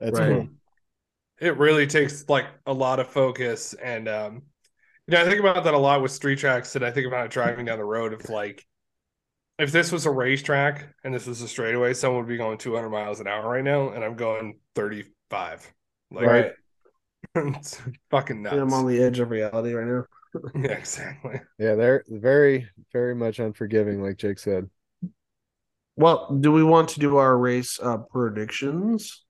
That's 0.00 0.18
Right. 0.18 0.28
cool. 0.28 0.48
It 1.40 1.56
really 1.56 1.86
takes 1.86 2.28
like 2.28 2.46
a 2.66 2.72
lot 2.72 3.00
of 3.00 3.08
focus, 3.08 3.74
and 3.74 4.08
um, 4.08 4.42
you 5.06 5.14
know, 5.14 5.22
I 5.22 5.24
think 5.24 5.40
about 5.40 5.64
that 5.64 5.74
a 5.74 5.78
lot 5.78 6.02
with 6.02 6.12
street 6.12 6.38
tracks, 6.38 6.76
and 6.76 6.84
I 6.84 6.90
think 6.90 7.06
about 7.06 7.26
it 7.26 7.32
driving 7.32 7.66
down 7.66 7.78
the 7.78 7.84
road 7.84 8.12
of 8.12 8.28
like. 8.28 8.66
If 9.58 9.72
this 9.72 9.92
was 9.92 10.06
a 10.06 10.10
racetrack 10.10 10.88
and 11.04 11.12
this 11.12 11.26
was 11.26 11.42
a 11.42 11.48
straightaway, 11.48 11.92
someone 11.92 12.22
would 12.22 12.28
be 12.30 12.38
going 12.38 12.56
200 12.56 12.88
miles 12.88 13.20
an 13.20 13.26
hour 13.26 13.46
right 13.46 13.62
now, 13.62 13.90
and 13.90 14.02
I'm 14.02 14.14
going 14.16 14.58
35. 14.74 15.70
Like, 16.10 16.26
Right. 16.26 16.52
it's 17.34 17.80
fucking 18.10 18.42
nuts. 18.42 18.56
I'm 18.56 18.72
on 18.72 18.86
the 18.86 19.02
edge 19.02 19.18
of 19.18 19.30
reality 19.30 19.74
right 19.74 19.86
now. 19.86 20.04
Yeah, 20.54 20.72
exactly. 20.72 21.40
Yeah, 21.58 21.74
they're 21.74 22.04
very 22.08 22.68
very 22.92 23.14
much 23.14 23.38
unforgiving, 23.38 24.02
like 24.02 24.16
Jake 24.16 24.38
said. 24.38 24.70
Well, 25.96 26.38
do 26.40 26.52
we 26.52 26.62
want 26.62 26.90
to 26.90 27.00
do 27.00 27.16
our 27.16 27.36
race 27.36 27.78
uh 27.82 27.98
predictions? 27.98 29.24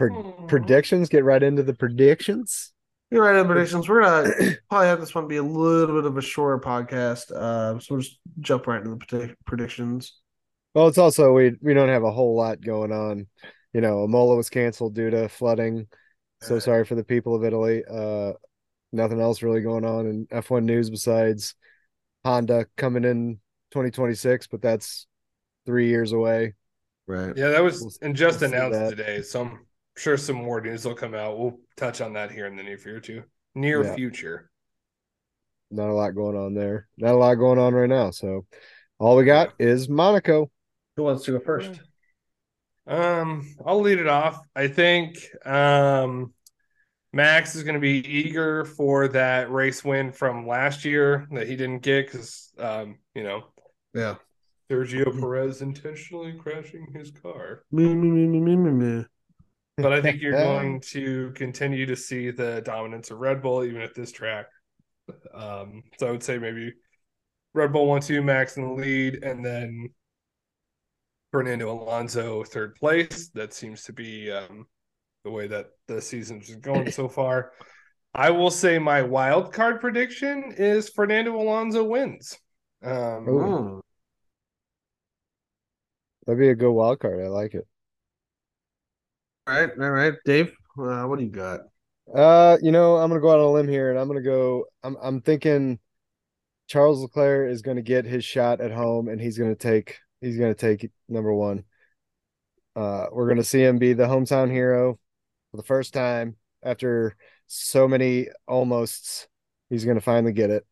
Mhm. 0.00 0.24
Predictions. 0.48 1.08
Get 1.08 1.24
right 1.24 1.42
into 1.42 1.62
the 1.62 1.74
predictions. 1.74 2.72
You're 3.10 3.24
right 3.24 3.36
on 3.36 3.46
predictions. 3.46 3.88
We're 3.88 4.02
gonna 4.02 4.30
probably 4.70 4.86
have 4.88 5.00
this 5.00 5.14
one 5.14 5.28
be 5.28 5.36
a 5.36 5.42
little 5.42 5.96
bit 5.96 6.06
of 6.06 6.16
a 6.16 6.22
shorter 6.22 6.58
podcast. 6.58 7.30
Uh, 7.30 7.78
so 7.78 7.94
we'll 7.94 8.00
just 8.00 8.18
jump 8.40 8.66
right 8.66 8.78
into 8.78 8.90
the 8.90 8.96
predict- 8.96 9.44
predictions. 9.44 10.18
Well, 10.74 10.88
it's 10.88 10.98
also 10.98 11.32
we 11.32 11.56
we 11.60 11.74
don't 11.74 11.90
have 11.90 12.04
a 12.04 12.10
whole 12.12 12.34
lot 12.34 12.60
going 12.62 12.92
on. 12.92 13.26
You 13.72 13.80
know, 13.80 14.04
Imola 14.04 14.36
was 14.36 14.50
canceled 14.50 14.94
due 14.94 15.10
to 15.10 15.28
flooding. 15.28 15.86
So 16.42 16.58
sorry 16.58 16.84
for 16.84 16.94
the 16.94 17.04
people 17.04 17.34
of 17.36 17.44
Italy. 17.44 17.84
Uh, 17.88 18.32
nothing 18.92 19.20
else 19.20 19.42
really 19.42 19.60
going 19.60 19.84
on 19.84 20.06
in 20.06 20.26
F1 20.32 20.64
news 20.64 20.90
besides 20.90 21.54
Honda 22.24 22.66
coming 22.76 23.04
in 23.04 23.38
2026, 23.70 24.48
but 24.48 24.60
that's 24.60 25.06
three 25.66 25.88
years 25.88 26.12
away. 26.12 26.54
Right. 27.12 27.36
Yeah, 27.36 27.48
that 27.48 27.62
was 27.62 27.80
We'll- 27.82 27.92
and 28.00 28.16
just 28.16 28.40
we'll 28.40 28.54
announced 28.54 28.96
today. 28.96 29.20
So 29.20 29.42
I'm 29.42 29.66
sure 29.98 30.16
some 30.16 30.36
more 30.36 30.62
news 30.62 30.86
will 30.86 30.94
come 30.94 31.14
out. 31.14 31.38
We'll 31.38 31.60
touch 31.76 32.00
on 32.00 32.14
that 32.14 32.30
here 32.30 32.46
in 32.46 32.56
the 32.56 32.62
near 32.62 32.78
future. 32.78 33.26
Near 33.54 33.84
Yeah. 33.84 33.94
future. 33.94 34.50
Not 35.70 35.90
a 35.90 35.92
lot 35.94 36.10
going 36.14 36.36
on 36.38 36.54
there. 36.54 36.88
Not 36.96 37.14
a 37.14 37.18
lot 37.18 37.34
going 37.34 37.58
on 37.58 37.74
right 37.74 37.88
now. 37.88 38.10
So 38.12 38.46
all 38.98 39.16
we 39.16 39.24
got 39.24 39.52
is 39.58 39.90
Monaco. 39.90 40.50
Who 40.96 41.02
wants 41.02 41.24
to 41.24 41.32
go 41.32 41.40
first? 41.40 41.78
Um, 42.86 43.46
I'll 43.64 43.80
lead 43.80 43.98
it 43.98 44.08
off. 44.08 44.40
I 44.56 44.68
think 44.68 45.18
um 45.46 46.32
Max 47.14 47.54
is 47.54 47.62
going 47.62 47.74
to 47.74 47.80
be 47.80 47.98
eager 48.08 48.64
for 48.64 49.06
that 49.08 49.50
race 49.50 49.84
win 49.84 50.12
from 50.12 50.46
last 50.46 50.86
year 50.86 51.26
that 51.32 51.46
he 51.46 51.56
didn't 51.56 51.80
get 51.80 52.06
because 52.06 52.50
um, 52.58 52.98
you 53.14 53.22
know, 53.22 53.44
Yeah. 53.92 54.14
Sergio 54.72 55.18
Perez 55.20 55.60
intentionally 55.60 56.32
crashing 56.32 56.86
his 56.94 57.10
car. 57.10 57.64
Me, 57.70 57.94
me, 57.94 58.08
me, 58.08 58.26
me, 58.26 58.40
me, 58.40 58.56
me, 58.56 58.70
me. 58.70 59.04
But 59.76 59.92
I 59.92 60.00
think 60.00 60.22
you're 60.22 60.32
going 60.44 60.80
to 60.92 61.30
continue 61.32 61.84
to 61.84 61.96
see 61.96 62.30
the 62.30 62.62
dominance 62.62 63.10
of 63.10 63.18
Red 63.18 63.42
Bull 63.42 63.64
even 63.64 63.82
at 63.82 63.94
this 63.94 64.12
track. 64.12 64.46
Um, 65.34 65.82
so 65.98 66.08
I 66.08 66.10
would 66.10 66.22
say 66.22 66.38
maybe 66.38 66.72
Red 67.52 67.72
Bull 67.72 67.86
one 67.86 68.00
two, 68.00 68.22
Max 68.22 68.56
in 68.56 68.62
the 68.62 68.72
lead, 68.72 69.22
and 69.22 69.44
then 69.44 69.90
Fernando 71.32 71.70
Alonso 71.70 72.42
third 72.42 72.74
place. 72.76 73.28
That 73.34 73.52
seems 73.52 73.82
to 73.84 73.92
be 73.92 74.32
um, 74.32 74.66
the 75.24 75.30
way 75.30 75.48
that 75.48 75.66
the 75.86 76.00
season's 76.00 76.48
is 76.48 76.56
going 76.56 76.90
so 76.90 77.08
far. 77.10 77.52
I 78.14 78.30
will 78.30 78.50
say 78.50 78.78
my 78.78 79.02
wild 79.02 79.52
card 79.52 79.82
prediction 79.82 80.54
is 80.56 80.88
Fernando 80.88 81.38
Alonso 81.38 81.84
wins. 81.84 82.38
Um, 82.82 83.28
Ooh. 83.28 83.82
That'd 86.26 86.38
be 86.38 86.48
a 86.48 86.54
good 86.54 86.72
wild 86.72 87.00
card. 87.00 87.20
I 87.20 87.28
like 87.28 87.54
it. 87.54 87.66
All 89.46 89.54
right, 89.54 89.70
all 89.78 89.90
right, 89.90 90.14
Dave. 90.24 90.52
Uh, 90.78 91.04
what 91.04 91.18
do 91.18 91.24
you 91.24 91.30
got? 91.30 91.60
Uh, 92.14 92.58
you 92.62 92.72
know, 92.72 92.96
I'm 92.96 93.08
gonna 93.10 93.20
go 93.20 93.30
out 93.30 93.38
on 93.38 93.46
a 93.46 93.50
limb 93.52 93.68
here, 93.68 93.90
and 93.90 93.98
I'm 93.98 94.08
gonna 94.08 94.22
go. 94.22 94.66
I'm 94.82 94.96
I'm 95.02 95.20
thinking 95.20 95.78
Charles 96.66 97.00
Leclerc 97.00 97.50
is 97.50 97.62
gonna 97.62 97.82
get 97.82 98.04
his 98.04 98.24
shot 98.24 98.60
at 98.60 98.70
home, 98.72 99.08
and 99.08 99.20
he's 99.20 99.38
gonna 99.38 99.54
take 99.54 99.98
he's 100.20 100.36
gonna 100.38 100.54
take 100.54 100.90
number 101.08 101.32
one. 101.34 101.64
Uh, 102.76 103.06
we're 103.12 103.28
gonna 103.28 103.44
see 103.44 103.62
him 103.62 103.78
be 103.78 103.92
the 103.92 104.06
hometown 104.06 104.50
hero. 104.50 104.98
for 105.50 105.58
the 105.58 105.62
first 105.64 105.94
time 105.94 106.36
after 106.62 107.16
so 107.46 107.88
many 107.88 108.28
almosts. 108.48 109.28
He's 109.70 109.84
going 109.84 109.96
to 109.96 110.02
finally 110.02 110.32
get 110.32 110.50
it. 110.50 110.66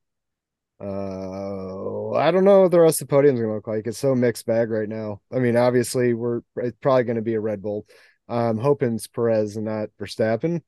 Uh, 0.80 2.12
I 2.12 2.30
don't 2.30 2.44
know 2.44 2.62
what 2.62 2.70
the 2.70 2.80
rest 2.80 3.02
of 3.02 3.08
the 3.08 3.14
podium's 3.14 3.38
going 3.38 3.50
to 3.50 3.54
look 3.54 3.68
like. 3.68 3.86
It's 3.86 3.98
so 3.98 4.14
mixed 4.14 4.46
bag 4.46 4.70
right 4.70 4.88
now. 4.88 5.20
I 5.32 5.38
mean, 5.38 5.56
obviously, 5.56 6.14
we're 6.14 6.40
it's 6.56 6.76
probably 6.80 7.04
going 7.04 7.16
to 7.16 7.22
be 7.22 7.34
a 7.34 7.40
Red 7.40 7.62
Bull. 7.62 7.86
I'm 8.28 8.58
hoping 8.58 8.94
it's 8.94 9.06
Perez 9.06 9.56
and 9.56 9.66
not 9.66 9.90
Verstappen. 10.00 10.62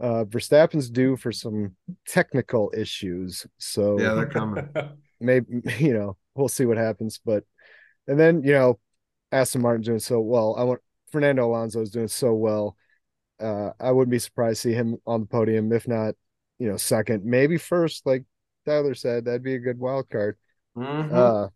Uh, 0.00 0.24
Verstappen's 0.24 0.90
due 0.90 1.16
for 1.16 1.30
some 1.30 1.76
technical 2.08 2.72
issues, 2.76 3.46
so 3.58 3.98
Yeah, 3.98 4.14
they're 4.14 4.26
coming. 4.26 4.68
maybe 5.20 5.46
you 5.78 5.94
know 5.94 6.16
we'll 6.34 6.48
see 6.48 6.66
what 6.66 6.76
happens. 6.76 7.20
But 7.24 7.44
and 8.08 8.18
then 8.18 8.42
you 8.42 8.52
know 8.52 8.80
Aston 9.30 9.62
Martin's 9.62 9.86
doing 9.86 10.00
so 10.00 10.20
well. 10.20 10.56
I 10.58 10.64
want 10.64 10.80
Fernando 11.12 11.46
Alonso 11.46 11.80
is 11.80 11.90
doing 11.90 12.08
so 12.08 12.34
well. 12.34 12.76
Uh, 13.40 13.70
I 13.78 13.92
wouldn't 13.92 14.10
be 14.10 14.18
surprised 14.18 14.62
to 14.62 14.68
see 14.68 14.74
him 14.74 14.96
on 15.06 15.20
the 15.20 15.26
podium, 15.26 15.72
if 15.72 15.86
not, 15.86 16.14
you 16.58 16.68
know, 16.68 16.76
second, 16.76 17.24
maybe 17.24 17.56
first. 17.56 18.06
Like 18.06 18.24
Tyler 18.64 18.94
said, 18.94 19.24
that'd 19.24 19.42
be 19.42 19.54
a 19.54 19.60
good 19.60 19.78
wild 19.78 20.08
card. 20.10 20.36
Mhm. 20.76 21.12
Uh, 21.12 21.48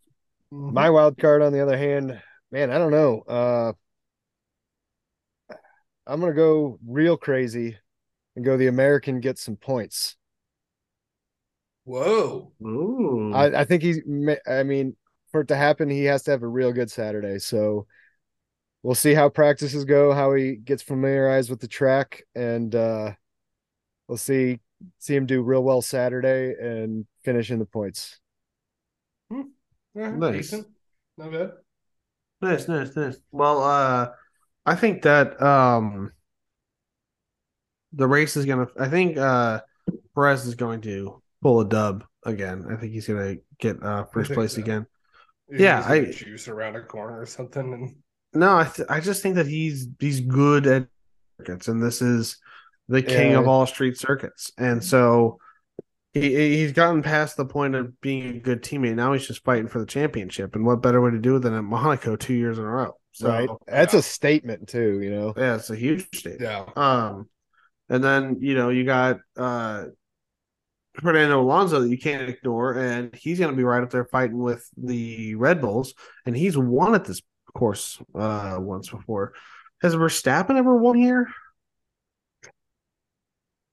my 0.50 0.90
wild 0.90 1.18
card, 1.18 1.42
on 1.42 1.52
the 1.52 1.60
other 1.60 1.76
hand, 1.76 2.20
man, 2.50 2.70
I 2.70 2.78
don't 2.78 2.90
know. 2.92 3.22
Uh, 3.22 3.72
I'm 6.06 6.20
gonna 6.20 6.32
go 6.32 6.78
real 6.86 7.16
crazy 7.16 7.76
and 8.34 8.44
go 8.44 8.56
the 8.56 8.68
American 8.68 9.20
gets 9.20 9.42
some 9.42 9.56
points. 9.56 10.16
Whoa. 11.84 12.52
Ooh. 12.62 13.32
I, 13.34 13.60
I 13.60 13.64
think 13.64 13.82
he's. 13.82 14.00
I 14.46 14.62
mean, 14.62 14.96
for 15.32 15.42
it 15.42 15.48
to 15.48 15.56
happen, 15.56 15.90
he 15.90 16.04
has 16.04 16.22
to 16.24 16.30
have 16.30 16.42
a 16.42 16.48
real 16.48 16.72
good 16.72 16.90
Saturday. 16.90 17.38
So 17.38 17.86
we'll 18.82 18.94
see 18.94 19.12
how 19.14 19.28
practices 19.28 19.84
go, 19.84 20.12
how 20.12 20.34
he 20.34 20.56
gets 20.56 20.82
familiarized 20.82 21.50
with 21.50 21.60
the 21.60 21.68
track, 21.68 22.22
and 22.34 22.74
uh, 22.74 23.12
we'll 24.06 24.18
see 24.18 24.60
see 24.98 25.14
him 25.14 25.26
do 25.26 25.42
real 25.42 25.62
well 25.62 25.82
Saturday 25.82 26.54
and 26.60 27.06
finish 27.24 27.50
in 27.50 27.58
the 27.58 27.64
points. 27.66 28.18
Yeah, 29.30 30.10
Nice. 30.12 30.34
Decent. 30.50 30.66
Not 31.16 31.32
bad. 31.32 31.50
Nice, 32.40 32.68
nice, 32.68 32.94
nice. 32.94 33.16
Well, 33.32 33.62
uh, 33.62 34.10
I 34.64 34.74
think 34.76 35.02
that 35.02 35.40
um, 35.42 36.12
the 37.92 38.06
race 38.06 38.36
is 38.36 38.44
gonna. 38.46 38.68
I 38.78 38.88
think 38.88 39.16
uh, 39.16 39.60
Perez 40.14 40.46
is 40.46 40.54
going 40.54 40.82
to 40.82 41.20
pull 41.42 41.60
a 41.60 41.68
dub 41.68 42.04
again. 42.24 42.66
I 42.70 42.76
think 42.76 42.92
he's 42.92 43.08
gonna 43.08 43.36
get 43.58 43.82
uh 43.82 44.04
first 44.12 44.30
place 44.32 44.54
so. 44.54 44.60
again. 44.60 44.86
He's 45.50 45.60
Yeah, 45.60 45.82
I- 45.84 46.04
juice 46.12 46.46
around 46.48 46.76
a 46.76 46.82
corner 46.82 47.20
or 47.20 47.26
something, 47.26 47.72
and 47.72 47.96
No, 48.34 48.58
I 48.58 48.64
th- 48.64 48.88
I 48.88 49.00
just 49.00 49.22
think 49.22 49.34
that 49.34 49.46
he's 49.46 49.88
he's 49.98 50.20
good 50.20 50.66
at 50.68 50.86
circuits, 51.38 51.66
and 51.66 51.82
this 51.82 52.00
is 52.02 52.36
the 52.88 53.02
king 53.02 53.32
Yeah. 53.32 53.38
of 53.40 53.48
all 53.48 53.66
street 53.66 53.98
circuits, 53.98 54.52
and 54.58 54.82
so. 54.82 55.38
He, 56.14 56.56
he's 56.56 56.72
gotten 56.72 57.02
past 57.02 57.36
the 57.36 57.44
point 57.44 57.74
of 57.74 58.00
being 58.00 58.36
a 58.36 58.40
good 58.40 58.62
teammate. 58.62 58.94
Now 58.94 59.12
he's 59.12 59.26
just 59.26 59.44
fighting 59.44 59.68
for 59.68 59.78
the 59.78 59.86
championship. 59.86 60.56
And 60.56 60.64
what 60.64 60.80
better 60.80 61.02
way 61.02 61.10
to 61.10 61.18
do 61.18 61.36
it 61.36 61.40
than 61.40 61.52
at 61.52 61.62
Monaco 61.62 62.16
two 62.16 62.32
years 62.32 62.58
in 62.58 62.64
a 62.64 62.68
row? 62.68 62.96
So, 63.12 63.28
right? 63.28 63.48
That's 63.66 63.92
yeah. 63.92 64.00
a 64.00 64.02
statement 64.02 64.68
too. 64.68 65.00
You 65.02 65.10
know. 65.10 65.34
Yeah, 65.36 65.56
it's 65.56 65.68
a 65.68 65.76
huge 65.76 66.08
statement. 66.16 66.40
yeah, 66.40 66.64
Um, 66.76 67.28
and 67.90 68.02
then 68.02 68.38
you 68.40 68.54
know 68.54 68.70
you 68.70 68.84
got 68.84 69.18
uh 69.36 69.84
Fernando 70.94 71.40
Alonso 71.42 71.80
that 71.80 71.90
you 71.90 71.98
can't 71.98 72.28
ignore, 72.28 72.72
and 72.72 73.14
he's 73.14 73.38
going 73.38 73.50
to 73.52 73.56
be 73.56 73.62
right 73.62 73.82
up 73.82 73.90
there 73.90 74.06
fighting 74.06 74.38
with 74.38 74.66
the 74.78 75.34
Red 75.34 75.60
Bulls, 75.60 75.92
and 76.26 76.34
he's 76.36 76.56
won 76.56 76.94
at 76.94 77.04
this 77.04 77.20
course 77.54 77.98
uh 78.14 78.56
once 78.58 78.88
before. 78.88 79.34
Has 79.82 79.94
Verstappen 79.94 80.56
ever 80.56 80.76
won 80.76 80.96
here? 80.96 81.28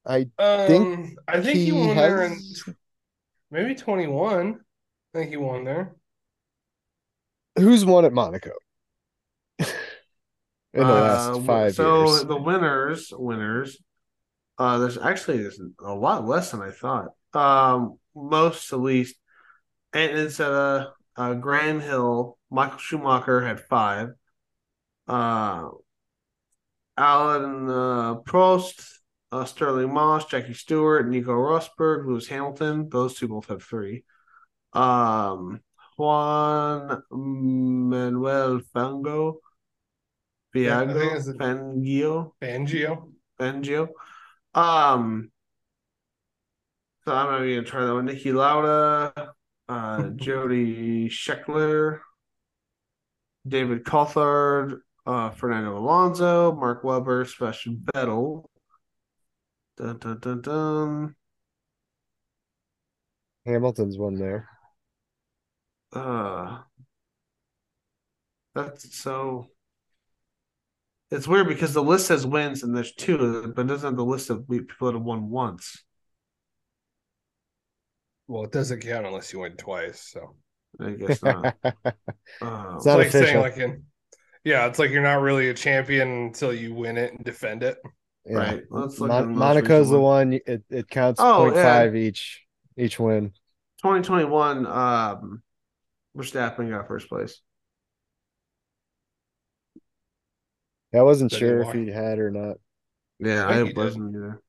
I 0.05 0.27
um, 0.39 0.67
think 0.67 1.19
I 1.27 1.41
think 1.41 1.59
he, 1.59 1.65
he 1.65 1.71
won 1.71 1.95
there 1.95 2.23
in 2.23 2.47
maybe 3.51 3.75
twenty 3.75 4.07
one. 4.07 4.61
I 5.13 5.17
think 5.17 5.29
he 5.31 5.37
won 5.37 5.63
there. 5.63 5.95
who's 7.57 7.85
won 7.85 8.05
at 8.05 8.13
Monaco 8.13 8.51
in 10.73 10.87
the 10.87 10.95
last 10.95 11.31
Uh, 11.31 11.39
five 11.39 11.75
so 11.75 11.83
years. 11.83 12.25
the 12.27 12.35
winners, 12.37 13.11
winners. 13.15 13.77
Uh, 14.57 14.77
there's 14.79 14.97
actually 14.97 15.39
there's 15.41 15.59
a 15.81 15.93
lot 15.93 16.25
less 16.27 16.51
than 16.51 16.61
I 16.61 16.71
thought. 16.71 17.09
Um, 17.33 17.99
most 18.15 18.71
at 18.73 18.79
least, 18.79 19.15
and 19.93 20.17
instead 20.17 20.51
of 20.51 20.93
uh, 21.17 21.33
Graham 21.35 21.79
Hill, 21.81 22.37
Michael 22.51 22.77
Schumacher 22.79 23.41
had 23.45 23.61
five. 23.61 24.09
Uh, 25.07 25.69
Alan 26.97 27.69
uh, 27.69 28.15
Prost, 28.25 28.99
uh, 29.41 29.45
Stirling 29.45 29.93
Moss, 29.93 30.25
Jackie 30.25 30.53
Stewart, 30.53 31.07
Nico 31.09 31.31
Rosberg, 31.33 32.05
Lewis 32.07 32.27
Hamilton. 32.27 32.89
Those 32.89 33.15
two 33.15 33.27
both 33.27 33.47
have 33.47 33.63
three. 33.63 34.03
Um, 34.73 35.61
Juan 35.97 37.01
Manuel 37.11 38.59
Fango, 38.73 39.39
Yeah, 40.53 40.79
I 40.81 40.85
think 40.87 40.97
Biago, 40.97 41.15
it's 41.15 41.27
a- 41.27 41.33
Fangio, 41.33 42.31
Fangio. 42.41 43.11
Fangio. 43.39 43.87
Um, 44.53 45.31
so 47.03 47.13
I'm 47.13 47.27
gonna 47.27 47.39
gonna 47.55 47.63
try 47.63 47.85
that 47.85 47.93
one. 47.93 48.07
Niki 48.07 48.33
Lauda, 48.33 49.33
uh, 49.69 50.09
Jody 50.15 51.07
Scheckter, 51.09 51.99
David 53.47 53.83
Coulthard, 53.83 54.79
uh, 55.05 55.29
Fernando 55.31 55.77
Alonso, 55.77 56.53
Mark 56.55 56.83
Webber, 56.83 57.25
Sebastian 57.25 57.77
Vettel. 57.93 58.45
Dun, 59.77 59.97
dun, 59.97 60.19
dun, 60.19 60.41
dun. 60.41 61.15
Hamilton's 63.45 63.97
won 63.97 64.15
there. 64.15 64.49
Uh, 65.93 66.59
that's 68.53 68.97
so. 68.97 69.47
It's 71.11 71.27
weird 71.27 71.47
because 71.47 71.73
the 71.73 71.83
list 71.83 72.07
says 72.07 72.25
wins 72.25 72.63
and 72.63 72.75
there's 72.75 72.93
two, 72.93 73.53
but 73.55 73.61
it 73.65 73.67
doesn't 73.67 73.87
have 73.87 73.97
the 73.97 74.03
list 74.03 74.29
of 74.29 74.49
people 74.49 74.87
that 74.87 74.93
have 74.93 75.03
won 75.03 75.29
once. 75.29 75.83
Well, 78.27 78.43
it 78.43 78.51
doesn't 78.51 78.79
count 78.81 79.05
unless 79.05 79.31
you 79.31 79.39
win 79.39 79.55
twice. 79.55 80.01
So 80.01 80.35
I 80.79 80.91
guess 80.91 81.21
not. 81.21 81.55
it's 81.63 81.75
Um, 82.41 82.75
it's 82.77 82.85
not 82.85 82.97
like 82.97 83.11
saying 83.11 83.39
like 83.39 83.57
in 83.57 83.83
yeah, 84.43 84.67
it's 84.67 84.79
like 84.79 84.91
you're 84.91 85.01
not 85.01 85.21
really 85.21 85.49
a 85.49 85.53
champion 85.53 86.07
until 86.07 86.53
you 86.53 86.73
win 86.73 86.97
it 86.97 87.13
and 87.13 87.23
defend 87.23 87.63
it. 87.63 87.77
Yeah. 88.25 88.37
right. 88.37 88.63
Let's 88.69 88.99
look 88.99 89.09
Mon- 89.09 89.21
at 89.23 89.27
the 89.27 89.33
Monaco's 89.39 89.89
the 89.89 89.99
one. 89.99 90.29
one. 90.31 90.39
It 90.45 90.63
it 90.69 90.89
counts 90.89 91.19
Oh, 91.21 91.51
0.5 91.53 91.95
each 91.95 92.43
each 92.77 92.99
win. 92.99 93.31
2021, 93.81 94.65
um, 94.65 95.43
Verstappen 96.17 96.69
got 96.69 96.87
first 96.87 97.07
place. 97.07 97.39
I 100.93 101.01
wasn't 101.01 101.31
Did 101.31 101.39
sure 101.39 101.59
if 101.61 101.67
walk? 101.67 101.75
he 101.75 101.87
had 101.87 102.19
or 102.19 102.31
not. 102.31 102.57
Yeah, 103.19 103.47
I 103.47 103.55
think 103.63 103.77
I 103.77 103.81
wasn't 103.81 104.15
either. 104.15 104.41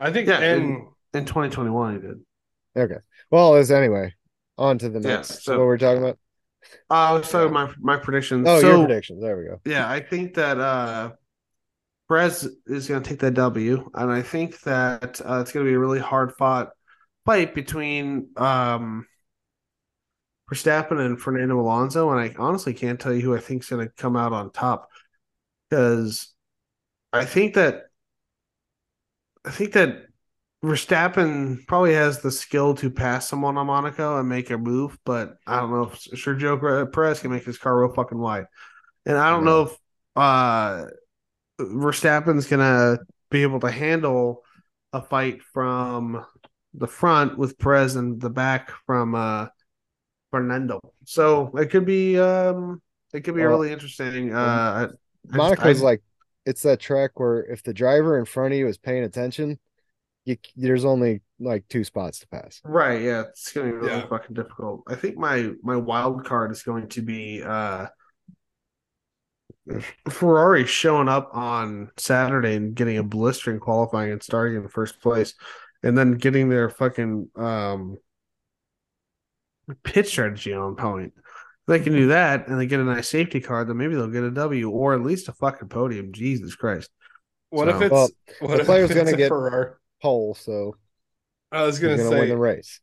I 0.00 0.12
think 0.12 0.28
Yeah, 0.28 0.40
and 0.40 0.88
In 1.14 1.24
2021, 1.24 1.94
he 1.94 2.00
did. 2.00 2.20
Okay. 2.76 3.00
Well, 3.30 3.54
as 3.54 3.70
anyway, 3.70 4.12
on 4.58 4.78
to 4.78 4.88
the 4.88 5.00
Yeah, 5.00 5.16
next. 5.16 5.44
so- 5.44 5.58
what 5.58 5.66
we're 5.66 5.78
talking 5.78 6.02
about? 6.02 6.18
Uh, 6.90 6.94
I 6.94 7.12
was 7.12 7.30
talking 7.30 7.52
my 7.52 7.72
my 7.78 7.96
predictions. 7.96 8.46
Oh, 8.48 8.60
so, 8.60 8.68
your 8.68 8.86
predictions. 8.86 9.22
There 9.22 9.36
we 9.36 9.44
go. 9.44 9.60
Yeah, 9.64 9.88
I 9.88 10.00
think 10.00 10.34
that 10.34 10.58
uh 10.58 11.12
Perez 12.08 12.48
is 12.66 12.88
going 12.88 13.02
to 13.02 13.08
take 13.08 13.20
that 13.20 13.34
W, 13.34 13.90
and 13.94 14.10
I 14.10 14.22
think 14.22 14.60
that 14.60 15.20
uh, 15.24 15.40
it's 15.40 15.52
going 15.52 15.64
to 15.64 15.70
be 15.70 15.74
a 15.74 15.78
really 15.78 16.00
hard 16.00 16.32
fought 16.32 16.70
fight 17.24 17.54
between 17.54 18.28
um 18.36 19.06
Verstappen 20.50 21.00
and 21.04 21.20
Fernando 21.20 21.58
Alonso, 21.58 22.10
and 22.10 22.20
I 22.20 22.34
honestly 22.38 22.74
can't 22.74 23.00
tell 23.00 23.14
you 23.14 23.22
who 23.22 23.34
I 23.34 23.40
think 23.40 23.62
is 23.62 23.70
going 23.70 23.86
to 23.86 23.92
come 23.94 24.16
out 24.16 24.32
on 24.32 24.52
top 24.52 24.90
because 25.70 26.34
I 27.12 27.24
think 27.24 27.54
that 27.54 27.84
I 29.44 29.50
think 29.50 29.72
that 29.72 30.06
Verstappen 30.64 31.66
probably 31.66 31.94
has 31.94 32.20
the 32.20 32.30
skill 32.30 32.74
to 32.76 32.90
pass 32.90 33.28
someone 33.28 33.58
on 33.58 33.66
Monaco 33.66 34.18
and 34.18 34.28
make 34.28 34.50
a 34.50 34.58
move, 34.58 34.98
but 35.04 35.36
I 35.46 35.60
don't 35.60 35.70
know 35.70 35.84
if 35.84 36.00
Sergio 36.00 36.90
Perez 36.92 37.20
can 37.20 37.30
make 37.30 37.44
his 37.44 37.58
car 37.58 37.78
real 37.78 37.92
fucking 37.92 38.18
wide. 38.18 38.46
And 39.06 39.16
I 39.18 39.30
don't 39.30 39.44
know 39.44 39.62
if 39.62 39.76
uh 40.16 40.84
Verstappen's 41.58 42.46
gonna 42.46 42.98
be 43.30 43.42
able 43.42 43.60
to 43.60 43.70
handle 43.70 44.42
a 44.92 45.00
fight 45.02 45.42
from 45.42 46.24
the 46.74 46.86
front 46.86 47.38
with 47.38 47.58
Perez 47.58 47.96
and 47.96 48.20
the 48.20 48.30
back 48.30 48.70
from 48.86 49.14
uh 49.14 49.46
Fernando. 50.30 50.80
So 51.04 51.56
it 51.56 51.70
could 51.70 51.84
be 51.86 52.18
um 52.18 52.82
it 53.12 53.20
could 53.22 53.34
be 53.34 53.42
Well, 53.42 53.50
really 53.50 53.72
interesting. 53.72 54.34
Uh 54.34 54.38
I- 54.38 54.82
I 54.82 54.86
just- 54.86 54.98
Monaco's 55.36 55.82
I- 55.82 55.84
like 55.84 56.02
it's 56.44 56.62
that 56.62 56.80
track 56.80 57.18
where 57.18 57.44
if 57.44 57.62
the 57.62 57.72
driver 57.72 58.18
in 58.18 58.24
front 58.24 58.52
of 58.52 58.58
you 58.58 58.66
is 58.66 58.76
paying 58.76 59.04
attention, 59.04 59.58
you 60.24 60.36
there's 60.56 60.84
only 60.84 61.22
like 61.38 61.64
two 61.68 61.84
spots 61.84 62.18
to 62.20 62.28
pass. 62.28 62.60
Right, 62.64 63.00
yeah, 63.02 63.22
it's 63.28 63.52
gonna 63.52 63.66
be 63.70 63.72
really 63.76 63.88
Yeah. 63.88 64.06
fucking 64.08 64.34
difficult. 64.34 64.82
I 64.88 64.96
think 64.96 65.16
my 65.16 65.52
my 65.62 65.76
wild 65.76 66.24
card 66.24 66.50
is 66.50 66.62
going 66.62 66.88
to 66.88 67.02
be 67.02 67.42
uh 67.42 67.86
Ferrari 70.10 70.66
showing 70.66 71.08
up 71.08 71.30
on 71.32 71.90
Saturday 71.96 72.56
and 72.56 72.74
getting 72.74 72.98
a 72.98 73.02
blistering 73.02 73.60
qualifying 73.60 74.12
and 74.12 74.22
starting 74.22 74.56
in 74.56 74.68
first 74.68 75.00
place, 75.00 75.34
and 75.82 75.96
then 75.96 76.12
getting 76.12 76.48
their 76.48 76.68
fucking 76.68 77.30
um, 77.36 77.96
pit 79.82 80.06
strategy 80.08 80.52
on 80.52 80.76
point. 80.76 81.12
If 81.16 81.66
they 81.66 81.80
can 81.80 81.94
do 81.94 82.08
that 82.08 82.48
and 82.48 82.60
they 82.60 82.66
get 82.66 82.80
a 82.80 82.84
nice 82.84 83.08
safety 83.08 83.40
car, 83.40 83.64
then 83.64 83.78
maybe 83.78 83.94
they'll 83.94 84.08
get 84.08 84.22
a 84.24 84.30
W 84.30 84.68
or 84.70 84.92
at 84.94 85.00
least 85.00 85.28
a 85.28 85.32
fucking 85.32 85.68
podium. 85.68 86.12
Jesus 86.12 86.54
Christ. 86.54 86.90
What 87.48 87.68
if 87.68 87.80
it's 87.80 87.90
Well, 87.92 88.08
what 88.40 88.48
the 88.50 88.60
if 88.60 88.66
player's 88.66 88.90
it's 88.90 88.98
gonna 88.98 89.16
get- 89.16 89.28
Ferrari? 89.28 89.72
Pole, 90.02 90.34
so 90.34 90.76
I 91.50 91.62
was 91.62 91.78
gonna, 91.78 91.96
gonna 91.96 92.10
say, 92.10 92.20
win 92.20 92.28
the 92.28 92.36
race. 92.36 92.80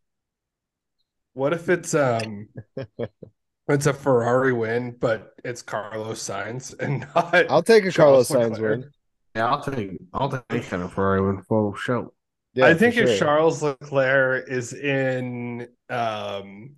what 1.33 1.53
if 1.53 1.69
it's 1.69 1.93
um, 1.93 2.47
it's 3.67 3.85
a 3.85 3.93
Ferrari 3.93 4.53
win, 4.53 4.95
but 4.99 5.33
it's 5.43 5.61
Carlos 5.61 6.21
Sainz 6.21 6.77
and 6.79 7.01
not 7.15 7.49
I'll 7.49 7.63
take 7.63 7.85
a 7.85 7.91
Carlos 7.91 8.27
Charles 8.27 8.29
Sainz 8.29 8.51
Leclerc. 8.53 8.79
win. 8.81 8.89
Yeah, 9.35 9.47
I'll 9.47 9.61
take 9.63 9.91
I'll 10.13 10.43
take 10.49 10.67
kind 10.67 10.83
of 10.83 10.93
Ferrari 10.93 11.21
win 11.25 11.41
full 11.43 11.73
show. 11.75 12.13
Yeah, 12.53 12.65
I 12.67 12.73
think 12.73 12.97
if 12.97 13.07
sure. 13.07 13.17
Charles 13.17 13.63
Leclerc 13.63 14.49
is 14.49 14.73
in 14.73 15.67
um 15.89 16.75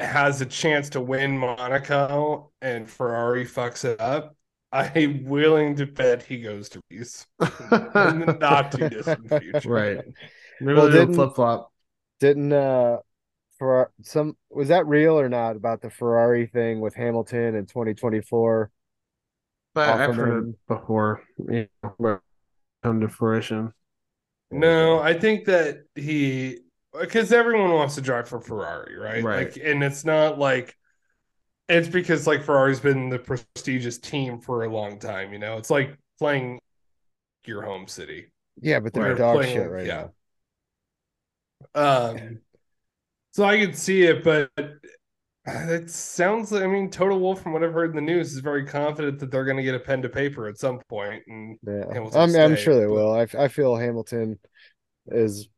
has 0.00 0.40
a 0.40 0.46
chance 0.46 0.88
to 0.90 1.00
win 1.00 1.38
Monaco 1.38 2.50
and 2.60 2.90
Ferrari 2.90 3.44
fucks 3.46 3.84
it 3.84 4.00
up, 4.00 4.34
I'm 4.72 5.24
willing 5.24 5.76
to 5.76 5.86
bet 5.86 6.24
he 6.24 6.40
goes 6.40 6.68
to 6.70 6.80
Reese 6.90 7.24
in 7.40 7.48
the 8.26 8.36
not 8.40 8.72
too 8.72 8.88
distant 8.88 9.28
future. 9.28 9.68
Right. 9.68 9.98
Maybe 10.60 10.74
Well, 10.76 10.88
they'll 10.90 11.02
didn't- 11.06 11.14
flip 11.14 11.34
flop. 11.36 11.72
didn't 12.18 12.52
uh 12.52 12.98
for 13.64 13.90
some 14.02 14.36
was 14.50 14.68
that 14.68 14.86
real 14.86 15.18
or 15.18 15.28
not 15.30 15.56
about 15.56 15.80
the 15.80 15.88
Ferrari 15.88 16.46
thing 16.46 16.80
with 16.80 16.94
Hamilton 16.94 17.54
in 17.54 17.64
2024? 17.64 18.70
But 19.74 19.88
I've 20.00 20.14
heard 20.14 20.48
it 20.50 20.54
before. 20.68 21.22
You 21.38 21.66
know, 21.98 22.20
come 22.82 23.00
to 23.00 23.08
fruition. 23.08 23.72
No, 24.50 25.00
I 25.00 25.14
think 25.18 25.46
that 25.46 25.84
he 25.94 26.58
because 27.00 27.32
everyone 27.32 27.72
wants 27.72 27.94
to 27.96 28.00
drive 28.02 28.28
for 28.28 28.40
Ferrari, 28.40 28.96
right? 28.96 29.24
Right. 29.24 29.46
Like, 29.54 29.64
and 29.64 29.82
it's 29.82 30.04
not 30.04 30.38
like 30.38 30.76
it's 31.70 31.88
because 31.88 32.26
like 32.26 32.44
Ferrari's 32.44 32.80
been 32.80 33.08
the 33.08 33.18
prestigious 33.18 33.98
team 33.98 34.40
for 34.40 34.64
a 34.64 34.68
long 34.68 34.98
time. 34.98 35.32
You 35.32 35.38
know, 35.38 35.56
it's 35.56 35.70
like 35.70 35.96
playing 36.18 36.60
your 37.46 37.62
home 37.62 37.88
city. 37.88 38.30
Yeah, 38.60 38.78
but 38.80 38.92
they're 38.92 39.08
Right. 39.08 39.18
dog 39.18 39.36
Playing- 39.36 39.56
shit 39.56 39.70
right 39.70 39.86
yeah. 39.86 40.08
now. 41.74 42.10
Um, 42.10 42.40
so 43.34 43.44
I 43.44 43.58
could 43.58 43.76
see 43.76 44.04
it, 44.04 44.22
but 44.22 44.48
it 45.46 45.90
sounds 45.90 46.52
like 46.52 46.62
I 46.62 46.66
mean, 46.68 46.88
Toto 46.88 47.18
Wolff, 47.18 47.42
from 47.42 47.52
what 47.52 47.64
I've 47.64 47.72
heard 47.72 47.90
in 47.90 47.96
the 47.96 48.02
news, 48.12 48.32
is 48.32 48.38
very 48.38 48.64
confident 48.64 49.18
that 49.18 49.30
they're 49.32 49.44
going 49.44 49.56
to 49.56 49.62
get 49.64 49.74
a 49.74 49.80
pen 49.80 50.02
to 50.02 50.08
paper 50.08 50.46
at 50.46 50.56
some 50.58 50.78
point, 50.88 51.24
and 51.26 51.58
Yeah, 51.66 51.92
Hamilton 51.92 52.20
I'm 52.20 52.36
I'm 52.52 52.56
sure 52.56 52.74
they 52.76 52.86
but- 52.86 52.92
will. 52.92 53.12
I 53.12 53.26
I 53.44 53.48
feel 53.48 53.74
Hamilton 53.76 54.38
is 55.08 55.48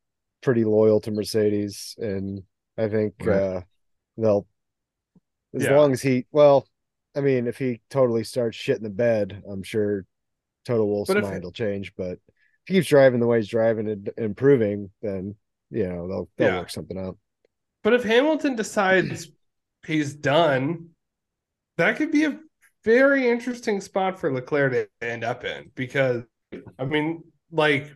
pretty 0.42 0.64
loyal 0.64 1.00
to 1.02 1.10
Mercedes, 1.10 1.94
and 1.98 2.42
I 2.78 2.88
think 2.88 3.14
Right. 3.22 3.36
uh 3.42 3.60
they'll 4.16 4.46
as 5.54 5.64
Yeah. 5.64 5.76
long 5.76 5.92
as 5.92 6.00
he 6.02 6.26
well, 6.32 6.66
I 7.14 7.20
mean, 7.20 7.46
if 7.46 7.58
he 7.58 7.80
totally 7.90 8.24
starts 8.24 8.56
shitting 8.56 8.82
the 8.82 8.90
bed, 8.90 9.42
I'm 9.48 9.62
sure 9.62 10.04
Toto 10.64 10.84
Wolff's 10.86 11.08
But 11.08 11.18
if- 11.18 11.24
mind 11.24 11.44
will 11.44 11.52
change. 11.52 11.94
But 11.94 12.12
if 12.12 12.18
he 12.66 12.74
keeps 12.74 12.88
driving 12.88 13.20
the 13.20 13.26
way 13.26 13.38
he's 13.38 13.48
driving 13.48 13.88
and 13.88 14.10
improving, 14.16 14.90
then 15.02 15.36
you 15.70 15.86
know 15.86 16.08
they'll 16.08 16.28
they'll 16.38 16.48
Yeah. 16.48 16.58
work 16.60 16.70
something 16.70 16.98
out. 16.98 17.18
But 17.86 17.94
if 17.94 18.02
Hamilton 18.02 18.56
decides 18.56 19.30
he's 19.86 20.12
done, 20.12 20.88
that 21.76 21.94
could 21.94 22.10
be 22.10 22.24
a 22.24 22.36
very 22.84 23.28
interesting 23.28 23.80
spot 23.80 24.18
for 24.18 24.32
Leclerc 24.32 24.72
to 24.72 24.88
end 25.00 25.22
up 25.22 25.44
in 25.44 25.70
because 25.76 26.24
I 26.80 26.84
mean, 26.84 27.22
like 27.52 27.94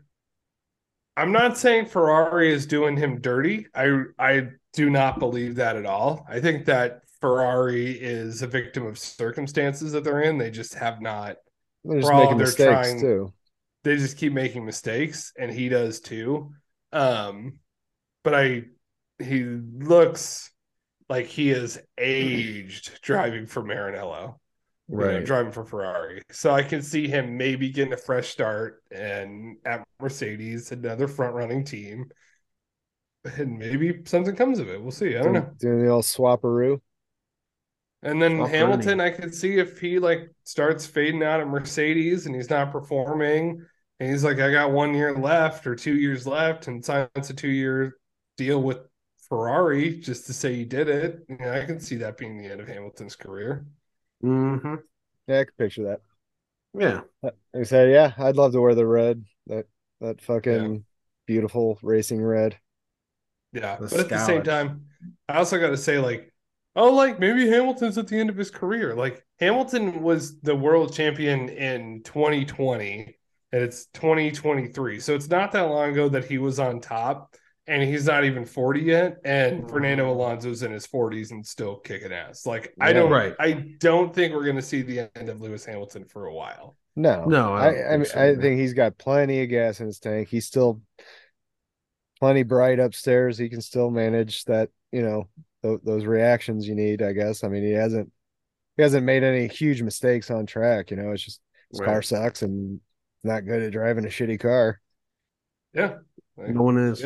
I'm 1.16 1.32
not 1.32 1.58
saying 1.58 1.86
Ferrari 1.86 2.52
is 2.52 2.66
doing 2.66 2.96
him 2.96 3.20
dirty. 3.20 3.66
I 3.74 4.04
I 4.16 4.50
do 4.74 4.90
not 4.90 5.18
believe 5.18 5.56
that 5.56 5.74
at 5.74 5.86
all. 5.86 6.24
I 6.28 6.38
think 6.38 6.66
that 6.66 7.00
Ferrari 7.20 7.90
is 7.90 8.42
a 8.42 8.46
victim 8.46 8.86
of 8.86 8.96
circumstances 8.96 9.90
that 9.90 10.04
they're 10.04 10.22
in. 10.22 10.38
They 10.38 10.52
just 10.52 10.74
have 10.74 11.00
not 11.02 11.38
They're 11.82 12.00
just 12.00 12.12
making 12.12 12.36
they're 12.36 12.46
mistakes 12.46 12.70
trying- 12.92 13.00
too. 13.00 13.32
they 13.82 13.96
just 13.96 14.18
keep 14.18 14.32
making 14.32 14.64
mistakes 14.64 15.32
and 15.36 15.50
he 15.50 15.68
does 15.68 15.98
too 15.98 16.52
um 16.92 17.58
but 18.22 18.36
i 18.36 18.62
he 19.22 19.44
looks 19.44 20.50
like 21.08 21.26
he 21.26 21.50
is 21.50 21.78
aged 21.98 23.00
driving 23.02 23.46
for 23.46 23.62
maranello 23.62 24.36
you 24.88 25.06
know, 25.06 25.18
Right. 25.18 25.24
driving 25.24 25.52
for 25.52 25.64
ferrari 25.64 26.22
so 26.30 26.50
i 26.52 26.62
can 26.62 26.82
see 26.82 27.06
him 27.08 27.36
maybe 27.36 27.70
getting 27.70 27.92
a 27.92 27.96
fresh 27.96 28.28
start 28.28 28.82
and 28.90 29.56
at 29.64 29.84
mercedes 30.00 30.72
another 30.72 31.06
front 31.08 31.34
running 31.34 31.64
team 31.64 32.10
and 33.24 33.58
maybe 33.58 34.00
something 34.06 34.34
comes 34.34 34.58
of 34.58 34.68
it 34.68 34.80
we'll 34.80 34.90
see 34.90 35.16
i 35.16 35.22
don't 35.22 35.34
know 35.34 35.50
Doing 35.58 35.84
the 35.84 35.90
old 35.90 36.04
swapperoo. 36.04 36.80
and 38.02 38.20
then 38.20 38.36
Swap 38.38 38.48
Hamilton, 38.50 38.98
Bernie. 38.98 39.10
I 39.10 39.14
could 39.14 39.34
see 39.34 39.58
if 39.58 39.78
he 39.78 39.98
like 39.98 40.30
starts 40.44 40.86
fading 40.86 41.22
out 41.22 41.40
at 41.40 41.46
Mercedes 41.48 42.26
and 42.26 42.34
he's 42.34 42.48
not 42.50 42.72
performing, 42.72 43.64
and 43.98 44.10
he's 44.10 44.24
like, 44.24 44.38
I 44.40 44.50
got 44.50 44.72
one 44.72 44.94
year 44.94 45.14
left 45.14 45.66
or 45.66 45.74
two 45.74 45.94
years 45.96 46.26
left, 46.26 46.66
and 46.66 46.82
signs 46.84 47.28
a 47.28 47.34
two 47.34 47.50
year 47.50 47.96
deal 48.38 48.62
with 48.62 48.78
Ferrari 49.30 49.98
just 50.00 50.26
to 50.26 50.34
say 50.34 50.54
he 50.56 50.64
did 50.66 50.88
it. 50.90 51.24
You 51.28 51.38
know, 51.38 51.52
I 51.54 51.64
can 51.64 51.80
see 51.80 51.96
that 51.96 52.18
being 52.18 52.36
the 52.38 52.48
end 52.48 52.60
of 52.60 52.68
Hamilton's 52.68 53.16
career. 53.16 53.66
hmm 54.22 54.76
Yeah, 55.26 55.40
I 55.40 55.44
can 55.44 55.54
picture 55.58 55.84
that. 55.84 56.02
Yeah. 56.74 57.02
Like 57.22 57.34
I 57.54 57.62
said, 57.64 57.90
yeah, 57.90 58.12
I'd 58.18 58.36
love 58.36 58.52
to 58.52 58.60
wear 58.60 58.74
the 58.74 58.86
red. 58.86 59.24
That 59.46 59.66
that 60.00 60.20
fucking 60.20 60.84
beautiful 61.26 61.78
racing 61.82 62.22
red. 62.22 62.58
Yeah, 63.52 63.80
The 63.80 63.88
but 63.88 64.00
at 64.00 64.12
the 64.12 64.18
same 64.18 64.42
time, 64.42 64.86
I 65.28 65.38
also 65.38 65.58
got 65.58 65.70
to 65.70 65.76
say, 65.76 65.98
like, 65.98 66.32
oh, 66.76 66.92
like 66.92 67.18
maybe 67.18 67.48
Hamilton's 67.48 67.98
at 67.98 68.08
the 68.08 68.18
end 68.18 68.30
of 68.30 68.36
his 68.36 68.50
career. 68.50 68.94
Like 68.94 69.24
Hamilton 69.40 70.02
was 70.02 70.40
the 70.40 70.54
world 70.54 70.94
champion 70.94 71.48
in 71.48 72.02
2020, 72.04 73.16
and 73.52 73.62
it's 73.62 73.86
2023, 73.86 75.00
so 75.00 75.14
it's 75.14 75.28
not 75.28 75.52
that 75.52 75.62
long 75.62 75.90
ago 75.90 76.08
that 76.10 76.26
he 76.26 76.38
was 76.38 76.58
on 76.60 76.80
top, 76.80 77.34
and 77.66 77.82
he's 77.82 78.06
not 78.06 78.24
even 78.24 78.44
40 78.44 78.80
yet. 78.80 79.18
And 79.24 79.62
hmm. 79.62 79.68
Fernando 79.68 80.10
Alonso's 80.12 80.62
in 80.62 80.72
his 80.72 80.86
40s 80.86 81.30
and 81.30 81.46
still 81.46 81.76
kicking 81.76 82.12
ass. 82.12 82.46
Like 82.46 82.74
I 82.80 82.92
don't, 82.92 83.10
Right. 83.10 83.34
I 83.38 83.52
don't 83.78 84.14
think 84.14 84.34
we're 84.34 84.46
gonna 84.46 84.62
see 84.62 84.82
the 84.82 85.10
end 85.16 85.28
of 85.28 85.40
Lewis 85.40 85.64
Hamilton 85.64 86.04
for 86.04 86.26
a 86.26 86.34
while. 86.34 86.76
No, 86.96 87.24
No, 87.24 87.54
I 87.54 87.68
I, 87.68 87.72
don't 87.72 87.86
I, 87.86 87.96
mean, 87.96 88.04
think 88.04 88.06
so, 88.06 88.20
I 88.22 88.36
think 88.36 88.60
he's 88.60 88.74
got 88.74 88.98
plenty 88.98 89.42
of 89.42 89.48
gas 89.48 89.80
in 89.80 89.86
his 89.86 89.98
tank. 89.98 90.28
He's 90.28 90.46
still 90.46 90.80
plenty 92.18 92.42
bright 92.42 92.78
upstairs. 92.80 93.38
He 93.38 93.48
can 93.48 93.60
still 93.60 93.90
manage 93.90 94.44
that, 94.44 94.70
you 94.92 95.02
know, 95.02 95.28
th- 95.62 95.80
those 95.84 96.04
reactions 96.04 96.66
you 96.66 96.74
need. 96.74 97.02
I 97.02 97.12
guess. 97.12 97.44
I 97.44 97.48
mean, 97.48 97.62
he 97.64 97.72
hasn't 97.72 98.10
he 98.76 98.82
hasn't 98.82 99.06
made 99.06 99.22
any 99.22 99.46
huge 99.46 99.82
mistakes 99.82 100.30
on 100.30 100.46
track. 100.46 100.90
You 100.90 100.96
know, 100.96 101.12
it's 101.12 101.22
just 101.22 101.40
his 101.70 101.80
car 101.80 102.02
sucks 102.02 102.42
and 102.42 102.80
not 103.22 103.44
good 103.46 103.62
at 103.62 103.72
driving 103.72 104.04
a 104.04 104.08
shitty 104.08 104.40
car. 104.40 104.80
Yeah, 105.72 105.98
No 106.36 106.62
one 106.62 106.78
is. 106.78 107.04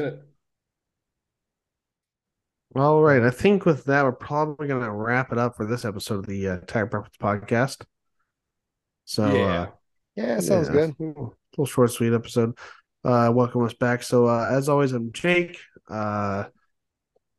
Get 2.75 2.81
it. 2.81 2.83
All 2.83 3.03
right. 3.03 3.23
I 3.23 3.31
think 3.31 3.65
with 3.67 3.85
that, 3.85 4.05
we're 4.05 4.13
probably 4.13 4.69
going 4.69 4.83
to 4.85 4.91
wrap 4.93 5.33
it 5.33 5.39
up 5.39 5.57
for 5.57 5.67
this 5.67 5.85
episode 5.85 6.21
of 6.21 6.27
the 6.27 6.49
uh, 6.49 6.57
Tire 6.67 6.87
Preference 6.87 7.17
Podcast. 7.21 7.85
So, 9.05 9.35
Yeah. 9.35 9.61
uh, 9.63 9.67
Yeah, 10.17 10.41
sounds 10.41 10.69
yeah, 10.69 10.73
good. 10.75 10.95
Little, 10.99 11.35
little 11.53 11.67
short, 11.67 11.91
sweet 11.91 12.13
episode. 12.13 12.57
Uh, 13.05 13.31
welcome 13.35 13.65
us 13.65 13.75
back. 13.75 14.03
So, 14.03 14.27
uh, 14.27 14.49
as 14.51 14.69
always, 14.69 14.93
I'm 14.93 15.13
Jake. 15.13 15.59
Uh, 15.89 16.45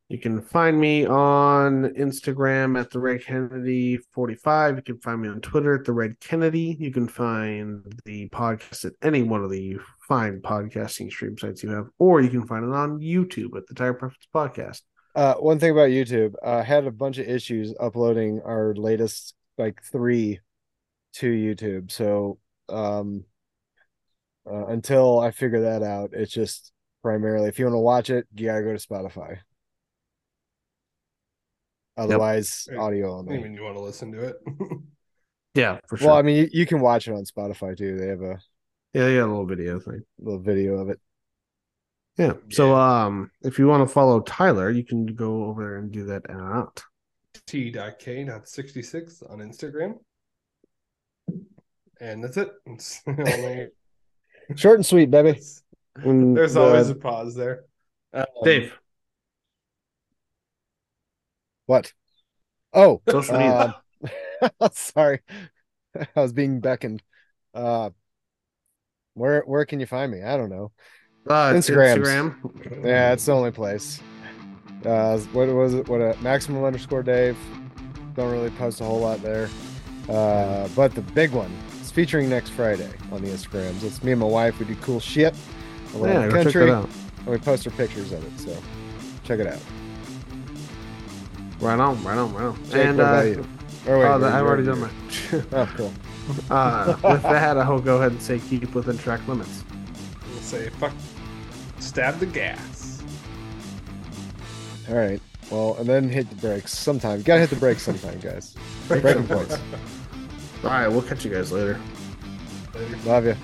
you 0.09 0.19
can 0.19 0.39
find 0.39 0.79
me 0.79 1.07
on 1.07 1.85
Instagram 1.95 2.79
at 2.79 2.91
the 2.91 2.99
Red 2.99 3.23
Kennedy 3.23 3.97
45. 4.13 4.75
You 4.75 4.81
can 4.83 4.99
find 4.99 5.19
me 5.21 5.29
on 5.29 5.41
Twitter 5.41 5.73
at 5.73 5.83
the 5.85 5.93
Red 5.93 6.19
Kennedy. 6.19 6.77
You 6.79 6.91
can 6.91 7.07
find 7.07 7.81
the 8.05 8.29
podcast 8.29 8.85
at 8.85 8.93
any 9.01 9.23
one 9.23 9.43
of 9.43 9.49
the 9.49 9.77
fine 10.07 10.41
podcasting 10.41 11.09
stream 11.09 11.35
sites 11.39 11.63
you 11.63 11.71
have, 11.71 11.87
or 11.97 12.21
you 12.21 12.29
can 12.29 12.45
find 12.45 12.63
it 12.63 12.71
on 12.75 12.99
YouTube 12.99 13.57
at 13.57 13.65
the 13.65 13.73
Tire 13.73 13.95
Preference 13.95 14.27
Podcast. 14.31 14.81
Uh, 15.15 15.35
one 15.35 15.59
thing 15.59 15.71
about 15.71 15.89
YouTube, 15.89 16.33
uh, 16.43 16.61
had 16.61 16.85
a 16.85 16.91
bunch 16.91 17.17
of 17.17 17.27
issues 17.27 17.73
uploading 17.79 18.41
our 18.43 18.75
latest 18.75 19.33
like 19.57 19.81
three 19.81 20.41
to 21.13 21.31
YouTube. 21.31 21.89
So 21.91 22.37
um, 22.67 23.23
uh, 24.49 24.67
until 24.67 25.19
I 25.19 25.31
figure 25.31 25.61
that 25.61 25.83
out, 25.83 26.11
it's 26.13 26.31
just 26.33 26.71
primarily 27.01 27.47
if 27.47 27.59
you 27.59 27.65
want 27.65 27.75
to 27.75 27.79
watch 27.79 28.09
it, 28.09 28.27
you 28.35 28.47
gotta 28.47 28.63
go 28.63 28.75
to 28.75 28.87
Spotify. 28.87 29.39
Otherwise, 31.97 32.67
Hey, 32.69 32.75
audio 32.77 33.07
I 33.07 33.19
only. 33.19 33.37
mean, 33.39 33.53
you 33.53 33.63
want 33.63 33.77
to 33.77 33.81
listen 33.83 34.11
to 34.11 34.19
it? 34.25 34.35
Yeah, 35.53 35.79
for 35.87 35.95
sure. 35.95 36.09
Well, 36.09 36.17
I 36.17 36.21
mean, 36.21 36.35
you, 36.35 36.49
you 36.51 36.65
can 36.65 36.81
watch 36.81 37.07
it 37.07 37.13
on 37.13 37.23
Spotify 37.23 37.77
too. 37.77 37.97
They 37.97 38.07
have 38.07 38.21
a 38.21 38.41
yeah, 38.93 39.07
yeah, 39.07 39.21
a 39.21 39.27
little 39.27 39.45
video 39.45 39.79
thing. 39.79 40.03
little 40.19 40.39
video 40.41 40.75
of 40.75 40.89
it. 40.89 40.99
Yeah. 42.17 42.33
So, 42.49 42.73
um, 42.75 43.29
if 43.41 43.59
you 43.59 43.67
want 43.67 43.87
to 43.87 43.93
follow 43.93 44.21
Tyler, 44.21 44.69
you 44.69 44.85
can 44.85 45.05
go 45.05 45.45
over 45.45 45.63
there 45.63 45.75
and 45.77 45.91
do 45.91 46.05
that 46.05 46.29
out. 46.29 46.81
T.K.66 47.45 49.29
on 49.29 49.39
Instagram. 49.39 49.99
and 51.99 52.23
that's 52.23 52.37
it. 52.37 52.51
Only, 53.07 53.67
Short 54.55 54.79
and 54.79 54.85
sweet, 54.85 55.11
baby. 55.11 55.39
There's 55.95 56.55
uh, 56.55 56.63
always 56.63 56.89
a 56.89 56.95
pause 56.95 57.35
there. 57.35 57.65
Um, 58.13 58.25
Dave, 58.43 58.73
what? 61.65 61.91
Oh, 62.73 63.01
social 63.09 63.37
media. 63.37 63.81
um, 64.59 64.69
sorry, 64.71 65.21
I 65.95 66.21
was 66.21 66.33
being 66.33 66.59
beckoned. 66.59 67.01
Uh, 67.53 67.89
where 69.13 69.41
where 69.41 69.65
can 69.65 69.79
you 69.79 69.85
find 69.85 70.11
me? 70.11 70.21
I 70.21 70.37
don't 70.37 70.49
know. 70.49 70.71
Uh, 71.27 71.53
it's 71.55 71.69
Instagrams. 71.69 72.35
Instagram. 72.35 72.85
Yeah, 72.85 73.13
it's 73.13 73.25
the 73.25 73.31
only 73.31 73.51
place. 73.51 73.99
Uh, 74.85 75.17
what 75.33 75.47
was 75.47 75.73
it? 75.73 75.87
What 75.89 75.99
a 76.01 76.15
maximum 76.21 76.63
underscore 76.63 77.01
Dave. 77.03 77.37
Don't 78.15 78.31
really 78.31 78.51
post 78.51 78.81
a 78.81 78.83
whole 78.83 78.99
lot 78.99 79.21
there. 79.23 79.49
Uh, 80.07 80.67
but 80.75 80.93
the 80.93 81.01
big 81.01 81.31
one 81.31 81.51
is 81.81 81.89
featuring 81.89 82.29
next 82.29 82.49
Friday 82.51 82.91
on 83.11 83.21
the 83.23 83.29
Instagrams. 83.29 83.83
It's 83.83 84.03
me 84.03 84.11
and 84.11 84.21
my 84.21 84.27
wife. 84.27 84.59
We 84.59 84.65
do 84.65 84.75
cool 84.77 84.99
shit 84.99 85.33
around 85.95 86.13
Yeah, 86.13 86.27
the 86.27 86.31
go 86.31 86.35
check 86.35 86.43
country, 86.43 86.65
that 86.67 86.73
out. 86.73 86.89
and 87.19 87.27
we 87.27 87.37
post 87.39 87.65
our 87.65 87.73
pictures 87.73 88.11
of 88.11 88.23
it. 88.23 88.39
So 88.39 88.55
check 89.23 89.39
it 89.39 89.47
out. 89.47 89.59
Right 91.59 91.79
on, 91.79 92.03
right 92.03 92.17
on, 92.17 92.33
right 92.35 92.43
on. 92.45 92.63
Jake, 92.65 92.75
and 92.75 92.97
what 92.97 93.03
about 93.03 93.23
uh, 93.23 93.27
you? 93.27 93.47
Or 93.87 93.97
wait, 93.99 94.05
oh, 94.05 94.17
you're- 94.19 94.29
I've 94.31 94.45
already 94.45 94.65
done 94.65 94.79
my. 94.81 94.89
Oh, 95.53 95.69
cool. 95.75 95.93
uh, 96.51 96.95
with 97.03 97.21
that, 97.23 97.57
I 97.57 97.69
will 97.69 97.79
go 97.81 97.97
ahead 97.97 98.11
and 98.11 98.21
say 98.21 98.39
keep 98.39 98.73
within 98.75 98.97
track 98.99 99.27
limits. 99.27 99.63
We'll 100.31 100.41
say 100.41 100.69
fuck, 100.69 100.91
stab 101.79 102.19
the 102.19 102.25
gas. 102.25 103.03
All 104.89 104.95
right. 104.95 105.21
Well, 105.51 105.75
and 105.79 105.87
then 105.87 106.09
hit 106.09 106.29
the 106.29 106.35
brakes 106.35 106.77
sometime. 106.77 107.19
You 107.19 107.23
gotta 107.23 107.41
hit 107.41 107.49
the 107.49 107.55
brakes 107.55 107.83
sometime, 107.83 108.19
guys. 108.19 108.55
Breaking 108.87 109.27
points. 109.27 109.57
All 110.63 110.69
right, 110.71 110.87
we'll 110.87 111.01
catch 111.03 111.23
you 111.23 111.31
guys 111.31 111.51
later. 111.51 111.79
Later. 112.73 112.97
Love 113.05 113.25
you. 113.25 113.35